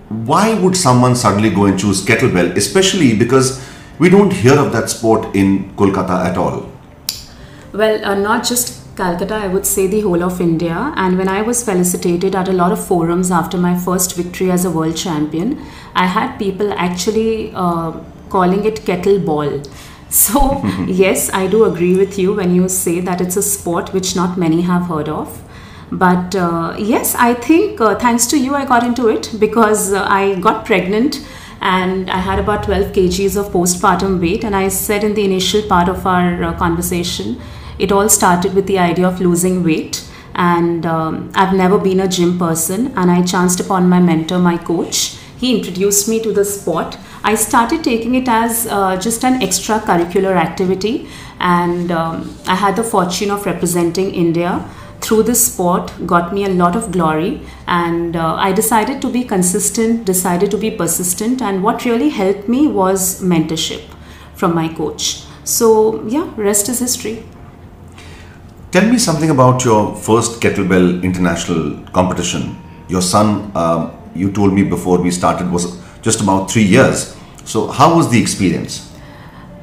why 0.09 0.55
would 0.61 0.77
someone 0.77 1.17
suddenly 1.17 1.51
go 1.51 1.65
and 1.65 1.79
choose 1.79 2.05
kettlebell, 2.05 2.57
especially 2.57 3.17
because 3.17 3.65
we 3.99 4.09
don't 4.09 4.33
hear 4.33 4.59
of 4.59 4.73
that 4.73 4.91
sport 4.91 5.35
in 5.35 5.75
Kolkata 5.77 6.27
at 6.27 6.37
all? 6.37 6.71
Well, 7.73 8.05
uh, 8.05 8.15
not 8.15 8.45
just 8.47 8.86
Calcutta, 8.97 9.35
I 9.35 9.49
would 9.49 9.67
say 9.67 9.87
the 9.87 10.01
whole 10.01 10.23
of 10.23 10.41
India. 10.41 10.93
And 10.97 11.19
when 11.19 11.29
I 11.29 11.43
was 11.43 11.63
felicitated 11.63 12.35
at 12.35 12.49
a 12.49 12.53
lot 12.53 12.73
of 12.73 12.85
forums 12.85 13.31
after 13.31 13.59
my 13.59 13.79
first 13.79 14.17
victory 14.17 14.51
as 14.51 14.65
a 14.65 14.71
world 14.71 14.97
champion, 14.97 15.61
I 15.95 16.07
had 16.07 16.39
people 16.39 16.73
actually 16.73 17.53
uh, 17.55 17.93
calling 18.31 18.65
it 18.65 18.77
kettleball. 18.87 19.69
So, 20.09 20.63
yes, 20.87 21.31
I 21.35 21.49
do 21.49 21.65
agree 21.65 21.97
with 21.97 22.17
you 22.17 22.33
when 22.35 22.55
you 22.55 22.69
say 22.69 23.01
that 23.01 23.21
it's 23.21 23.37
a 23.37 23.43
sport 23.43 23.93
which 23.93 24.15
not 24.15 24.39
many 24.39 24.63
have 24.63 24.83
heard 24.83 25.09
of. 25.09 25.43
But 25.91 26.35
uh, 26.37 26.77
yes, 26.79 27.17
I 27.17 27.35
think 27.35 27.81
uh, 27.81 27.97
thanks 27.97 28.27
to 28.29 28.39
you, 28.39 28.55
I 28.55 28.65
got 28.65 28.85
into 28.85 29.09
it 29.09 29.35
because 29.41 29.93
uh, 29.93 30.07
I 30.09 30.37
got 30.37 30.65
pregnant 30.65 31.27
and 31.61 32.09
I 32.09 32.19
had 32.19 32.39
about 32.39 32.63
12 32.63 32.93
kgs 32.93 33.37
of 33.37 33.53
postpartum 33.53 34.21
weight. 34.21 34.45
And 34.45 34.55
I 34.55 34.69
said 34.69 35.03
in 35.03 35.15
the 35.15 35.25
initial 35.25 35.63
part 35.63 35.89
of 35.89 36.07
our 36.07 36.45
uh, 36.45 36.57
conversation, 36.57 37.41
it 37.79 37.93
all 37.93 38.09
started 38.09 38.55
with 38.55 38.67
the 38.67 38.79
idea 38.79 39.07
of 39.07 39.21
losing 39.21 39.63
weight. 39.63 40.05
And 40.35 40.85
um, 40.85 41.31
I've 41.35 41.55
never 41.55 41.79
been 41.79 42.01
a 42.01 42.09
gym 42.09 42.39
person, 42.39 42.93
and 42.97 43.11
I 43.11 43.23
chanced 43.23 43.59
upon 43.61 43.89
my 43.89 44.01
mentor, 44.01 44.39
my 44.39 44.59
coach. 44.59 45.17
He 45.39 45.57
introduced 45.57 46.09
me 46.09 46.21
to 46.23 46.33
the 46.33 46.45
sport. 46.45 46.99
I 47.25 47.35
started 47.35 47.83
taking 47.83 48.15
it 48.15 48.29
as 48.29 48.67
uh, 48.67 48.97
just 48.97 49.25
an 49.25 49.41
extracurricular 49.41 50.37
activity, 50.37 51.09
and 51.41 51.91
um, 51.91 52.37
I 52.47 52.55
had 52.55 52.77
the 52.77 52.85
fortune 52.85 53.31
of 53.31 53.47
representing 53.47 54.15
India 54.15 54.69
through 55.01 55.23
this 55.23 55.53
sport. 55.53 55.93
Got 56.07 56.33
me 56.35 56.45
a 56.45 56.49
lot 56.49 56.77
of 56.77 56.91
glory. 56.93 57.43
And 57.67 58.17
uh, 58.17 58.35
i 58.35 58.53
decided 58.53 59.01
to 59.03 59.11
be 59.11 59.25
consistent 59.25 60.05
decided 60.05 60.51
to 60.51 60.59
be 60.59 60.71
persistent. 60.71 61.43
And 61.43 61.63
what 61.63 61.85
really 61.85 62.11
helped 62.11 62.49
me 62.49 62.67
was 62.67 63.23
mentorship 63.23 63.83
from 64.35 64.55
my 64.55 64.69
coach. 64.69 65.23
So 65.45 66.05
yeah 66.07 66.33
rest 66.37 66.69
is 66.69 66.81
history 66.81 67.25
Tell 68.73 68.85
me 68.91 68.99
something 68.99 69.31
about 69.31 69.65
your 69.65 69.95
first 69.95 70.41
kettlebell 70.41 71.03
international 71.05 71.79
competition. 71.93 72.57
Your 72.89 73.01
son, 73.01 73.53
um, 73.55 73.93
you 74.15 74.33
told 74.33 74.53
me 74.53 74.65
before 74.65 74.99
we 74.99 75.13
started, 75.13 75.51
was 75.53 75.81
just 76.03 76.21
about 76.21 76.51
three 76.51 76.65
years. 76.65 77.17
So, 77.45 77.69
how 77.69 77.97
was 77.97 78.11
the 78.11 78.21
experience? 78.21 78.93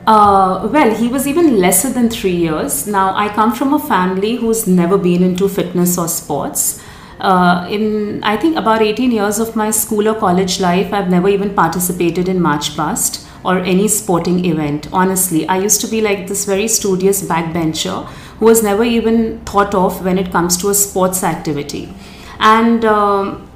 Uh, 0.08 0.70
well, 0.72 0.96
he 0.96 1.10
was 1.10 1.28
even 1.28 1.60
lesser 1.60 1.90
than 1.90 2.10
three 2.10 2.36
years. 2.36 2.88
Now, 2.88 3.14
I 3.16 3.28
come 3.28 3.54
from 3.54 3.74
a 3.74 3.80
family 3.80 4.36
who's 4.36 4.68
never 4.68 4.98
been 4.98 5.22
into 5.22 5.50
fitness 5.50 5.98
or 5.98 6.08
sports. 6.08 6.82
Uh, 7.20 7.68
in 7.70 8.24
I 8.24 8.38
think 8.38 8.58
about 8.58 8.82
18 8.82 9.12
years 9.12 9.38
of 9.38 9.56
my 9.56 9.70
school 9.72 10.08
or 10.08 10.16
college 10.16 10.60
life, 10.62 10.94
I've 10.94 11.10
never 11.10 11.28
even 11.28 11.54
participated 11.54 12.30
in 12.30 12.42
march 12.42 12.76
past 12.76 13.26
or 13.46 13.60
any 13.60 13.88
sporting 13.88 14.46
event. 14.46 14.88
Honestly, 14.92 15.48
I 15.48 15.58
used 15.58 15.82
to 15.82 15.88
be 15.88 16.02
like 16.02 16.28
this 16.28 16.46
very 16.46 16.68
studious 16.68 17.22
backbencher 17.22 18.10
was 18.44 18.62
never 18.62 18.84
even 18.84 19.40
thought 19.46 19.74
of 19.74 20.04
when 20.04 20.18
it 20.18 20.32
comes 20.32 20.58
to 20.58 20.70
a 20.70 20.74
sports 20.74 21.24
activity. 21.24 21.94
And 22.40 22.86
um, 22.86 23.50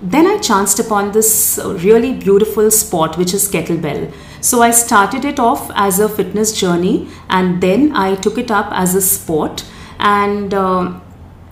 then 0.00 0.26
I 0.26 0.38
chanced 0.38 0.78
upon 0.78 1.12
this 1.12 1.60
really 1.64 2.12
beautiful 2.12 2.70
sport, 2.70 3.16
which 3.18 3.34
is 3.34 3.50
kettlebell. 3.50 4.12
So 4.40 4.62
I 4.62 4.70
started 4.70 5.24
it 5.24 5.38
off 5.38 5.70
as 5.74 6.00
a 6.00 6.08
fitness 6.08 6.52
journey, 6.52 7.08
and 7.28 7.60
then 7.62 7.94
I 7.94 8.14
took 8.16 8.38
it 8.38 8.50
up 8.50 8.72
as 8.72 8.94
a 8.94 9.02
sport. 9.02 9.64
And 9.98 10.52
uh, 10.52 11.00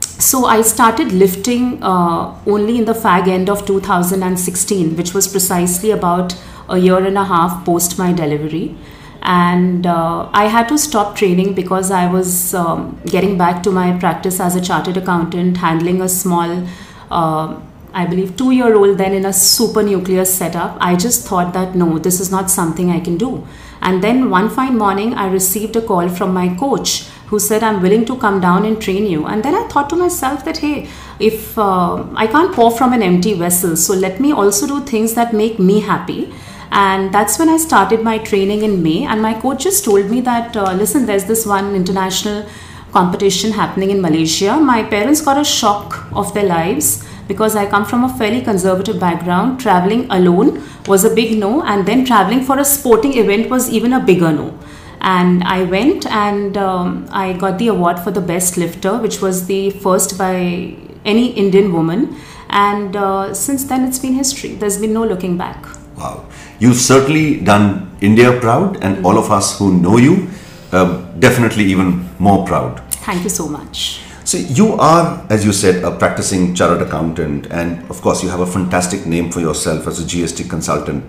so 0.00 0.44
I 0.44 0.62
started 0.62 1.12
lifting 1.12 1.82
uh, 1.82 2.36
only 2.46 2.78
in 2.78 2.84
the 2.84 2.92
fag 2.92 3.28
end 3.28 3.48
of 3.48 3.64
2016, 3.66 4.96
which 4.96 5.14
was 5.14 5.28
precisely 5.28 5.92
about 5.92 6.34
a 6.68 6.78
year 6.78 6.98
and 6.98 7.18
a 7.18 7.24
half 7.24 7.64
post 7.64 7.98
my 7.98 8.12
delivery 8.12 8.76
and 9.22 9.86
uh, 9.86 10.28
I 10.32 10.46
had 10.46 10.68
to 10.68 10.78
stop 10.78 11.16
training 11.16 11.54
because 11.54 11.90
I 11.90 12.10
was 12.10 12.54
um, 12.54 13.00
getting 13.06 13.36
back 13.36 13.62
to 13.64 13.70
my 13.70 13.98
practice 13.98 14.40
as 14.40 14.56
a 14.56 14.60
chartered 14.60 14.96
accountant, 14.96 15.58
handling 15.58 16.00
a 16.00 16.08
small, 16.08 16.66
uh, 17.10 17.60
I 17.92 18.06
believe, 18.06 18.36
two 18.36 18.50
year 18.52 18.74
old 18.74 18.98
then 18.98 19.12
in 19.12 19.26
a 19.26 19.32
super 19.32 19.82
nuclear 19.82 20.24
setup. 20.24 20.76
I 20.80 20.96
just 20.96 21.26
thought 21.26 21.52
that 21.52 21.74
no, 21.74 21.98
this 21.98 22.20
is 22.20 22.30
not 22.30 22.50
something 22.50 22.90
I 22.90 23.00
can 23.00 23.18
do. 23.18 23.46
And 23.82 24.02
then 24.02 24.30
one 24.30 24.48
fine 24.48 24.76
morning, 24.78 25.14
I 25.14 25.30
received 25.30 25.76
a 25.76 25.82
call 25.82 26.08
from 26.08 26.32
my 26.32 26.54
coach 26.56 27.04
who 27.26 27.38
said, 27.38 27.62
I'm 27.62 27.80
willing 27.80 28.04
to 28.06 28.16
come 28.16 28.40
down 28.40 28.64
and 28.64 28.80
train 28.82 29.06
you. 29.06 29.26
And 29.26 29.42
then 29.42 29.54
I 29.54 29.68
thought 29.68 29.88
to 29.90 29.96
myself 29.96 30.44
that, 30.44 30.58
hey, 30.58 30.88
if 31.18 31.56
uh, 31.56 32.04
I 32.14 32.26
can't 32.26 32.52
pour 32.52 32.70
from 32.70 32.92
an 32.92 33.02
empty 33.02 33.34
vessel, 33.34 33.76
so 33.76 33.94
let 33.94 34.18
me 34.18 34.32
also 34.32 34.66
do 34.66 34.80
things 34.84 35.14
that 35.14 35.32
make 35.32 35.58
me 35.58 35.80
happy 35.80 36.32
and 36.70 37.12
that's 37.12 37.38
when 37.38 37.48
i 37.48 37.56
started 37.56 38.02
my 38.02 38.18
training 38.18 38.62
in 38.62 38.82
may. 38.82 39.04
And 39.04 39.20
my 39.20 39.34
coach 39.34 39.64
just 39.64 39.84
told 39.84 40.10
me 40.10 40.20
that 40.22 40.56
uh, 40.56 40.72
listen 40.72 41.06
there's 41.06 41.24
this 41.24 41.44
one 41.44 41.74
international 41.74 42.46
competition 42.92 43.52
happening 43.52 43.90
in 43.90 44.00
malaysia. 44.00 44.56
My 44.56 44.82
parents 44.82 45.20
got 45.20 45.38
a 45.38 45.44
shock 45.44 46.06
of 46.12 46.32
their 46.34 46.44
lives 46.44 47.04
because 47.26 47.56
i 47.56 47.66
come 47.66 47.84
from 47.84 48.04
a 48.04 48.08
fairly 48.18 48.40
conservative 48.42 49.00
background. 49.00 49.60
Traveling 49.60 50.08
alone 50.10 50.62
was 50.86 51.04
a 51.04 51.14
big 51.14 51.38
no. 51.38 51.62
And 51.62 51.86
then 51.86 52.04
traveling 52.04 52.44
for 52.44 52.58
a 52.58 52.64
sporting 52.64 53.16
event 53.16 53.50
was 53.50 53.70
even 53.70 53.92
a 53.92 54.00
bigger 54.00 54.32
no. 54.32 54.56
And 55.00 55.42
i 55.44 55.64
went 55.64 56.06
and 56.06 56.56
um, 56.56 57.08
i 57.10 57.32
got 57.32 57.58
the 57.58 57.68
award 57.68 57.98
for 57.98 58.10
the 58.12 58.20
best 58.20 58.56
lifter 58.56 58.98
which 58.98 59.20
was 59.20 59.46
the 59.46 59.70
first 59.70 60.16
by 60.18 60.76
any 61.04 61.32
indian 61.32 61.72
woman. 61.72 62.16
And 62.48 62.96
uh, 62.96 63.34
since 63.34 63.64
then 63.64 63.84
it's 63.84 63.98
been 63.98 64.14
history. 64.14 64.54
There's 64.54 64.78
been 64.78 64.92
no 64.92 65.04
looking 65.04 65.36
back. 65.36 65.66
Wow. 65.96 66.26
You've 66.60 66.76
certainly 66.76 67.40
done 67.40 67.90
India 68.02 68.38
proud, 68.38 68.84
and 68.84 69.04
all 69.04 69.16
of 69.16 69.30
us 69.30 69.58
who 69.58 69.80
know 69.80 69.96
you, 69.96 70.28
um, 70.72 71.18
definitely 71.18 71.64
even 71.64 72.06
more 72.18 72.46
proud. 72.46 72.80
Thank 72.96 73.24
you 73.24 73.30
so 73.30 73.48
much. 73.48 74.02
So, 74.24 74.36
you 74.36 74.74
are, 74.74 75.26
as 75.30 75.42
you 75.42 75.54
said, 75.54 75.82
a 75.82 75.90
practicing 75.90 76.54
chartered 76.54 76.86
accountant, 76.86 77.46
and 77.50 77.88
of 77.90 78.02
course, 78.02 78.22
you 78.22 78.28
have 78.28 78.40
a 78.40 78.46
fantastic 78.46 79.06
name 79.06 79.32
for 79.32 79.40
yourself 79.40 79.86
as 79.86 80.00
a 80.00 80.04
GST 80.04 80.50
consultant. 80.50 81.02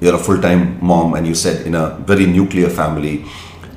You're 0.00 0.14
a 0.14 0.18
full 0.18 0.40
time 0.40 0.78
mom, 0.82 1.12
and 1.12 1.26
you 1.26 1.34
said 1.34 1.66
in 1.66 1.74
a 1.74 1.90
very 2.06 2.24
nuclear 2.26 2.70
family, 2.70 3.26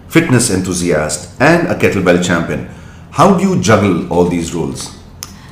fitness 0.07 0.49
enthusiast, 0.49 1.35
and 1.41 1.67
a 1.67 1.75
kettlebell 1.75 2.23
champion. 2.23 2.69
How 3.11 3.37
do 3.37 3.43
you 3.43 3.61
juggle 3.61 4.11
all 4.11 4.25
these 4.29 4.53
roles? 4.55 4.98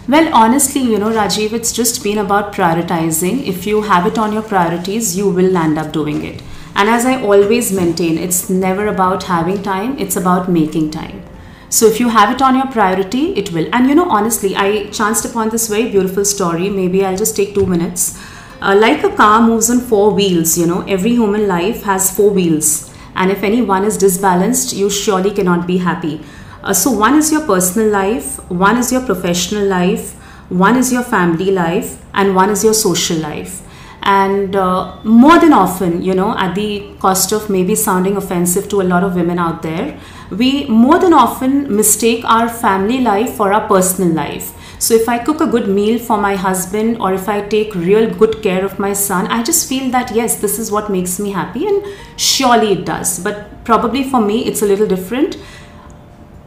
Well, 0.08 0.34
honestly, 0.34 0.82
you 0.82 0.98
know, 1.00 1.10
Rajeev, 1.12 1.52
it's 1.52 1.74
just 1.74 2.02
been 2.02 2.18
about 2.18 2.54
prioritizing. 2.54 3.46
If 3.46 3.68
you 3.68 3.82
have 3.82 4.06
it 4.08 4.18
on 4.18 4.32
your 4.32 4.42
priorities, 4.42 5.18
you 5.18 5.30
will 5.30 5.58
end 5.58 5.78
up 5.78 5.92
doing 5.92 6.24
it. 6.24 6.42
And 6.76 6.90
as 6.90 7.06
I 7.06 7.22
always 7.22 7.74
maintain, 7.74 8.18
it's 8.18 8.50
never 8.50 8.88
about 8.88 9.24
having 9.24 9.62
time, 9.62 9.98
it's 10.00 10.16
about 10.16 10.50
making 10.50 10.92
time. 10.92 11.24
So 11.70 11.88
if 11.88 12.00
you 12.00 12.08
have 12.08 12.34
it 12.34 12.42
on 12.42 12.56
your 12.56 12.68
priority, 12.68 13.34
it 13.34 13.52
will. 13.52 13.68
And 13.74 13.90
you 13.90 13.96
know, 13.96 14.10
honestly, 14.10 14.56
I 14.56 14.86
chanced 14.92 15.26
upon 15.26 15.50
this 15.50 15.68
very 15.68 15.90
beautiful 15.90 16.24
story. 16.24 16.70
Maybe 16.70 17.04
I'll 17.04 17.18
just 17.18 17.36
take 17.36 17.54
two 17.54 17.66
minutes. 17.66 18.18
Uh, 18.62 18.76
like 18.80 19.04
a 19.04 19.14
car 19.14 19.42
moves 19.42 19.70
on 19.70 19.82
four 19.82 20.12
wheels, 20.14 20.58
you 20.58 20.66
know, 20.66 20.82
every 20.84 21.12
human 21.12 21.48
life 21.50 21.84
has 21.84 22.16
four 22.16 22.30
wheels. 22.32 22.94
And 23.16 23.30
if 23.30 23.44
any 23.44 23.62
one 23.62 23.84
is 23.84 23.98
disbalanced, 23.98 24.74
you 24.74 24.90
surely 24.90 25.32
cannot 25.32 25.68
be 25.68 25.78
happy. 25.78 26.22
Uh, 26.64 26.74
so, 26.74 26.92
one 26.92 27.16
is 27.16 27.32
your 27.32 27.46
personal 27.46 27.90
life, 27.90 28.38
one 28.50 28.78
is 28.78 28.92
your 28.92 29.02
professional 29.02 29.66
life, 29.66 30.14
one 30.50 30.76
is 30.78 30.92
your 30.92 31.04
family 31.04 31.52
life, 31.52 32.04
and 32.14 32.36
one 32.36 32.50
is 32.50 32.64
your 32.64 32.74
social 32.74 33.18
life. 33.18 33.62
And 34.02 34.56
uh, 34.56 35.04
more 35.04 35.38
than 35.40 35.52
often, 35.52 36.02
you 36.02 36.14
know, 36.14 36.38
at 36.38 36.56
the 36.56 36.94
cost 37.00 37.34
of 37.34 37.50
maybe 37.50 37.76
sounding 37.76 38.16
offensive 38.16 38.70
to 38.70 38.82
a 38.82 38.84
lot 38.84 39.04
of 39.04 39.16
women 39.16 39.38
out 39.38 39.62
there, 39.62 40.00
we 40.32 40.66
more 40.68 40.98
than 40.98 41.14
often 41.14 41.76
mistake 41.76 42.24
our 42.26 42.48
family 42.48 43.00
life 43.02 43.34
for 43.34 43.52
our 43.52 43.68
personal 43.68 44.14
life. 44.14 44.54
So 44.80 44.94
if 44.94 45.10
I 45.10 45.18
cook 45.18 45.42
a 45.42 45.48
good 45.48 45.68
meal 45.68 45.98
for 45.98 46.18
my 46.18 46.36
husband 46.36 46.98
or 47.02 47.14
if 47.14 47.28
I 47.28 47.42
take 47.42 47.74
real 47.74 48.14
good 48.14 48.44
care 48.44 48.64
of 48.64 48.78
my 48.78 48.94
son, 48.94 49.26
I 49.28 49.42
just 49.42 49.68
feel 49.68 49.90
that 49.92 50.14
yes, 50.16 50.40
this 50.40 50.60
is 50.60 50.72
what 50.72 50.92
makes 50.92 51.20
me 51.20 51.32
happy 51.32 51.68
and 51.68 51.84
surely 52.16 52.74
it 52.74 52.86
does. 52.86 53.20
But 53.20 53.66
probably 53.66 54.04
for 54.04 54.22
me, 54.22 54.46
it's 54.46 54.62
a 54.62 54.66
little 54.68 54.88
different 54.88 55.38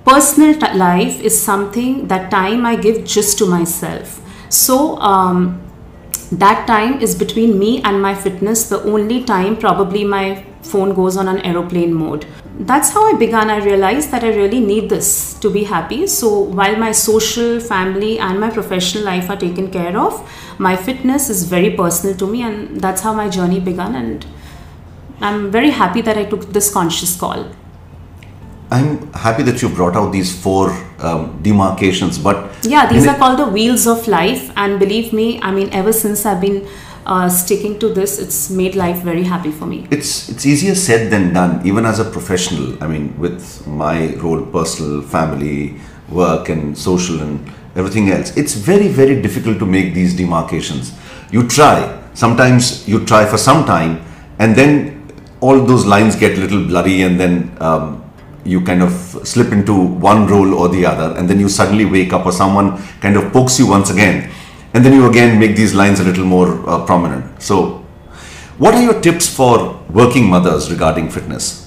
personal 0.04 0.54
t- 0.54 0.74
life 0.74 1.20
is 1.20 1.40
something 1.40 2.08
that 2.08 2.30
time 2.30 2.66
I 2.66 2.76
give 2.76 3.04
just 3.04 3.38
to 3.38 3.46
myself. 3.46 4.20
So 4.48 4.98
um, 4.98 5.62
that 6.32 6.66
time 6.66 7.00
is 7.00 7.14
between 7.14 7.58
me 7.58 7.82
and 7.82 8.00
my 8.00 8.14
fitness. 8.14 8.68
The 8.68 8.82
only 8.82 9.24
time 9.24 9.56
probably 9.56 10.04
my 10.04 10.44
phone 10.62 10.94
goes 10.94 11.16
on 11.16 11.28
an 11.28 11.40
aeroplane 11.40 11.92
mode. 11.92 12.26
That's 12.60 12.90
how 12.90 13.14
I 13.14 13.16
began. 13.18 13.48
I 13.48 13.56
realized 13.64 14.10
that 14.10 14.22
I 14.22 14.34
really 14.34 14.60
need 14.60 14.90
this 14.90 15.34
to 15.40 15.50
be 15.50 15.64
happy. 15.64 16.06
So 16.06 16.40
while 16.40 16.76
my 16.76 16.92
social, 16.92 17.58
family, 17.58 18.18
and 18.18 18.38
my 18.38 18.50
professional 18.50 19.04
life 19.04 19.30
are 19.30 19.36
taken 19.36 19.70
care 19.70 19.96
of, 19.98 20.28
my 20.58 20.76
fitness 20.76 21.30
is 21.30 21.44
very 21.44 21.70
personal 21.74 22.14
to 22.16 22.26
me, 22.26 22.42
and 22.42 22.80
that's 22.80 23.00
how 23.00 23.14
my 23.14 23.28
journey 23.28 23.60
began. 23.60 23.94
And 23.94 24.26
I'm 25.20 25.50
very 25.50 25.70
happy 25.70 26.02
that 26.02 26.18
I 26.18 26.24
took 26.24 26.52
this 26.52 26.70
conscious 26.72 27.16
call. 27.16 27.46
I'm 28.70 29.12
happy 29.12 29.42
that 29.42 29.60
you 29.62 29.68
brought 29.68 29.96
out 29.96 30.12
these 30.12 30.40
four 30.40 30.70
um, 31.00 31.40
demarcations, 31.42 32.18
but 32.18 32.54
yeah, 32.62 32.88
these 32.88 33.06
are 33.06 33.16
called 33.16 33.38
the 33.38 33.48
wheels 33.48 33.86
of 33.86 34.06
life, 34.06 34.52
and 34.56 34.78
believe 34.78 35.12
me, 35.12 35.40
I 35.42 35.50
mean, 35.50 35.70
ever 35.72 35.92
since 35.92 36.24
I've 36.24 36.40
been 36.40 36.68
uh, 37.04 37.28
sticking 37.28 37.78
to 37.80 37.88
this, 37.88 38.18
it's 38.20 38.48
made 38.48 38.76
life 38.76 38.98
very 38.98 39.24
happy 39.24 39.50
for 39.50 39.66
me. 39.66 39.88
It's 39.90 40.28
it's 40.28 40.46
easier 40.46 40.76
said 40.76 41.10
than 41.10 41.32
done, 41.32 41.66
even 41.66 41.84
as 41.84 41.98
a 41.98 42.04
professional. 42.04 42.80
I 42.82 42.86
mean, 42.86 43.18
with 43.18 43.66
my 43.66 44.14
role, 44.16 44.46
personal, 44.46 45.02
family, 45.02 45.76
work, 46.08 46.48
and 46.48 46.78
social, 46.78 47.20
and 47.20 47.50
everything 47.74 48.10
else, 48.10 48.36
it's 48.36 48.54
very 48.54 48.86
very 48.86 49.20
difficult 49.20 49.58
to 49.58 49.66
make 49.66 49.94
these 49.94 50.16
demarcations. 50.16 50.92
You 51.32 51.48
try. 51.48 51.96
Sometimes 52.14 52.86
you 52.88 53.04
try 53.04 53.24
for 53.26 53.38
some 53.38 53.64
time, 53.64 54.00
and 54.38 54.54
then 54.54 54.96
all 55.40 55.60
those 55.64 55.86
lines 55.86 56.14
get 56.14 56.38
a 56.38 56.40
little 56.40 56.64
blurry, 56.66 57.02
and 57.02 57.18
then 57.18 57.56
um, 57.60 57.99
you 58.44 58.60
kind 58.60 58.82
of 58.82 58.92
slip 59.24 59.52
into 59.52 59.74
one 59.74 60.26
role 60.26 60.54
or 60.54 60.68
the 60.68 60.84
other 60.86 61.16
and 61.18 61.28
then 61.28 61.38
you 61.38 61.48
suddenly 61.48 61.84
wake 61.84 62.12
up 62.12 62.24
or 62.26 62.32
someone 62.32 62.82
kind 63.00 63.16
of 63.16 63.32
pokes 63.32 63.58
you 63.58 63.66
once 63.66 63.90
again 63.90 64.30
and 64.72 64.84
then 64.84 64.92
you 64.92 65.08
again 65.08 65.38
make 65.38 65.56
these 65.56 65.74
lines 65.74 66.00
a 66.00 66.04
little 66.04 66.24
more 66.24 66.68
uh, 66.68 66.84
prominent. 66.86 67.42
So 67.42 67.84
what 68.58 68.74
are 68.74 68.82
your 68.82 69.00
tips 69.00 69.28
for 69.28 69.80
working 69.90 70.28
mothers 70.28 70.70
regarding 70.70 71.10
fitness? 71.10 71.66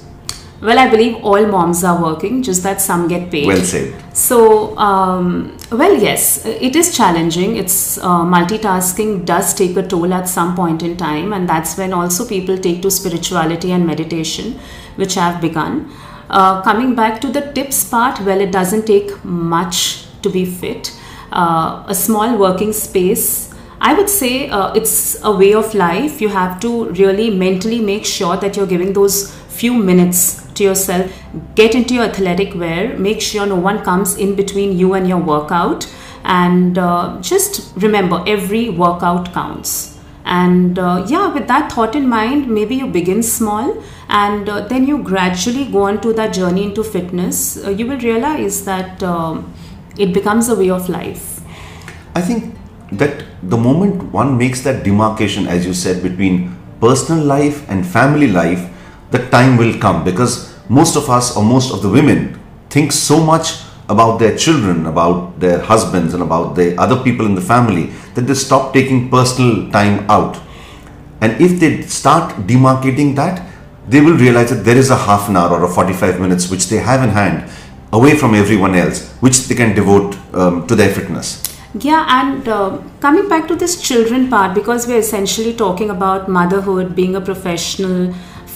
Well 0.61 0.79
i 0.79 0.89
believe 0.89 1.15
all 1.25 1.45
moms 1.45 1.83
are 1.83 2.01
working 2.01 2.41
just 2.41 2.63
that 2.63 2.79
some 2.79 3.09
get 3.09 3.29
paid. 3.29 3.47
Well 3.47 3.63
said. 3.63 4.15
So 4.15 4.77
um, 4.77 5.57
well 5.71 5.93
yes 6.01 6.45
it 6.45 6.75
is 6.75 6.95
challenging. 6.95 7.57
It's 7.57 7.97
uh, 7.97 8.23
multitasking 8.35 9.25
does 9.25 9.53
take 9.53 9.75
a 9.75 9.85
toll 9.85 10.13
at 10.13 10.29
some 10.29 10.55
point 10.55 10.81
in 10.81 10.95
time 10.95 11.33
and 11.33 11.49
that's 11.49 11.77
when 11.77 11.91
also 11.91 12.25
people 12.25 12.57
take 12.57 12.81
to 12.83 12.89
spirituality 12.89 13.73
and 13.73 13.85
meditation 13.85 14.57
which 14.95 15.17
i've 15.17 15.41
begun 15.41 15.89
uh, 16.29 16.61
coming 16.61 16.95
back 16.95 17.21
to 17.21 17.31
the 17.31 17.51
tips 17.53 17.83
part, 17.83 18.19
well, 18.21 18.39
it 18.39 18.51
doesn't 18.51 18.85
take 18.85 19.23
much 19.23 20.05
to 20.21 20.29
be 20.29 20.45
fit. 20.45 20.97
Uh, 21.31 21.83
a 21.87 21.95
small 21.95 22.37
working 22.37 22.71
space 22.73 23.53
I 23.85 23.93
would 23.93 24.09
say 24.09 24.47
uh, 24.47 24.73
it's 24.73 25.21
a 25.23 25.31
way 25.35 25.53
of 25.53 25.73
life. 25.75 26.21
You 26.21 26.29
have 26.29 26.61
to 26.61 26.85
really 26.91 27.29
mentally 27.29 27.81
make 27.81 28.05
sure 28.05 28.37
that 28.37 28.55
you're 28.55 28.65
giving 28.65 28.93
those 28.93 29.35
few 29.49 29.73
minutes 29.73 30.41
to 30.53 30.63
yourself. 30.63 31.11
Get 31.55 31.75
into 31.75 31.95
your 31.95 32.05
athletic 32.05 32.55
wear. 32.55 32.97
Make 32.97 33.19
sure 33.19 33.45
no 33.45 33.57
one 33.57 33.83
comes 33.83 34.15
in 34.15 34.35
between 34.35 34.77
you 34.77 34.93
and 34.93 35.05
your 35.05 35.17
workout. 35.17 35.93
And 36.23 36.77
uh, 36.77 37.17
just 37.19 37.75
remember, 37.75 38.23
every 38.25 38.69
workout 38.69 39.33
counts. 39.33 39.92
And 40.25 40.79
uh, 40.79 41.05
yeah, 41.07 41.33
with 41.33 41.47
that 41.47 41.71
thought 41.71 41.95
in 41.95 42.07
mind, 42.07 42.47
maybe 42.47 42.75
you 42.75 42.87
begin 42.87 43.21
small 43.23 43.83
and 44.09 44.47
uh, 44.47 44.67
then 44.67 44.87
you 44.87 45.03
gradually 45.03 45.65
go 45.65 45.83
on 45.83 46.01
to 46.01 46.13
that 46.13 46.33
journey 46.33 46.63
into 46.63 46.83
fitness. 46.83 47.63
Uh, 47.63 47.69
you 47.71 47.85
will 47.85 47.99
realize 47.99 48.63
that 48.65 49.03
um, 49.03 49.53
it 49.97 50.13
becomes 50.13 50.49
a 50.49 50.55
way 50.55 50.69
of 50.69 50.87
life. 50.89 51.41
I 52.15 52.21
think 52.21 52.55
that 52.91 53.25
the 53.41 53.57
moment 53.57 54.11
one 54.13 54.37
makes 54.37 54.61
that 54.61 54.83
demarcation, 54.83 55.47
as 55.47 55.65
you 55.65 55.73
said, 55.73 56.01
between 56.01 56.55
personal 56.79 57.23
life 57.23 57.67
and 57.69 57.85
family 57.85 58.27
life, 58.27 58.69
the 59.11 59.19
time 59.29 59.57
will 59.57 59.77
come 59.79 60.03
because 60.03 60.53
most 60.69 60.95
of 60.95 61.09
us 61.09 61.35
or 61.35 61.43
most 61.43 61.73
of 61.73 61.81
the 61.81 61.89
women 61.89 62.39
think 62.69 62.91
so 62.91 63.23
much 63.23 63.61
about 63.93 64.17
their 64.19 64.35
children, 64.35 64.85
about 64.85 65.39
their 65.39 65.59
husbands, 65.71 66.13
and 66.13 66.23
about 66.23 66.55
the 66.55 66.67
other 66.85 66.97
people 67.03 67.25
in 67.25 67.35
the 67.35 67.45
family 67.53 67.85
that 68.15 68.27
they 68.29 68.33
stop 68.33 68.73
taking 68.73 69.09
personal 69.09 69.71
time 69.71 69.97
out. 70.09 70.39
And 71.21 71.41
if 71.41 71.59
they 71.59 71.71
start 71.83 72.35
demarcating 72.51 73.15
that, 73.15 73.47
they 73.87 74.01
will 74.01 74.17
realize 74.17 74.49
that 74.49 74.63
there 74.63 74.77
is 74.77 74.89
a 74.89 74.95
half 74.95 75.29
an 75.29 75.37
hour 75.37 75.59
or 75.59 75.63
a 75.65 75.69
45 75.69 76.19
minutes 76.19 76.49
which 76.49 76.67
they 76.67 76.77
have 76.77 77.03
in 77.03 77.09
hand 77.09 77.49
away 77.91 78.17
from 78.17 78.33
everyone 78.33 78.75
else, 78.75 79.09
which 79.25 79.47
they 79.47 79.55
can 79.55 79.75
devote 79.75 80.17
um, 80.33 80.65
to 80.67 80.75
their 80.75 80.93
fitness. 80.93 81.41
Yeah, 81.79 82.05
and 82.07 82.47
uh, 82.47 82.81
coming 82.99 83.27
back 83.27 83.47
to 83.47 83.55
this 83.55 83.81
children 83.81 84.29
part, 84.29 84.53
because 84.53 84.87
we're 84.87 84.99
essentially 84.99 85.53
talking 85.53 85.89
about 85.89 86.29
motherhood, 86.29 86.95
being 86.95 87.15
a 87.15 87.21
professional, 87.21 88.13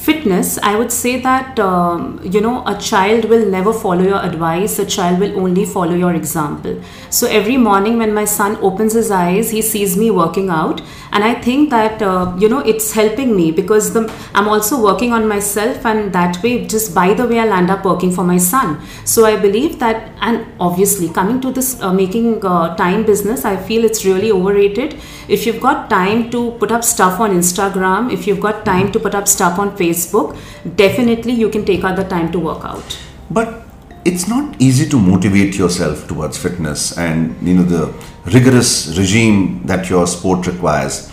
fitness, 0.08 0.58
I 0.70 0.76
would 0.80 0.92
say 0.98 1.14
that 1.22 1.60
um, 1.60 2.04
you 2.36 2.42
know 2.46 2.56
a 2.74 2.76
child 2.90 3.26
will 3.32 3.46
never 3.56 3.74
follow 3.84 4.06
your 4.12 4.22
advice. 4.30 4.78
A 4.84 4.86
child 4.96 5.20
will 5.24 5.40
only 5.46 5.66
follow 5.74 5.98
your 6.04 6.14
example. 6.20 6.78
So 7.18 7.28
every 7.40 7.58
morning 7.58 7.98
when 8.02 8.14
my 8.20 8.26
son 8.36 8.58
opens 8.70 8.94
his 9.00 9.12
eyes, 9.20 9.52
he 9.58 9.62
sees 9.72 9.98
me 10.04 10.12
working 10.20 10.50
out, 10.60 10.82
and 11.12 11.28
I 11.32 11.34
think 11.48 11.70
that 11.76 12.06
uh, 12.12 12.36
you 12.44 12.50
know 12.54 12.62
it's 12.74 12.92
helping 13.00 13.36
me 13.40 13.48
because 13.60 13.92
the, 13.98 14.04
I'm 14.34 14.48
also 14.54 14.82
working 14.88 15.18
on 15.20 15.28
myself, 15.34 15.90
and 15.94 16.14
that 16.20 16.42
way, 16.44 16.54
just 16.76 16.94
by 17.00 17.08
the 17.22 17.28
way, 17.34 17.40
I'll 17.46 17.58
end 17.60 17.76
up 17.78 17.90
working 17.92 18.16
for 18.20 18.28
my 18.32 18.38
son. 18.48 18.80
So 19.16 19.26
I 19.32 19.36
believe 19.48 19.78
that, 19.86 20.10
and 20.22 20.46
obviously 20.70 21.12
coming 21.20 21.42
to 21.48 21.52
this 21.60 21.74
uh, 21.82 21.94
making 22.02 22.46
uh, 22.54 22.76
time 22.84 23.06
business, 23.12 23.46
I 23.54 23.56
feel 23.70 23.92
it's 23.92 24.06
really 24.06 24.32
overrated. 24.40 24.98
If 25.28 25.46
you've 25.46 25.62
got 25.68 25.90
time 25.90 26.30
to 26.38 26.52
put 26.64 26.72
up 26.72 26.84
stuff 26.94 27.20
on 27.20 27.38
Instagram, 27.42 28.12
if 28.20 28.26
you've 28.28 28.44
got 28.50 28.64
time 28.72 28.92
to 28.94 29.00
put 29.08 29.14
up 29.22 29.28
stuff 29.28 29.60
on 29.60 29.76
Facebook 29.76 29.97
Facebook, 29.98 30.38
definitely 30.76 31.34
you 31.34 31.50
can 31.50 31.66
take 31.66 31.84
out 31.84 31.96
the 31.96 32.04
time 32.04 32.32
to 32.32 32.40
work 32.40 32.64
out. 32.64 33.00
But 33.30 33.64
it's 34.06 34.28
not 34.28 34.56
easy 34.62 34.88
to 34.90 35.00
motivate 35.00 35.58
yourself 35.58 36.08
towards 36.08 36.38
fitness 36.38 36.98
and 36.98 37.36
you 37.46 37.54
know 37.56 37.64
the 37.64 37.94
rigorous 38.32 38.98
regime 38.98 39.66
that 39.66 39.90
your 39.90 40.08
sport 40.08 40.48
requires. 40.48 41.12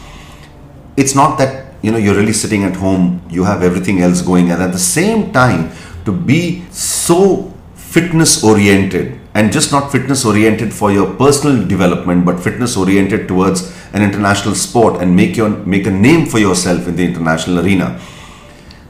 It's 0.97 1.15
not 1.15 1.39
that 1.39 1.75
you 1.83 1.91
know 1.91 1.99
you're 1.99 2.15
really 2.15 2.33
sitting 2.33 2.65
at 2.65 2.77
home, 2.77 3.21
you 3.31 3.45
have 3.45 3.63
everything 3.63 4.01
else 4.01 4.23
going, 4.23 4.51
and 4.51 4.63
at 4.63 4.73
the 4.73 4.79
same 4.79 5.33
time 5.33 5.73
to 6.05 6.13
be 6.13 6.65
so 6.71 7.53
fitness 7.75 8.45
oriented 8.45 9.21
and 9.35 9.53
just 9.53 9.73
not 9.73 9.91
fitness 9.91 10.25
oriented 10.25 10.73
for 10.73 10.93
your 10.93 11.13
personal 11.15 11.67
development 11.67 12.25
but 12.25 12.39
fitness 12.39 12.77
oriented 12.77 13.27
towards 13.27 13.63
an 13.93 14.03
international 14.03 14.55
sport 14.55 15.01
and 15.03 15.15
make 15.15 15.37
your 15.37 15.49
make 15.75 15.87
a 15.87 15.91
name 15.91 16.27
for 16.27 16.39
yourself 16.39 16.87
in 16.89 16.97
the 16.97 17.05
international 17.05 17.59
arena 17.65 17.99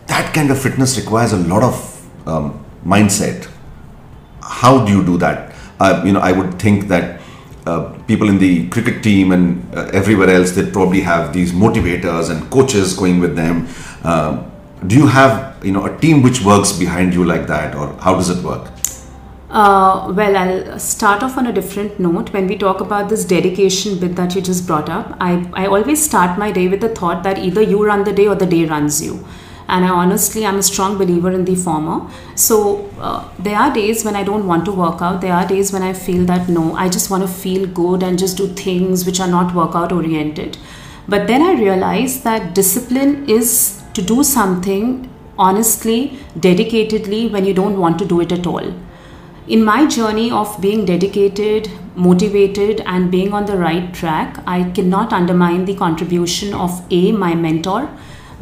that 0.07 0.35
kind 0.35 0.51
of 0.51 0.61
fitness 0.61 0.99
requires 0.99 1.33
a 1.33 1.39
lot 1.39 1.63
of 1.63 2.29
um, 2.29 2.65
mindset. 2.85 3.49
How 4.43 4.85
do 4.85 4.93
you 4.93 5.05
do 5.05 5.17
that? 5.19 5.55
Uh, 5.81 6.03
you 6.05 6.13
know, 6.13 6.21
I 6.21 6.33
would 6.33 6.59
think 6.59 6.89
that 6.89 7.21
uh, 7.67 7.93
people 8.07 8.29
in 8.29 8.39
the 8.39 8.69
cricket 8.69 9.03
team 9.03 9.33
and 9.33 9.75
uh, 9.75 9.91
everywhere 9.93 10.29
else 10.29 10.51
they 10.51 10.71
probably 10.71 11.01
have 11.01 11.33
these 11.33 11.53
motivators 11.53 12.31
and 12.31 12.51
coaches 12.51 12.95
going 12.95 13.21
with 13.21 13.37
them. 13.37 13.67
Uh, 14.03 14.45
do 14.87 14.97
you 14.97 15.07
have 15.07 15.65
you 15.65 15.73
know 15.73 15.87
a 15.87 15.99
team 15.99 16.23
which 16.23 16.43
works 16.43 16.73
behind 16.73 17.15
you 17.15 17.25
like 17.25 17.47
that, 17.47 17.75
or 17.75 17.95
how 18.01 18.15
does 18.15 18.29
it 18.29 18.45
work? 18.45 18.71
Uh, 19.49 20.13
well, 20.15 20.37
I'll 20.37 20.79
start 20.79 21.23
off 21.23 21.39
on 21.39 21.47
a 21.47 21.53
different 21.53 21.99
note. 21.99 22.33
When 22.33 22.49
we 22.49 22.59
talk 22.59 22.81
about 22.81 23.09
this 23.09 23.25
dedication 23.25 23.99
bit 23.99 24.17
that 24.17 24.35
you 24.35 24.43
just 24.43 24.67
brought 24.67 24.91
up, 24.91 25.17
I, 25.21 25.49
I 25.55 25.67
always 25.67 26.05
start 26.05 26.39
my 26.39 26.51
day 26.51 26.67
with 26.69 26.81
the 26.81 26.89
thought 26.89 27.23
that 27.23 27.39
either 27.39 27.63
you 27.63 27.87
run 27.87 28.05
the 28.05 28.13
day 28.13 28.27
or 28.27 28.35
the 28.35 28.47
day 28.47 28.65
runs 28.67 29.03
you 29.03 29.25
and 29.69 29.85
I 29.85 29.89
honestly 29.89 30.45
I'm 30.47 30.57
a 30.57 30.63
strong 30.63 30.99
believer 30.99 31.31
in 31.31 31.45
the 31.45 31.55
former. 31.55 32.11
So 32.35 32.91
uh, 32.99 33.29
there 33.39 33.57
are 33.57 33.73
days 33.73 34.05
when 34.05 34.17
I 34.17 34.23
don't 34.25 34.47
want 34.47 34.65
to 34.67 34.73
work 34.73 35.01
out. 35.01 35.21
There 35.21 35.33
are 35.33 35.47
days 35.47 35.73
when 35.73 35.83
I 35.83 35.93
feel 35.93 36.25
that 36.27 36.49
no, 36.49 36.75
I 36.75 36.89
just 36.89 37.11
want 37.11 37.23
to 37.23 37.29
feel 37.29 37.67
good 37.67 38.03
and 38.03 38.19
just 38.19 38.37
do 38.37 38.49
things 38.49 39.07
which 39.07 39.21
are 39.21 39.29
not 39.29 39.55
workout 39.55 39.93
oriented. 39.93 40.59
But 41.09 41.27
then 41.27 41.43
I 41.43 41.53
realize 41.53 42.23
that 42.23 42.55
discipline 42.55 43.29
is 43.29 43.83
to 43.95 44.03
do 44.03 44.23
something 44.23 45.11
honestly, 45.39 46.19
dedicatedly 46.39 47.31
when 47.31 47.45
you 47.45 47.55
don't 47.55 47.79
want 47.79 47.99
to 47.99 48.05
do 48.05 48.21
it 48.21 48.33
at 48.33 48.47
all. 48.47 48.73
In 49.47 49.63
my 49.63 49.87
journey 49.87 50.31
of 50.31 50.59
being 50.61 50.87
dedicated, 50.87 51.71
motivated, 51.95 52.81
and 52.87 53.11
being 53.11 53.35
on 53.35 53.45
the 53.45 53.57
right 53.57 53.93
track, 53.93 54.43
I 54.47 54.71
cannot 54.71 55.13
undermine 55.13 55.67
the 55.67 55.75
contribution 55.75 56.55
of 56.55 56.83
A, 56.91 57.13
my 57.13 57.35
mentor, 57.35 57.91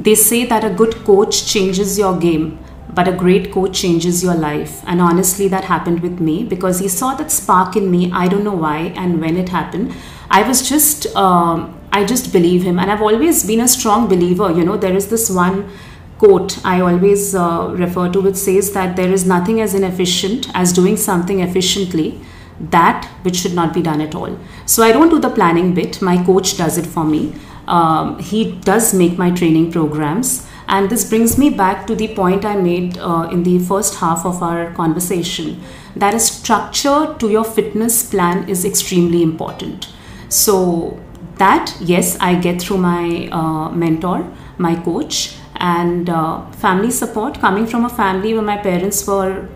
they 0.03 0.15
say 0.15 0.45
that 0.47 0.65
a 0.65 0.71
good 0.71 0.95
coach 1.05 1.47
changes 1.47 1.99
your 1.99 2.19
game, 2.19 2.59
but 2.93 3.09
a 3.09 3.13
great 3.13 3.53
coach 3.53 3.81
changes 3.81 4.23
your 4.23 4.35
life. 4.35 4.83
And 4.87 5.01
honestly, 5.01 5.49
that 5.49 5.65
happened 5.65 6.01
with 6.01 6.19
me 6.21 6.43
because 6.45 6.81
he 6.81 6.89
saw 6.89 7.15
that 7.15 7.31
spark 7.31 7.77
in 7.77 7.91
me. 7.91 8.11
I 8.13 8.27
don't 8.29 8.45
know 8.45 8.55
why 8.55 8.93
and 8.97 9.21
when 9.21 9.37
it 9.37 9.49
happened. 9.49 9.95
I 10.31 10.43
was 10.43 10.69
just, 10.69 11.07
um, 11.15 11.79
I 11.93 12.05
just 12.05 12.33
believe 12.33 12.63
him. 12.65 12.79
And 12.79 12.91
I've 12.91 13.03
always 13.03 13.45
been 13.47 13.61
a 13.61 13.69
strong 13.69 14.09
believer. 14.09 14.51
You 14.51 14.65
know, 14.65 14.77
there 14.77 14.95
is 14.95 15.09
this 15.09 15.31
one 15.31 15.71
quote 16.19 16.65
I 16.65 16.81
always 16.81 17.35
uh, 17.35 17.73
refer 17.77 18.09
to 18.11 18.21
which 18.21 18.37
says 18.37 18.73
that 18.73 18.97
there 18.97 19.13
is 19.13 19.27
nothing 19.27 19.61
as 19.61 19.75
inefficient 19.75 20.49
as 20.55 20.73
doing 20.73 20.97
something 20.97 21.41
efficiently 21.41 22.21
that 22.61 23.07
which 23.23 23.37
should 23.37 23.55
not 23.55 23.75
be 23.75 23.83
done 23.83 24.01
at 24.01 24.15
all. 24.15 24.39
So 24.67 24.85
I 24.85 24.93
don't 24.93 25.09
do 25.09 25.19
the 25.19 25.31
planning 25.31 25.75
bit, 25.75 26.01
my 26.01 26.23
coach 26.25 26.57
does 26.57 26.79
it 26.79 26.87
for 26.87 27.05
me 27.05 27.35
um, 27.67 28.19
he 28.19 28.53
does 28.53 28.95
make 28.95 29.19
my 29.19 29.31
training 29.31 29.73
programs. 29.73 30.47
And 30.69 30.89
this 30.89 31.09
brings 31.09 31.37
me 31.37 31.51
back 31.51 31.87
to 31.87 31.95
the 31.95 32.09
point 32.15 32.45
I 32.45 32.57
made 32.57 32.97
uh, 32.99 33.29
in 33.31 33.43
the 33.43 33.59
first 33.59 33.97
half 33.97 34.25
of 34.25 34.43
our 34.43 34.73
conversation 34.73 35.61
that 35.97 36.15
a 36.15 36.21
structure 36.21 37.15
to 37.19 37.29
your 37.29 37.45
fitness 37.45 38.09
plan 38.09 38.49
is 38.49 38.65
extremely 38.65 39.23
important. 39.23 39.89
So, 40.29 40.99
that, 41.37 41.77
yes, 41.81 42.17
I 42.21 42.37
get 42.37 42.63
through 42.63 42.79
my 42.79 43.29
uh, 43.33 43.71
mentor, 43.71 44.33
my 44.59 44.77
coach, 44.77 45.37
and 45.57 46.09
uh, 46.09 46.51
family 46.53 46.91
support 46.91 47.39
coming 47.41 47.67
from 47.67 47.85
a 47.85 47.89
family 47.89 48.33
where 48.33 48.43
my 48.43 48.57
parents 48.57 49.07
were 49.07 49.49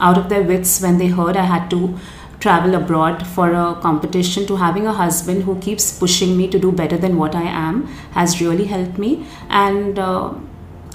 out 0.00 0.18
of 0.18 0.28
their 0.28 0.42
wits 0.42 0.80
when 0.80 0.98
they 0.98 1.08
heard 1.08 1.36
I 1.36 1.44
had 1.44 1.70
to 1.70 1.98
travel 2.42 2.74
abroad 2.74 3.24
for 3.24 3.52
a 3.54 3.74
competition 3.80 4.46
to 4.46 4.56
having 4.56 4.86
a 4.86 4.92
husband 4.92 5.44
who 5.44 5.56
keeps 5.60 5.96
pushing 5.98 6.36
me 6.36 6.48
to 6.48 6.58
do 6.58 6.72
better 6.72 6.96
than 6.96 7.16
what 7.16 7.36
I 7.36 7.42
am 7.42 7.86
has 8.18 8.40
really 8.40 8.64
helped 8.64 8.98
me. 8.98 9.24
And 9.48 9.98
uh, 9.98 10.34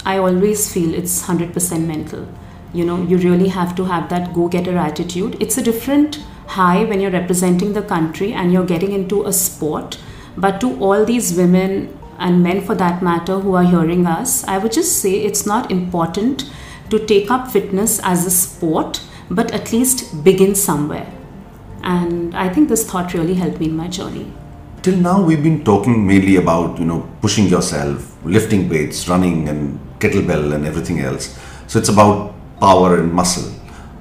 I 0.05 0.17
always 0.17 0.71
feel 0.71 0.93
it's 0.93 1.23
100% 1.23 1.85
mental. 1.85 2.27
You 2.73 2.83
know, 2.85 3.01
you 3.01 3.17
really 3.17 3.47
have 3.47 3.75
to 3.77 3.85
have 3.85 4.09
that 4.09 4.33
go 4.33 4.49
getter 4.49 4.77
attitude. 4.77 5.37
It's 5.39 5.57
a 5.57 5.63
different 5.63 6.19
high 6.47 6.83
when 6.83 6.99
you're 6.99 7.11
representing 7.11 7.73
the 7.73 7.81
country 7.81 8.33
and 8.33 8.51
you're 8.51 8.65
getting 8.65 8.91
into 8.91 9.23
a 9.25 9.31
sport. 9.31 9.97
But 10.35 10.59
to 10.61 10.77
all 10.81 11.05
these 11.05 11.35
women 11.37 11.97
and 12.19 12.43
men 12.43 12.61
for 12.61 12.75
that 12.75 13.01
matter 13.01 13.39
who 13.39 13.55
are 13.55 13.63
hearing 13.63 14.05
us, 14.05 14.43
I 14.43 14.57
would 14.57 14.73
just 14.73 15.01
say 15.01 15.13
it's 15.21 15.45
not 15.45 15.71
important 15.71 16.51
to 16.89 17.05
take 17.05 17.31
up 17.31 17.49
fitness 17.49 18.01
as 18.03 18.25
a 18.25 18.31
sport, 18.31 19.01
but 19.29 19.51
at 19.51 19.71
least 19.71 20.23
begin 20.23 20.53
somewhere 20.53 21.16
and 21.83 22.35
i 22.35 22.49
think 22.49 22.69
this 22.69 22.83
thought 22.89 23.13
really 23.13 23.33
helped 23.33 23.59
me 23.59 23.67
in 23.67 23.75
my 23.75 23.87
journey. 23.87 24.31
Till 24.83 24.97
now 24.97 25.21
we've 25.21 25.43
been 25.43 25.63
talking 25.63 26.07
mainly 26.07 26.35
about 26.37 26.79
you 26.79 26.85
know 26.85 27.09
pushing 27.21 27.47
yourself 27.47 28.15
lifting 28.23 28.69
weights 28.69 29.07
running 29.09 29.49
and 29.49 29.79
kettlebell 29.99 30.53
and 30.53 30.65
everything 30.65 30.99
else. 30.99 31.37
So 31.67 31.79
it's 31.79 31.89
about 31.89 32.33
power 32.59 32.99
and 32.99 33.11
muscle 33.11 33.51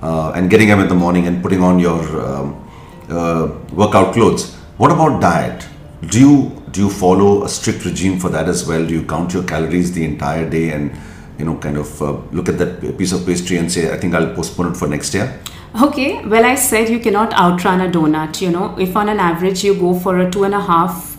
uh, 0.02 0.32
and 0.32 0.50
getting 0.50 0.70
up 0.70 0.78
in 0.78 0.88
the 0.88 0.94
morning 0.94 1.26
and 1.26 1.42
putting 1.42 1.62
on 1.62 1.78
your 1.78 2.00
um, 2.24 2.70
uh, 3.08 3.48
workout 3.72 4.12
clothes. 4.14 4.54
What 4.76 4.92
about 4.92 5.20
diet? 5.20 5.66
Do 6.08 6.20
you 6.20 6.62
do 6.70 6.82
you 6.82 6.90
follow 6.90 7.44
a 7.44 7.48
strict 7.48 7.84
regime 7.84 8.20
for 8.20 8.28
that 8.28 8.48
as 8.48 8.66
well? 8.68 8.86
Do 8.86 8.94
you 8.94 9.04
count 9.04 9.32
your 9.32 9.44
calories 9.44 9.92
the 9.92 10.04
entire 10.04 10.48
day 10.48 10.70
and 10.70 10.96
you 11.38 11.44
know, 11.44 11.56
kind 11.58 11.76
of 11.76 12.02
uh, 12.02 12.12
look 12.32 12.48
at 12.48 12.58
that 12.58 12.96
piece 12.98 13.12
of 13.12 13.26
pastry 13.26 13.58
and 13.58 13.70
say, 13.70 13.92
I 13.92 13.96
think 13.98 14.14
I'll 14.14 14.34
postpone 14.34 14.72
it 14.72 14.76
for 14.76 14.88
next 14.88 15.12
year? 15.14 15.38
Okay, 15.78 16.24
well, 16.24 16.46
I 16.46 16.54
said 16.54 16.88
you 16.88 16.98
cannot 16.98 17.34
outrun 17.34 17.82
a 17.82 17.90
donut. 17.90 18.40
You 18.40 18.50
know, 18.50 18.74
if 18.78 18.96
on 18.96 19.10
an 19.10 19.20
average 19.20 19.62
you 19.62 19.74
go 19.74 19.98
for 19.98 20.18
a 20.18 20.30
two 20.30 20.44
and 20.44 20.54
a 20.54 20.60
half 20.60 21.18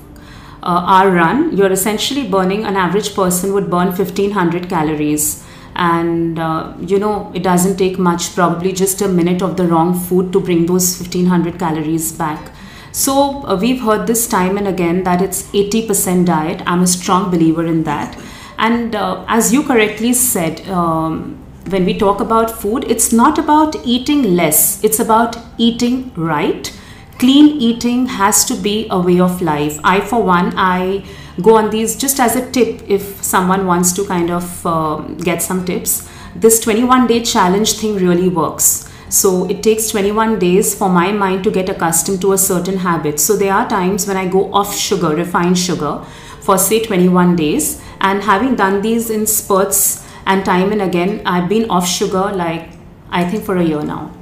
uh, 0.63 0.83
hour 0.93 1.11
run, 1.11 1.55
you're 1.55 1.71
essentially 1.71 2.27
burning, 2.27 2.65
an 2.65 2.75
average 2.75 3.13
person 3.13 3.53
would 3.53 3.69
burn 3.69 3.89
1500 3.89 4.67
calories. 4.67 5.45
And 5.75 6.39
uh, 6.39 6.73
you 6.79 6.97
know, 6.97 7.31
it 7.35 7.43
doesn't 7.43 7.77
take 7.77 7.99
much, 7.99 8.33
probably 8.33 8.73
just 8.73 8.99
a 9.03 9.07
minute 9.07 9.43
of 9.43 9.57
the 9.57 9.67
wrong 9.67 9.93
food 9.93 10.33
to 10.33 10.39
bring 10.39 10.65
those 10.65 10.97
1500 10.97 11.59
calories 11.59 12.11
back. 12.11 12.51
So, 12.91 13.45
uh, 13.45 13.59
we've 13.61 13.81
heard 13.81 14.07
this 14.07 14.27
time 14.27 14.57
and 14.57 14.67
again 14.67 15.03
that 15.03 15.21
it's 15.21 15.43
80% 15.51 16.25
diet. 16.25 16.63
I'm 16.65 16.81
a 16.81 16.87
strong 16.87 17.29
believer 17.29 17.63
in 17.63 17.83
that. 17.83 18.17
And 18.57 18.95
uh, 18.95 19.23
as 19.27 19.53
you 19.53 19.61
correctly 19.61 20.13
said, 20.13 20.67
um, 20.67 21.37
when 21.69 21.85
we 21.85 21.97
talk 21.97 22.21
about 22.21 22.49
food, 22.49 22.85
it's 22.85 23.11
not 23.11 23.37
about 23.37 23.75
eating 23.85 24.35
less, 24.35 24.83
it's 24.83 24.99
about 24.99 25.37
eating 25.57 26.11
right. 26.15 26.73
Clean 27.19 27.47
eating 27.47 28.05
has 28.05 28.45
to 28.45 28.55
be 28.55 28.87
a 28.91 28.99
way 28.99 29.19
of 29.19 29.41
life. 29.41 29.79
I, 29.83 30.01
for 30.01 30.21
one, 30.23 30.53
I 30.55 31.03
go 31.41 31.55
on 31.55 31.69
these 31.71 31.97
just 31.97 32.19
as 32.19 32.35
a 32.35 32.51
tip 32.51 32.83
if 32.87 33.23
someone 33.23 33.65
wants 33.65 33.91
to 33.93 34.05
kind 34.05 34.29
of 34.29 34.65
uh, 34.65 34.97
get 35.29 35.41
some 35.41 35.65
tips. 35.65 36.09
This 36.35 36.59
21 36.59 37.07
day 37.07 37.23
challenge 37.23 37.73
thing 37.73 37.95
really 37.95 38.29
works. 38.29 38.91
So 39.09 39.49
it 39.49 39.63
takes 39.63 39.89
21 39.89 40.37
days 40.37 40.75
for 40.75 40.89
my 40.89 41.11
mind 41.11 41.43
to 41.45 41.51
get 41.51 41.69
accustomed 41.69 42.21
to 42.21 42.33
a 42.33 42.37
certain 42.37 42.77
habit. 42.77 43.19
So 43.19 43.35
there 43.35 43.53
are 43.53 43.67
times 43.67 44.05
when 44.05 44.17
I 44.17 44.27
go 44.27 44.53
off 44.53 44.75
sugar, 44.75 45.15
refined 45.15 45.57
sugar, 45.57 46.03
for 46.41 46.57
say 46.57 46.83
21 46.83 47.35
days. 47.35 47.81
And 47.99 48.21
having 48.21 48.55
done 48.55 48.81
these 48.81 49.09
in 49.09 49.25
spurts, 49.25 50.06
and 50.31 50.45
time 50.45 50.71
and 50.75 50.81
again 50.85 51.21
i've 51.33 51.49
been 51.49 51.69
off 51.77 51.87
sugar 51.87 52.25
like 52.43 52.69
i 53.09 53.23
think 53.29 53.43
for 53.43 53.57
a 53.57 53.63
year 53.63 53.81
now. 53.81 54.13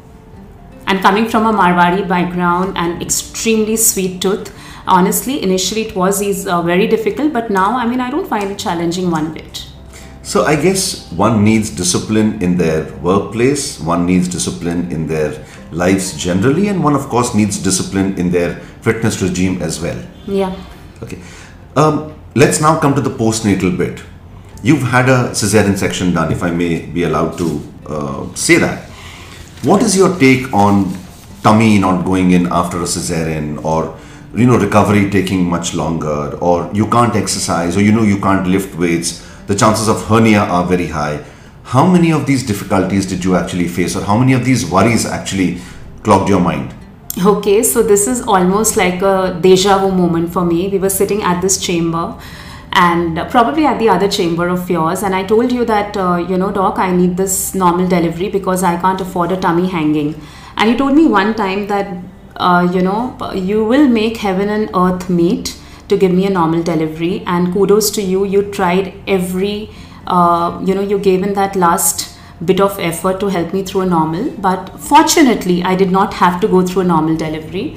And 0.88 1.02
coming 1.02 1.28
from 1.30 1.48
a 1.48 1.52
marwari 1.60 2.08
background 2.08 2.78
and 2.78 3.02
extremely 3.02 3.76
sweet 3.76 4.22
tooth 4.22 4.52
honestly 4.88 5.42
initially 5.42 5.86
it 5.88 5.96
was 5.96 6.22
uh, 6.48 6.62
very 6.62 6.88
difficult 6.88 7.34
but 7.38 7.50
now 7.50 7.70
i 7.78 7.88
mean 7.88 8.04
i 8.08 8.12
don't 8.12 8.28
find 8.34 8.52
it 8.52 8.60
challenging 8.60 9.10
one 9.10 9.34
bit. 9.34 9.66
So 10.22 10.46
i 10.52 10.56
guess 10.68 11.12
one 11.24 11.44
needs 11.44 11.72
discipline 11.82 12.32
in 12.50 12.58
their 12.62 12.86
workplace 13.10 13.68
one 13.80 14.06
needs 14.06 14.28
discipline 14.38 14.92
in 14.92 15.08
their 15.08 15.44
lives 15.72 16.16
generally 16.28 16.68
and 16.68 16.84
one 16.84 16.96
of 17.04 17.10
course 17.16 17.34
needs 17.34 17.62
discipline 17.70 18.18
in 18.20 18.32
their 18.32 18.56
fitness 18.90 19.22
regime 19.24 19.62
as 19.64 19.82
well. 19.82 20.00
Yeah. 20.28 20.56
Okay. 21.02 21.20
Um, 21.76 22.14
let's 22.36 22.62
now 22.62 22.80
come 22.80 22.94
to 22.94 23.02
the 23.02 23.16
postnatal 23.24 23.76
bit 23.76 24.04
You've 24.66 24.82
had 24.82 25.10
a 25.10 25.30
cesarean 25.30 25.78
section 25.78 26.12
done, 26.12 26.32
if 26.32 26.42
I 26.42 26.50
may 26.50 26.88
be 26.88 27.04
allowed 27.04 27.38
to 27.38 27.62
uh, 27.86 28.34
say 28.34 28.58
that. 28.58 28.90
What 29.62 29.84
is 29.84 29.96
your 29.96 30.18
take 30.18 30.52
on 30.52 30.92
tummy 31.44 31.78
not 31.78 32.04
going 32.04 32.32
in 32.32 32.48
after 32.52 32.78
a 32.78 32.88
cesarean 32.94 33.64
or 33.64 33.96
you 34.34 34.48
know 34.48 34.58
recovery 34.58 35.12
taking 35.12 35.48
much 35.48 35.76
longer 35.76 36.36
or 36.42 36.72
you 36.74 36.88
can't 36.88 37.16
exercise 37.16 37.78
or 37.78 37.84
you 37.84 37.92
know 37.92 38.02
you 38.02 38.18
can't 38.20 38.48
lift 38.48 38.74
weights? 38.76 39.24
The 39.46 39.54
chances 39.54 39.88
of 39.88 40.04
hernia 40.08 40.40
are 40.40 40.66
very 40.66 40.88
high. 40.88 41.24
How 41.66 41.86
many 41.86 42.12
of 42.12 42.26
these 42.26 42.42
difficulties 42.42 43.06
did 43.06 43.24
you 43.24 43.36
actually 43.36 43.68
face 43.68 43.96
or 43.96 44.02
how 44.02 44.18
many 44.18 44.34
of 44.34 44.46
these 44.46 44.66
worries 44.66 45.06
actually 45.06 45.62
clogged 46.02 46.28
your 46.28 46.40
mind? 46.40 46.74
Okay 47.24 47.62
so 47.62 47.84
this 47.84 48.08
is 48.08 48.24
almost 48.24 48.78
like 48.78 49.04
a 49.04 49.38
deja 49.40 49.78
vu 49.78 49.92
moment 49.92 50.34
for 50.34 50.44
me. 50.44 50.70
We 50.70 50.80
were 50.80 50.96
sitting 50.98 51.22
at 51.22 51.40
this 51.44 51.60
chamber 51.60 52.16
and 52.76 53.18
probably 53.32 53.66
at 53.66 53.80
the 53.80 53.88
other 53.90 54.08
chamber 54.08 54.48
of 54.50 54.70
yours. 54.70 55.02
And 55.04 55.16
i 55.16 55.24
told 55.24 55.52
you 55.52 55.66
that 55.66 55.98
uh, 55.98 56.18
you 56.30 56.38
know 56.38 56.52
doc 56.52 56.78
i 56.78 56.92
need 56.92 57.16
this 57.18 57.56
normal 57.56 57.88
delivery 57.88 58.30
because 58.30 58.64
i 58.64 58.76
can't 58.82 59.02
afford 59.02 59.32
a 59.32 59.38
tummy 59.38 59.68
hanging. 59.68 60.16
And 60.58 60.70
you 60.70 60.78
told 60.78 60.96
me 60.96 61.08
one 61.08 61.34
time 61.36 61.68
that 61.68 61.88
uh, 62.38 62.70
you 62.74 62.82
know 62.82 63.18
you 63.34 63.64
will 63.64 63.88
make 63.88 64.18
heaven 64.18 64.50
and 64.50 64.70
earth 64.76 65.10
meet 65.10 65.58
to 65.88 65.98
give 65.98 66.12
me 66.12 66.26
a 66.26 66.30
normal 66.30 66.64
delivery. 66.64 67.24
And 67.26 67.54
kudos 67.54 67.92
to 67.92 68.02
you. 68.02 68.26
You 68.26 68.44
tried 68.52 68.94
every 69.08 69.70
uh, 70.08 70.62
you 70.66 70.76
know 70.76 70.82
you 70.82 71.00
gave 71.00 71.24
in 71.24 71.34
that 71.34 71.56
last 71.56 72.12
bit 72.44 72.60
of 72.60 72.78
effort 72.80 73.20
to 73.22 73.28
help 73.28 73.54
me 73.54 73.64
through 73.64 73.82
a 73.82 73.86
normal. 73.86 74.32
But 74.50 74.80
fortunately 74.92 75.64
i 75.64 75.76
did 75.76 75.92
not 75.92 76.16
have 76.16 76.40
to 76.42 76.48
go 76.48 76.66
through 76.66 76.82
a 76.82 76.90
normal 76.94 77.16
delivery 77.16 77.68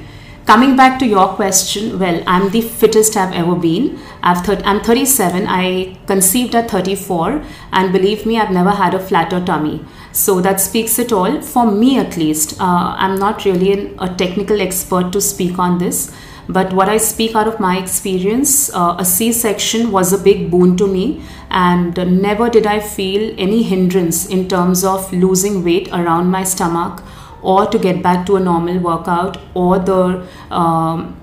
coming 0.48 0.74
back 0.76 0.98
to 1.00 1.06
your 1.06 1.26
question 1.38 1.98
well 2.02 2.22
i'm 2.34 2.44
the 2.52 2.60
fittest 2.82 3.16
i've 3.22 3.34
ever 3.40 3.54
been. 3.54 3.98
I've 4.22 4.44
thir- 4.46 4.62
i'm 4.64 4.80
37 4.80 5.46
i 5.46 5.94
conceived 6.06 6.54
at 6.54 6.70
34 6.70 7.42
and 7.72 7.92
believe 7.92 8.24
me 8.24 8.38
i've 8.38 8.50
never 8.50 8.70
had 8.70 8.94
a 8.94 8.98
flatter 8.98 9.44
tummy. 9.44 9.84
So 10.12 10.40
that 10.40 10.58
speaks 10.58 10.98
it 10.98 11.12
all 11.12 11.42
for 11.42 11.70
me 11.70 11.98
at 11.98 12.16
least. 12.16 12.58
Uh, 12.58 12.94
i'm 13.06 13.18
not 13.18 13.44
really 13.44 13.72
an, 13.72 13.94
a 13.98 14.08
technical 14.22 14.62
expert 14.68 15.12
to 15.12 15.20
speak 15.20 15.58
on 15.58 15.76
this. 15.84 16.10
But 16.48 16.72
what 16.72 16.88
i 16.88 16.96
speak 16.96 17.36
out 17.36 17.52
of 17.52 17.60
my 17.60 17.76
experience 17.82 18.56
uh, 18.72 18.96
a 18.98 19.04
c-section 19.04 19.92
was 19.98 20.14
a 20.14 20.22
big 20.30 20.50
boon 20.50 20.78
to 20.78 20.86
me. 20.86 21.22
And 21.50 22.02
never 22.22 22.48
did 22.48 22.72
i 22.78 22.80
feel 22.96 23.34
any 23.36 23.62
hindrance 23.74 24.26
in 24.38 24.48
terms 24.56 24.82
of 24.96 25.12
losing 25.12 25.62
weight 25.62 25.94
around 26.02 26.36
my 26.38 26.44
stomach 26.56 27.02
or 27.42 27.66
to 27.66 27.78
get 27.78 28.02
back 28.02 28.26
to 28.26 28.36
a 28.36 28.40
normal 28.40 28.78
workout 28.78 29.38
or 29.54 29.78
the 29.78 30.26
um, 30.50 31.14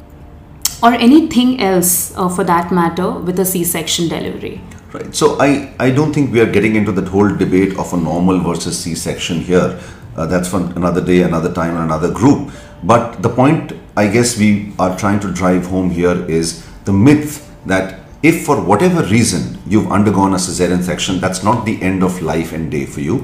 or 0.83 0.93
anything 0.93 1.61
else 1.61 2.15
uh, 2.15 2.29
for 2.29 2.43
that 2.43 2.71
matter 2.71 3.11
with 3.11 3.39
a 3.39 3.45
c-section 3.45 4.07
delivery. 4.07 4.61
Right. 4.93 5.15
So 5.15 5.37
i 5.39 5.73
i 5.79 5.89
don't 5.89 6.13
think 6.13 6.31
we 6.31 6.39
are 6.39 6.51
getting 6.57 6.75
into 6.75 6.91
that 6.99 7.07
whole 7.07 7.29
debate 7.43 7.77
of 7.77 7.93
a 7.93 7.97
normal 7.97 8.39
versus 8.39 8.77
c-section 8.77 9.41
here. 9.41 9.79
Uh, 10.15 10.25
that's 10.25 10.47
for 10.49 10.61
another 10.75 11.03
day 11.03 11.23
another 11.23 11.53
time 11.53 11.75
another 11.77 12.11
group. 12.11 12.51
But 12.83 13.21
the 13.21 13.29
point 13.29 13.73
i 13.97 14.07
guess 14.07 14.37
we 14.37 14.73
are 14.77 14.97
trying 14.97 15.19
to 15.21 15.31
drive 15.31 15.65
home 15.65 15.89
here 15.89 16.17
is 16.29 16.65
the 16.85 16.93
myth 16.93 17.41
that 17.65 17.99
if 18.21 18.45
for 18.45 18.61
whatever 18.69 19.03
reason 19.03 19.57
you've 19.67 19.91
undergone 19.91 20.33
a 20.33 20.37
cesarean 20.45 20.83
section 20.83 21.19
that's 21.19 21.43
not 21.43 21.65
the 21.65 21.81
end 21.81 22.03
of 22.03 22.21
life 22.21 22.53
and 22.53 22.71
day 22.71 22.85
for 22.85 23.01
you 23.01 23.17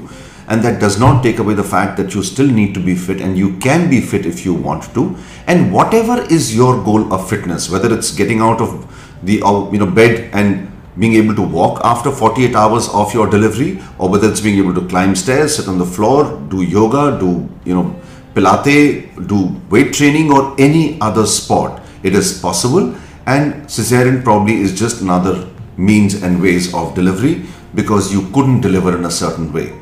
and 0.52 0.62
that 0.62 0.80
does 0.80 0.98
not 1.00 1.22
take 1.22 1.38
away 1.38 1.54
the 1.54 1.68
fact 1.74 1.96
that 1.98 2.14
you 2.14 2.22
still 2.22 2.50
need 2.56 2.74
to 2.74 2.80
be 2.88 2.94
fit 2.94 3.22
and 3.26 3.38
you 3.38 3.56
can 3.66 3.88
be 3.88 4.00
fit 4.02 4.26
if 4.26 4.44
you 4.44 4.52
want 4.52 4.84
to. 4.96 5.16
And 5.46 5.72
whatever 5.72 6.20
is 6.36 6.54
your 6.54 6.84
goal 6.84 7.12
of 7.14 7.28
fitness 7.28 7.70
whether 7.70 7.94
it's 7.96 8.10
getting 8.20 8.40
out 8.40 8.60
of 8.60 8.74
the 9.22 9.40
uh, 9.42 9.70
you 9.70 9.78
know 9.78 9.90
bed 10.00 10.28
and 10.34 10.68
being 10.98 11.14
able 11.14 11.34
to 11.34 11.42
walk 11.42 11.80
after 11.84 12.10
48 12.10 12.54
hours 12.54 12.88
of 12.90 13.14
your 13.14 13.26
delivery 13.30 13.80
or 13.98 14.10
whether 14.10 14.30
it's 14.30 14.42
being 14.42 14.58
able 14.58 14.74
to 14.74 14.86
climb 14.88 15.16
stairs 15.16 15.56
sit 15.56 15.68
on 15.68 15.78
the 15.78 15.86
floor 15.86 16.24
do 16.50 16.60
yoga 16.60 17.04
do 17.18 17.30
you 17.64 17.74
know 17.74 17.86
pilate 18.34 19.26
do 19.32 19.38
weight 19.70 19.94
training 19.94 20.30
or 20.30 20.42
any 20.58 21.00
other 21.00 21.24
sport 21.24 21.80
it 22.02 22.14
is 22.14 22.38
possible. 22.40 22.94
And 23.24 23.54
cesarean 23.76 24.22
probably 24.24 24.60
is 24.60 24.78
just 24.78 25.00
another 25.00 25.48
means 25.76 26.22
and 26.22 26.42
ways 26.42 26.74
of 26.74 26.94
delivery 26.94 27.46
because 27.74 28.12
you 28.12 28.28
couldn't 28.32 28.60
deliver 28.60 28.98
in 28.98 29.06
a 29.06 29.10
certain 29.10 29.50
way 29.52 29.72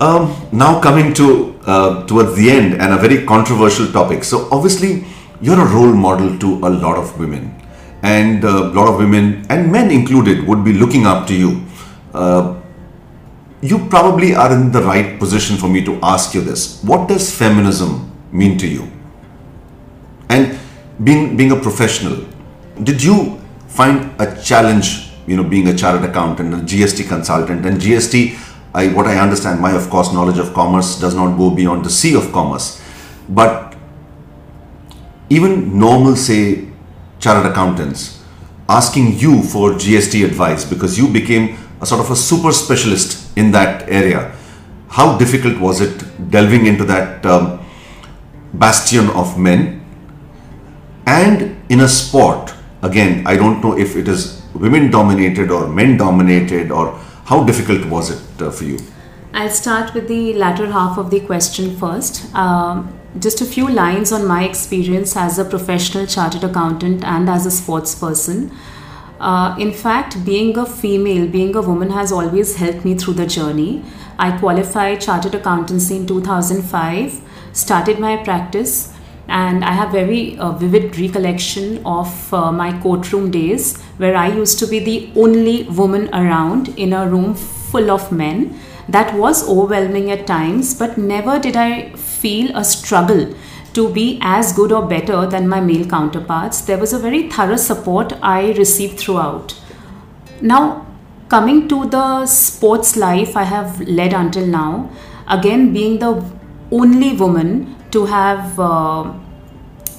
um, 0.00 0.48
now 0.52 0.80
coming 0.80 1.14
to 1.14 1.58
uh, 1.66 2.06
towards 2.06 2.34
the 2.36 2.50
end 2.50 2.74
and 2.74 2.92
a 2.92 2.96
very 2.96 3.24
controversial 3.24 3.90
topic. 3.90 4.24
So 4.24 4.48
obviously 4.50 5.04
you're 5.40 5.60
a 5.60 5.74
role 5.74 5.92
model 5.92 6.38
to 6.38 6.66
a 6.66 6.70
lot 6.70 6.96
of 6.96 7.18
women, 7.18 7.54
and 8.02 8.44
a 8.44 8.68
lot 8.68 8.88
of 8.88 8.98
women 8.98 9.46
and 9.50 9.70
men 9.70 9.90
included 9.90 10.46
would 10.46 10.64
be 10.64 10.72
looking 10.72 11.06
up 11.06 11.26
to 11.28 11.34
you. 11.34 11.64
Uh, 12.14 12.60
you 13.62 13.86
probably 13.88 14.34
are 14.34 14.52
in 14.52 14.70
the 14.70 14.82
right 14.82 15.18
position 15.18 15.56
for 15.56 15.68
me 15.68 15.84
to 15.84 15.98
ask 16.02 16.34
you 16.34 16.40
this. 16.40 16.82
What 16.84 17.08
does 17.08 17.34
feminism 17.34 18.12
mean 18.30 18.58
to 18.58 18.66
you? 18.66 18.90
And 20.28 20.58
being 21.02 21.36
being 21.36 21.52
a 21.52 21.56
professional, 21.56 22.24
did 22.82 23.02
you 23.02 23.40
find 23.66 24.10
a 24.20 24.40
challenge? 24.42 25.10
You 25.26 25.36
know, 25.36 25.42
being 25.42 25.66
a 25.68 25.76
chartered 25.76 26.08
accountant, 26.08 26.54
a 26.54 26.58
GST 26.58 27.08
consultant, 27.08 27.66
and 27.66 27.80
GST 27.80 28.45
I, 28.76 28.88
what 28.88 29.06
I 29.06 29.18
understand, 29.18 29.58
my 29.58 29.72
of 29.72 29.88
course 29.88 30.12
knowledge 30.12 30.38
of 30.38 30.52
commerce 30.52 31.00
does 31.00 31.14
not 31.14 31.38
go 31.38 31.50
beyond 31.50 31.86
the 31.86 31.90
sea 31.90 32.14
of 32.14 32.30
commerce. 32.30 32.82
But 33.26 33.74
even 35.30 35.78
normal, 35.78 36.14
say, 36.14 36.68
chartered 37.18 37.50
accountants 37.50 38.22
asking 38.68 39.18
you 39.18 39.42
for 39.42 39.70
GST 39.70 40.24
advice 40.24 40.64
because 40.64 40.98
you 40.98 41.08
became 41.08 41.56
a 41.80 41.86
sort 41.86 42.00
of 42.02 42.10
a 42.10 42.16
super 42.16 42.52
specialist 42.52 43.36
in 43.38 43.50
that 43.52 43.88
area. 43.88 44.36
How 44.88 45.16
difficult 45.16 45.58
was 45.58 45.80
it 45.80 46.30
delving 46.30 46.66
into 46.66 46.84
that 46.84 47.24
um, 47.24 47.64
bastion 48.52 49.08
of 49.10 49.38
men? 49.38 49.84
And 51.06 51.56
in 51.70 51.80
a 51.80 51.88
sport, 51.88 52.52
again, 52.82 53.26
I 53.26 53.36
don't 53.36 53.62
know 53.62 53.78
if 53.78 53.96
it 53.96 54.08
is 54.08 54.42
women 54.54 54.90
dominated 54.90 55.50
or 55.50 55.66
men 55.66 55.96
dominated 55.96 56.70
or 56.70 56.98
how 57.26 57.44
difficult 57.44 57.84
was 57.86 58.10
it 58.10 58.42
uh, 58.42 58.50
for 58.50 58.64
you? 58.64 58.78
I'll 59.32 59.50
start 59.50 59.92
with 59.94 60.08
the 60.08 60.32
latter 60.34 60.70
half 60.70 60.96
of 60.96 61.10
the 61.10 61.20
question 61.20 61.76
first. 61.76 62.34
Um, 62.34 62.98
just 63.18 63.40
a 63.40 63.44
few 63.44 63.68
lines 63.68 64.12
on 64.12 64.26
my 64.26 64.44
experience 64.44 65.16
as 65.16 65.38
a 65.38 65.44
professional 65.44 66.06
chartered 66.06 66.44
accountant 66.44 67.04
and 67.04 67.28
as 67.28 67.44
a 67.44 67.50
sports 67.50 67.94
person. 67.94 68.50
Uh, 69.18 69.56
in 69.58 69.72
fact, 69.72 70.24
being 70.24 70.56
a 70.56 70.66
female, 70.66 71.26
being 71.26 71.54
a 71.56 71.62
woman 71.62 71.90
has 71.90 72.12
always 72.12 72.56
helped 72.56 72.84
me 72.84 72.94
through 72.94 73.14
the 73.14 73.26
journey. 73.26 73.84
I 74.18 74.38
qualified 74.38 75.00
chartered 75.00 75.34
accountancy 75.34 75.96
in 75.96 76.06
2005, 76.06 77.20
started 77.52 77.98
my 77.98 78.16
practice, 78.18 78.92
and 79.28 79.64
I 79.64 79.72
have 79.72 79.90
very 79.90 80.38
uh, 80.38 80.52
vivid 80.52 80.98
recollection 80.98 81.84
of 81.84 82.32
uh, 82.32 82.52
my 82.52 82.78
courtroom 82.80 83.30
days 83.30 83.80
where 83.98 84.16
I 84.16 84.28
used 84.28 84.58
to 84.60 84.66
be 84.66 84.78
the 84.78 85.10
only 85.16 85.64
woman 85.64 86.08
around 86.14 86.68
in 86.78 86.92
a 86.92 87.08
room 87.08 87.34
full 87.34 87.90
of 87.90 88.12
men. 88.12 88.58
That 88.88 89.14
was 89.14 89.48
overwhelming 89.48 90.10
at 90.12 90.26
times, 90.26 90.74
but 90.74 90.96
never 90.96 91.38
did 91.40 91.56
I 91.56 91.90
feel 91.96 92.56
a 92.56 92.64
struggle 92.64 93.34
to 93.72 93.92
be 93.92 94.18
as 94.22 94.52
good 94.52 94.72
or 94.72 94.86
better 94.86 95.26
than 95.26 95.48
my 95.48 95.60
male 95.60 95.86
counterparts. 95.86 96.62
There 96.62 96.78
was 96.78 96.92
a 96.92 96.98
very 96.98 97.28
thorough 97.28 97.56
support 97.56 98.12
I 98.22 98.52
received 98.52 98.98
throughout. 98.98 99.60
Now, 100.40 100.86
coming 101.28 101.68
to 101.68 101.86
the 101.86 102.26
sports 102.26 102.96
life 102.96 103.36
I 103.36 103.42
have 103.42 103.80
led 103.80 104.12
until 104.12 104.46
now, 104.46 104.90
again, 105.28 105.72
being 105.72 105.98
the 105.98 106.24
only 106.70 107.14
woman 107.16 107.75
to 107.92 108.06
have 108.06 108.58
uh, 108.58 109.12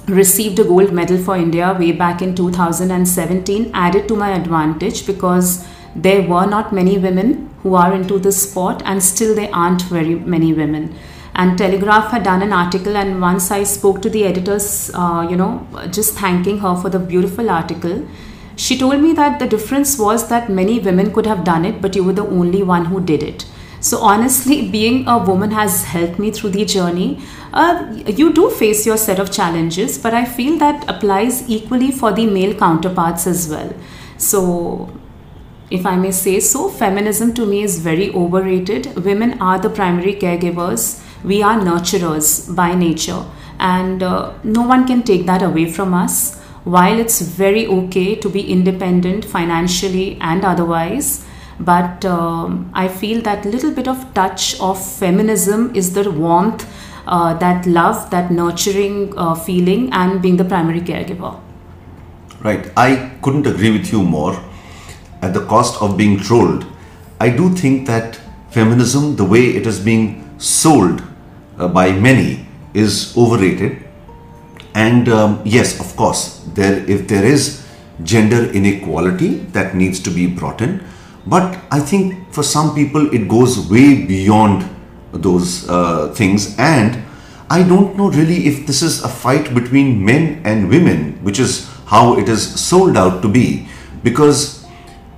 received 0.07 0.59
a 0.59 0.63
gold 0.63 0.93
medal 0.93 1.17
for 1.17 1.35
India 1.35 1.75
way 1.79 1.91
back 1.91 2.21
in 2.21 2.35
2017 2.35 3.71
added 3.73 4.07
to 4.07 4.15
my 4.15 4.31
advantage 4.31 5.05
because 5.05 5.67
there 5.95 6.21
were 6.21 6.45
not 6.45 6.71
many 6.71 6.97
women 6.97 7.49
who 7.63 7.75
are 7.75 7.93
into 7.93 8.19
this 8.19 8.49
sport 8.49 8.81
and 8.85 9.03
still 9.03 9.35
there 9.35 9.49
aren't 9.53 9.81
very 9.83 10.15
many 10.15 10.53
women. 10.53 10.95
And 11.35 11.57
telegraph 11.57 12.11
had 12.11 12.23
done 12.23 12.41
an 12.41 12.51
article 12.51 12.97
and 12.97 13.21
once 13.21 13.51
i 13.51 13.63
spoke 13.63 14.01
to 14.01 14.09
the 14.09 14.23
editors 14.25 14.89
uh, 14.95 15.27
you 15.29 15.35
know 15.35 15.67
just 15.91 16.15
thanking 16.15 16.57
her 16.59 16.75
for 16.75 16.89
the 16.89 16.97
beautiful 16.97 17.51
article 17.51 18.07
she 18.55 18.75
told 18.75 18.99
me 19.01 19.13
that 19.13 19.37
the 19.37 19.47
difference 19.47 19.99
was 19.99 20.29
that 20.29 20.49
many 20.49 20.79
women 20.79 21.13
could 21.13 21.27
have 21.27 21.43
done 21.43 21.63
it 21.63 21.79
but 21.79 21.95
you 21.95 22.03
were 22.03 22.17
the 22.21 22.25
only 22.25 22.63
one 22.63 22.85
who 22.85 22.99
did 22.99 23.21
it 23.21 23.45
so 23.89 23.99
honestly 24.11 24.57
being 24.77 25.07
a 25.07 25.17
woman 25.31 25.51
has 25.51 25.83
helped 25.95 26.19
me 26.19 26.31
through 26.31 26.49
the 26.49 26.65
journey 26.65 27.09
uh, 27.53 27.73
you 28.21 28.31
do 28.33 28.49
face 28.49 28.85
your 28.85 28.97
set 28.97 29.19
of 29.25 29.31
challenges 29.31 29.97
but 29.97 30.13
i 30.13 30.23
feel 30.37 30.57
that 30.57 30.87
applies 30.95 31.41
equally 31.57 31.91
for 31.91 32.11
the 32.11 32.25
male 32.37 32.55
counterparts 32.65 33.27
as 33.27 33.47
well 33.49 33.73
so 34.17 34.41
if 35.69 35.85
I 35.85 35.97
may 35.97 36.11
say 36.11 36.39
so, 36.39 36.69
feminism 36.69 37.33
to 37.33 37.45
me 37.45 37.61
is 37.61 37.79
very 37.79 38.13
overrated. 38.13 39.03
Women 39.03 39.41
are 39.41 39.59
the 39.59 39.69
primary 39.69 40.13
caregivers, 40.13 41.03
we 41.25 41.43
are 41.43 41.59
nurturers 41.59 42.55
by 42.55 42.73
nature, 42.73 43.25
and 43.59 44.01
uh, 44.01 44.33
no 44.43 44.61
one 44.61 44.87
can 44.87 45.03
take 45.03 45.25
that 45.25 45.41
away 45.41 45.69
from 45.69 45.93
us. 45.93 46.37
While 46.63 46.99
it's 46.99 47.21
very 47.21 47.67
okay 47.67 48.15
to 48.15 48.29
be 48.29 48.49
independent 48.49 49.25
financially 49.25 50.17
and 50.21 50.45
otherwise, 50.45 51.25
but 51.59 52.05
um, 52.05 52.69
I 52.73 52.87
feel 52.87 53.21
that 53.21 53.45
little 53.45 53.71
bit 53.71 53.87
of 53.87 54.13
touch 54.13 54.59
of 54.59 54.83
feminism 54.83 55.75
is 55.75 55.93
the 55.93 56.09
warmth, 56.09 56.67
uh, 57.07 57.33
that 57.35 57.65
love, 57.65 58.09
that 58.11 58.31
nurturing 58.31 59.13
uh, 59.17 59.33
feeling, 59.33 59.89
and 59.93 60.21
being 60.21 60.37
the 60.37 60.45
primary 60.45 60.81
caregiver. 60.81 61.39
Right. 62.41 62.71
I 62.77 63.17
couldn't 63.21 63.47
agree 63.47 63.71
with 63.71 63.91
you 63.91 64.03
more 64.03 64.43
at 65.21 65.33
the 65.33 65.45
cost 65.45 65.81
of 65.81 65.97
being 65.97 66.19
trolled, 66.19 66.65
I 67.19 67.29
do 67.29 67.53
think 67.55 67.87
that 67.87 68.19
feminism, 68.51 69.15
the 69.15 69.23
way 69.23 69.45
it 69.55 69.65
is 69.65 69.79
being 69.79 70.29
sold 70.37 71.01
uh, 71.57 71.67
by 71.67 71.91
many, 71.91 72.45
is 72.73 73.15
overrated. 73.17 73.83
And 74.75 75.09
um, 75.09 75.41
yes, 75.43 75.79
of 75.79 75.95
course, 75.95 76.43
there 76.53 76.87
if 76.87 77.07
there 77.07 77.25
is 77.25 77.65
gender 78.03 78.51
inequality 78.51 79.39
that 79.57 79.73
needs 79.75 79.99
to 80.01 80.11
be 80.11 80.27
brought 80.27 80.61
in, 80.61 80.83
but 81.29 81.59
I 81.71 81.79
think 81.79 82.31
for 82.31 82.43
some 82.43 82.73
people 82.73 83.13
it 83.13 83.27
goes 83.27 83.69
way 83.69 84.05
beyond 84.05 84.69
those 85.11 85.67
uh, 85.69 86.13
things. 86.13 86.55
And 86.57 87.03
I 87.49 87.63
don't 87.63 87.97
know 87.97 88.09
really 88.09 88.47
if 88.47 88.65
this 88.65 88.81
is 88.81 89.03
a 89.03 89.09
fight 89.09 89.53
between 89.53 90.03
men 90.03 90.41
and 90.45 90.69
women, 90.69 91.23
which 91.23 91.39
is 91.39 91.69
how 91.85 92.17
it 92.17 92.29
is 92.29 92.59
sold 92.59 92.97
out 92.97 93.21
to 93.21 93.27
be, 93.27 93.67
because 94.03 94.65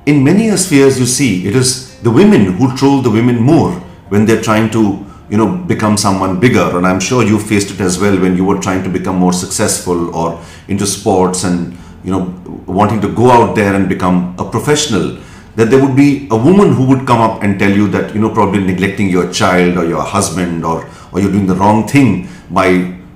in 0.05 0.23
many 0.23 0.55
spheres 0.57 0.99
you 0.99 1.05
see 1.05 1.47
it 1.47 1.55
is 1.55 1.99
the 2.01 2.11
women 2.11 2.53
who 2.53 2.75
troll 2.75 3.01
the 3.01 3.09
women 3.11 3.39
more 3.39 3.71
when 4.09 4.25
they're 4.25 4.41
trying 4.41 4.69
to 4.71 5.05
you 5.29 5.37
know 5.37 5.57
become 5.57 5.97
someone 5.97 6.39
bigger. 6.39 6.77
And 6.77 6.87
i'm 6.87 6.99
sure 6.99 7.23
you 7.23 7.37
faced 7.39 7.71
it 7.71 7.79
as 7.81 7.99
well 7.99 8.19
when 8.19 8.35
you 8.35 8.45
were 8.45 8.59
trying 8.59 8.83
to 8.83 8.89
become 8.89 9.15
more 9.15 9.33
successful 9.33 10.15
or 10.15 10.43
into 10.67 10.87
sports 10.87 11.43
and 11.43 11.77
you 12.03 12.11
know 12.11 12.23
wanting 12.65 13.01
to 13.01 13.13
go 13.13 13.29
out 13.29 13.55
there 13.55 13.75
and 13.75 13.87
become 13.89 14.35
a 14.39 14.49
professional 14.49 15.19
that 15.58 15.70
there 15.70 15.80
would 15.84 15.94
be 15.96 16.26
a 16.30 16.36
woman 16.36 16.72
who 16.72 16.84
would 16.86 17.06
come 17.06 17.20
up 17.20 17.42
and 17.42 17.58
tell 17.58 17.70
you 17.70 17.88
that 17.88 18.14
you 18.14 18.20
know 18.20 18.30
probably 18.30 18.62
neglecting 18.64 19.08
your 19.08 19.30
child 19.32 19.76
or 19.76 19.84
your 19.86 20.02
husband 20.02 20.64
or 20.64 20.88
or 21.12 21.20
you're 21.20 21.30
doing 21.32 21.46
the 21.46 21.54
wrong 21.54 21.86
thing 21.86 22.28
by 22.50 22.68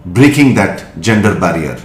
breaking 0.06 0.54
that 0.54 1.00
gender 1.00 1.34
barrier 1.38 1.76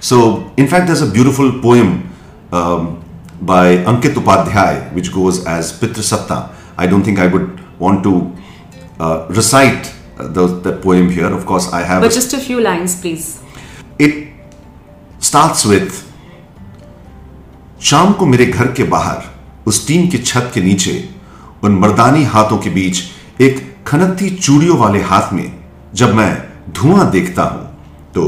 so 0.00 0.52
in 0.56 0.68
fact 0.68 0.86
there's 0.86 1.02
a 1.02 1.10
beautiful 1.10 1.60
poem 1.60 2.08
um, 2.52 3.02
by 3.42 3.78
Ankit 3.78 4.14
Upadhyay, 4.14 4.92
which 4.94 5.12
goes 5.12 5.44
as 5.46 5.72
Pitra 5.78 6.02
Satta. 6.02 6.54
I 6.76 6.86
don't 6.86 7.02
think 7.02 7.18
I 7.18 7.26
would 7.26 7.60
want 7.80 8.04
to 8.04 8.32
uh, 9.00 9.26
recite 9.30 9.92
uh, 10.16 10.28
the, 10.28 10.46
the 10.46 10.76
poem 10.78 11.10
here. 11.10 11.26
Of 11.26 11.44
course, 11.44 11.72
I 11.72 11.82
have. 11.82 12.02
But 12.02 12.12
just 12.12 12.32
a 12.34 12.38
few 12.38 12.60
lines, 12.60 13.00
please. 13.00 13.42
It 13.98 14.32
starts 15.18 15.64
with 15.64 16.08
शाम 17.82 18.12
को 18.18 18.26
मेरे 18.26 18.46
घर 18.46 18.72
के 18.72 18.84
बाहर 18.90 19.22
उस 19.67 19.87
tin 19.87 20.07
की 20.07 20.17
छत 20.19 20.51
के 20.53 20.61
नीचे, 20.61 20.93
उन 21.63 21.71
मर्दानी 21.75 22.23
हाथों 22.25 22.57
के 22.57 22.69
बीच, 22.69 23.01
एक 23.41 23.59
खनकती 23.87 24.29
चूड़ियों 24.31 24.77
वाले 24.77 25.01
हाथ 25.03 25.33
में 25.33 25.51
जब 25.95 26.13
मैं 26.15 26.31
धुआँ 26.71 27.09
देखता 27.11 27.43
हूँ 27.43 27.65
तो 28.15 28.23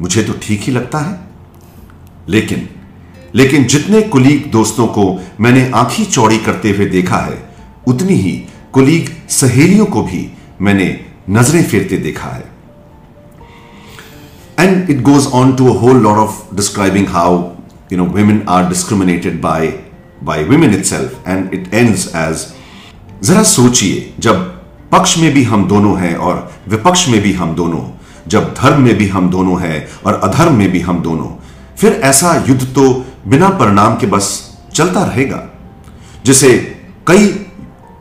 मुझे 0.00 0.22
तो 0.22 0.32
ठीक 0.42 0.60
ही 0.60 0.72
लगता 0.72 0.98
है। 1.00 1.18
लेकिन 2.28 2.68
लेकिन 3.34 3.64
जितने 3.66 4.00
कुलीग 4.02 4.50
दोस्तों 4.50 4.86
को 4.88 5.04
मैंने 5.40 5.70
आंखी 5.74 6.04
चौड़ी 6.04 6.38
करते 6.38 6.70
हुए 6.70 6.86
देखा 6.86 7.16
है, 7.18 7.38
उतनी 7.88 8.14
ही 8.14 8.32
कुलीग 8.72 9.08
सहेलियों 9.30 9.86
को 9.86 10.02
भी 10.02 10.28
मैंने 10.60 10.88
नज़रें 11.30 11.62
फेरते 11.64 11.96
देखा 11.98 12.28
है। 12.28 12.44
And 14.58 14.90
it 14.90 15.02
goes 15.02 15.26
on 15.34 15.54
to 15.56 15.72
a 15.72 15.76
whole 15.80 16.00
lot 16.02 16.18
of 16.18 16.54
describing 16.56 17.08
how 17.08 17.42
you 17.92 17.98
know 17.98 18.04
women 18.12 18.46
are 18.48 18.68
discriminated 18.68 19.40
by 19.40 19.66
by 20.22 20.44
women 20.44 20.68
itself 20.68 21.28
and 21.28 21.54
it 21.54 21.74
ends 21.74 22.12
as 22.16 22.46
जरा 23.22 23.42
सोचिए, 23.42 24.14
जब 24.18 24.36
पक्ष 24.92 25.18
में 25.18 25.32
भी 25.34 25.42
हम 25.44 25.68
दोनों 25.68 25.98
हैं 25.98 26.14
और 26.14 26.52
विपक्ष 26.68 27.08
में 27.08 27.22
भी 27.22 27.32
हम 27.32 27.54
दोनों, 27.54 27.98
जब 28.28 28.54
धर्म 28.54 28.82
में 28.82 28.94
भी 28.94 29.08
हम 29.08 29.30
दोनों 29.30 29.60
हैं 29.60 29.88
और 30.06 30.14
अधर्म 30.14 30.54
में 30.54 30.70
भी 30.70 30.80
हम 30.80 31.02
दोनों, 31.02 31.44
फिर 31.76 31.92
ऐसा 31.92 32.44
युद्ध 32.48 32.62
तो 32.62 33.04
बिना 33.26 33.48
परिणाम 33.48 33.96
के 33.96 34.06
बस 34.06 34.56
चलता 34.74 35.04
रहेगा। 35.04 35.44
जिसे 36.24 36.80
कई 37.06 37.46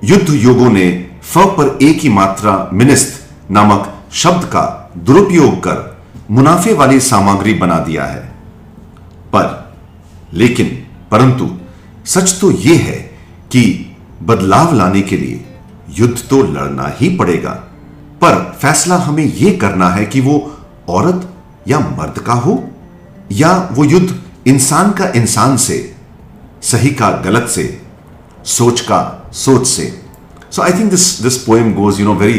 युद्ध 0.04 0.30
योगों 0.30 0.70
ने 0.70 1.10
फ 1.24 1.38
पर 1.38 1.80
एक 1.82 1.98
ही 2.00 2.10
मात्रा 2.10 2.70
मिनिस्त 2.74 3.30
नामक 3.52 3.96
शब्द 4.14 4.46
का 4.46 4.92
दुरुपयोग 4.98 5.60
कर 5.60 5.98
मुनाफे 6.32 6.74
वाली 6.74 7.00
सामग्री 7.00 7.54
बना 7.54 7.80
दिया 7.80 8.06
है। 8.06 8.36
पर, 9.34 9.74
लेकिन, 10.34 10.68
परंतु 11.12 11.50
सच 12.14 12.40
तो 12.42 12.52
यह 12.52 12.82
है 12.86 12.98
कि 13.52 13.64
बदलाव 14.24 14.74
लाने 14.76 15.02
के 15.02 15.18
लिए 15.18 15.44
युद्ध 16.00 16.18
तो 16.30 16.42
लड़ना 16.54 16.88
ही 17.00 17.10
पड़ेगा 17.18 17.52
पर 18.22 18.36
फैसला 18.62 18.96
हमें 19.08 19.24
यह 19.24 19.58
करना 19.62 19.90
है 19.90 20.06
कि 20.06 20.22
वो 20.22 20.38
औरत 20.90 21.28
या 21.68 21.80
मर्द 21.80 22.20
का 22.28 22.34
हो 22.46 22.64
या 23.32 23.52
वो 23.72 23.84
युद्ध 23.84 24.16
इंसान 24.48 24.92
का 25.00 25.12
इंसान 25.16 25.58
से 25.58 25.78
सही 26.72 26.90
का 27.02 27.10
गलत 27.26 27.48
से 27.50 27.66
सोच 28.58 28.82
का 28.82 29.02
सोच 29.34 29.68
से 29.68 29.94
so 30.56 30.64
i 30.64 30.72
think 30.72 30.92
this 30.92 31.06
this 31.24 31.38
poem 31.46 31.72
goes 31.78 31.98
you 32.00 32.06
know 32.08 32.16
very 32.20 32.36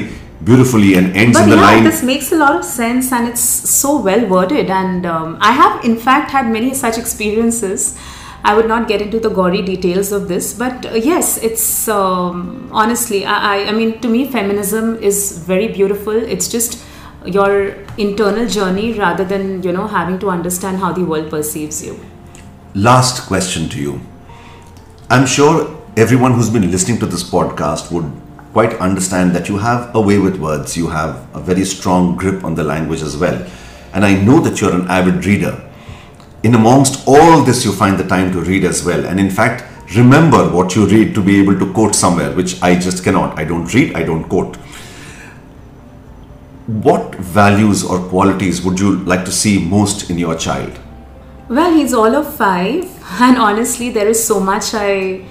beautifully 0.48 0.90
and 0.98 1.16
ends 1.22 1.36
but 1.38 1.44
in 1.44 1.50
the 1.50 1.56
yeah, 1.56 1.64
line 1.64 1.84
this 1.84 2.02
makes 2.10 2.30
a 2.32 2.38
lot 2.42 2.54
of 2.58 2.64
sense 2.64 3.10
and 3.16 3.28
it's 3.30 3.46
so 3.72 3.90
well 4.06 4.22
worded 4.34 4.70
and 4.70 5.08
um, 5.14 5.36
i 5.40 5.52
have 5.52 5.84
in 5.84 5.96
fact 6.06 6.30
had 6.36 6.50
many 6.54 6.72
such 6.82 7.00
experiences 7.02 7.86
i 8.50 8.54
would 8.56 8.68
not 8.72 8.88
get 8.88 9.02
into 9.04 9.20
the 9.26 9.30
gory 9.38 9.62
details 9.62 10.10
of 10.18 10.28
this 10.32 10.52
but 10.64 10.86
uh, 10.86 10.94
yes 10.94 11.36
it's 11.48 11.88
um, 11.88 12.68
honestly 12.72 13.24
I, 13.24 13.36
I 13.52 13.56
i 13.70 13.72
mean 13.72 14.00
to 14.00 14.08
me 14.08 14.26
feminism 14.30 14.96
is 15.02 15.38
very 15.38 15.68
beautiful. 15.68 16.14
It's 16.14 16.48
just 16.48 16.82
your 17.24 17.74
internal 17.98 18.46
journey 18.46 18.92
rather 18.92 19.24
than 19.24 19.62
you 19.62 19.72
know 19.72 19.86
having 19.86 20.18
to 20.20 20.30
understand 20.30 20.78
how 20.78 20.92
the 20.92 21.04
world 21.04 21.30
perceives 21.30 21.84
you. 21.84 21.98
Last 22.74 23.26
question 23.26 23.68
to 23.70 23.80
you. 23.80 24.00
I'm 25.10 25.26
sure 25.26 25.82
everyone 25.96 26.32
who's 26.32 26.50
been 26.50 26.70
listening 26.70 26.98
to 27.00 27.06
this 27.06 27.22
podcast 27.22 27.90
would 27.92 28.10
quite 28.52 28.74
understand 28.74 29.34
that 29.34 29.48
you 29.48 29.58
have 29.58 29.94
a 29.94 30.00
way 30.00 30.18
with 30.18 30.36
words. 30.36 30.76
You 30.76 30.88
have 30.88 31.26
a 31.34 31.40
very 31.40 31.64
strong 31.64 32.16
grip 32.16 32.44
on 32.44 32.54
the 32.54 32.64
language 32.64 33.02
as 33.02 33.16
well. 33.16 33.44
And 33.92 34.04
i 34.04 34.14
know 34.28 34.40
that 34.40 34.60
you're 34.60 34.74
an 34.74 34.86
avid 34.88 35.24
reader 35.24 35.54
in 36.46 36.54
amongst 36.54 37.02
all 37.08 37.42
this, 37.42 37.64
you 37.64 37.72
find 37.72 37.98
the 37.98 38.06
time 38.06 38.30
to 38.32 38.40
read 38.40 38.64
as 38.64 38.84
well. 38.84 39.04
And 39.04 39.18
in 39.18 39.30
fact, 39.30 39.64
remember 39.96 40.48
what 40.56 40.76
you 40.76 40.86
read 40.86 41.12
to 41.16 41.22
be 41.22 41.40
able 41.40 41.58
to 41.58 41.72
quote 41.72 41.96
somewhere, 41.96 42.32
which 42.32 42.62
I 42.62 42.76
just 42.78 43.02
cannot. 43.02 43.36
I 43.36 43.44
don't 43.44 43.72
read, 43.74 43.96
I 43.96 44.04
don't 44.04 44.28
quote. 44.28 44.54
What 46.88 47.16
values 47.16 47.84
or 47.84 47.98
qualities 48.08 48.62
would 48.62 48.78
you 48.78 48.96
like 49.12 49.24
to 49.24 49.32
see 49.32 49.58
most 49.58 50.08
in 50.08 50.18
your 50.18 50.36
child? 50.36 50.78
Well, 51.48 51.72
he's 51.72 51.92
all 51.92 52.14
of 52.14 52.32
five, 52.36 52.84
and 53.20 53.36
honestly, 53.38 53.90
there 53.90 54.08
is 54.08 54.24
so 54.24 54.38
much 54.38 54.72
I 54.72 55.26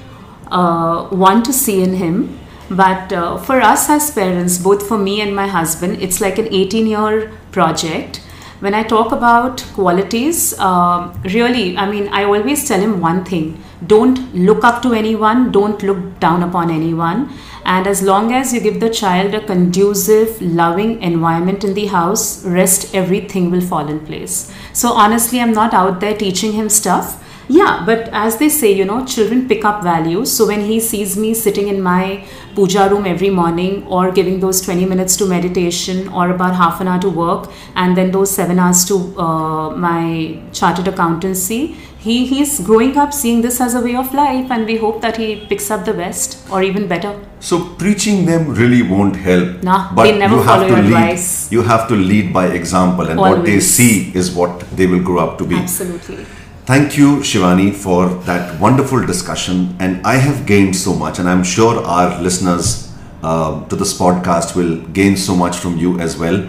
uh, 0.52 1.08
want 1.12 1.46
to 1.46 1.54
see 1.54 1.82
in 1.82 1.94
him. 1.94 2.40
But 2.70 3.14
uh, 3.14 3.38
for 3.38 3.62
us 3.62 3.90
as 3.90 4.12
parents, 4.12 4.58
both 4.58 4.86
for 4.86 4.98
me 4.98 5.22
and 5.22 5.36
my 5.36 5.48
husband, 5.48 6.02
it's 6.02 6.20
like 6.20 6.38
an 6.40 6.48
18 6.52 6.88
year 6.88 7.32
project. 7.52 8.22
When 8.60 8.74
I 8.74 8.84
talk 8.84 9.12
about 9.12 9.64
qualities, 9.74 10.54
uh, 10.60 11.14
really, 11.24 11.78
I 11.78 11.90
mean, 11.90 12.08
I 12.08 12.24
always 12.24 12.68
tell 12.68 12.80
him 12.80 13.02
one 13.02 13.26
thing 13.26 13.62
don't 13.86 14.34
look 14.34 14.64
up 14.64 14.82
to 14.82 14.94
anyone, 14.94 15.52
don't 15.52 15.84
look 15.84 16.20
down 16.20 16.42
upon 16.42 16.72
anyone. 16.72 17.30
And 17.66 17.88
as 17.88 18.02
long 18.02 18.32
as 18.32 18.54
you 18.54 18.60
give 18.60 18.80
the 18.80 18.90
child 18.90 19.34
a 19.34 19.46
conducive, 19.46 20.42
loving 20.42 21.02
environment 21.02 21.64
in 21.64 21.74
the 21.74 21.88
house, 21.88 22.46
rest 22.46 22.96
everything 22.96 23.52
will 23.52 23.62
fall 23.62 23.88
in 23.88 24.00
place. 24.06 24.52
So 24.72 24.94
honestly, 24.94 25.42
I'm 25.42 25.52
not 25.52 25.74
out 25.74 26.00
there 26.00 26.16
teaching 26.16 26.54
him 26.54 26.70
stuff. 26.70 27.22
Yeah, 27.48 27.84
but 27.86 28.10
as 28.12 28.38
they 28.38 28.50
say, 28.50 28.72
you 28.72 28.86
know, 28.86 29.06
children 29.06 29.48
pick 29.48 29.64
up 29.64 29.84
values. 29.84 30.32
So 30.32 30.48
when 30.48 30.62
he 30.62 30.80
sees 30.80 31.16
me 31.18 31.34
sitting 31.34 31.68
in 31.68 31.82
my 31.82 32.26
puja 32.56 32.90
room 32.90 33.06
every 33.06 33.30
morning 33.30 33.86
or 33.88 34.12
giving 34.12 34.40
those 34.40 34.62
20 34.62 34.86
minutes 34.86 35.16
to 35.18 35.26
meditation 35.26 36.08
or 36.10 36.32
about 36.32 36.56
half 36.56 36.82
an 36.82 36.88
hour 36.88 37.00
to 37.02 37.10
work 37.10 37.52
and 37.76 37.96
then 37.96 38.12
those 38.12 38.32
seven 38.32 38.58
hours 38.60 38.86
to 38.86 38.96
uh, 39.20 39.70
my 39.72 40.40
chartered 40.54 40.88
accountancy, 40.88 41.76
he, 42.00 42.26
he's 42.26 42.60
growing 42.60 42.98
up 42.98 43.12
seeing 43.14 43.42
this 43.42 43.60
as 43.60 43.74
a 43.74 43.82
way 43.82 43.96
of 43.96 44.14
life 44.14 44.50
and 44.52 44.66
we 44.66 44.78
hope 44.78 45.02
that 45.02 45.18
he 45.18 45.46
picks 45.48 45.70
up 45.72 45.86
the 45.86 45.94
best 45.94 46.48
or 46.52 46.62
even 46.64 46.88
better. 46.88 47.20
So 47.40 47.76
preaching 47.76 48.26
them 48.26 48.54
really 48.54 48.82
won't 48.84 49.16
help. 49.16 49.64
Nah, 49.64 49.94
they 49.94 50.18
never 50.18 50.36
you 50.36 50.42
have 50.44 50.60
follow 50.62 50.68
to 50.68 50.74
your 50.74 50.84
lead. 50.84 50.94
advice. 50.94 51.52
You 51.52 51.62
have 51.64 51.88
to 51.90 51.96
lead 51.96 52.32
by 52.34 52.48
example, 52.48 53.08
and 53.08 53.20
what 53.20 53.44
they 53.44 53.60
see 53.60 54.12
is 54.16 54.32
what 54.32 54.60
they 54.76 54.88
will 54.88 55.02
grow 55.02 55.20
up 55.20 55.38
to 55.40 55.46
be. 55.46 55.56
Absolutely. 55.56 56.26
Thank 56.66 56.98
you, 56.98 57.18
Shivani, 57.18 57.74
for 57.74 58.10
that 58.26 58.60
wonderful 58.60 59.06
discussion. 59.06 59.76
And 59.80 60.06
I 60.06 60.16
have 60.16 60.46
gained 60.48 60.76
so 60.76 60.96
much, 60.96 61.20
and 61.20 61.30
I'm 61.30 61.44
sure 61.44 61.84
our 61.84 62.20
listeners 62.22 62.92
uh, 63.22 63.64
to 63.68 63.76
this 63.76 63.98
podcast 63.98 64.56
will 64.56 64.78
gain 65.00 65.16
so 65.16 65.36
much 65.36 65.58
from 65.58 65.78
you 65.78 66.00
as 66.00 66.18
well. 66.18 66.48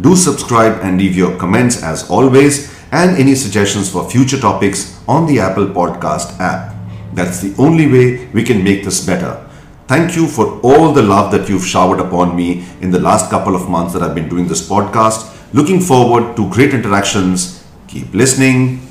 Do 0.04 0.18
subscribe 0.18 0.82
and 0.82 0.98
leave 1.00 1.16
your 1.16 1.38
comments 1.38 1.82
as 1.82 2.10
always 2.10 2.70
and 2.92 3.16
any 3.18 3.36
suggestions 3.36 3.90
for 3.90 4.10
future 4.10 4.38
topics 4.38 5.02
on 5.08 5.26
the 5.26 5.40
Apple 5.40 5.68
Podcast 5.68 6.38
app. 6.42 6.76
That's 7.14 7.40
the 7.40 7.56
only 7.58 7.88
way 7.88 8.26
we 8.34 8.44
can 8.44 8.66
make 8.66 8.84
this 8.84 9.06
better. 9.06 9.50
Thank 9.88 10.18
you 10.18 10.28
for 10.28 10.60
all 10.60 10.92
the 10.92 11.02
love 11.02 11.32
that 11.32 11.48
you've 11.48 11.66
showered 11.66 12.02
upon 12.02 12.36
me 12.36 12.66
in 12.82 12.92
the 12.92 13.00
last 13.00 13.30
couple 13.30 13.56
of 13.56 13.70
months 13.70 13.94
that 13.94 14.04
I've 14.04 14.14
been 14.14 14.28
doing 14.28 14.46
this 14.46 14.68
podcast. 14.68 15.32
Looking 15.54 15.80
forward 15.80 16.36
to 16.36 16.50
great 16.50 16.74
interactions. 16.74 17.64
Keep 17.88 18.14
listening, 18.14 18.82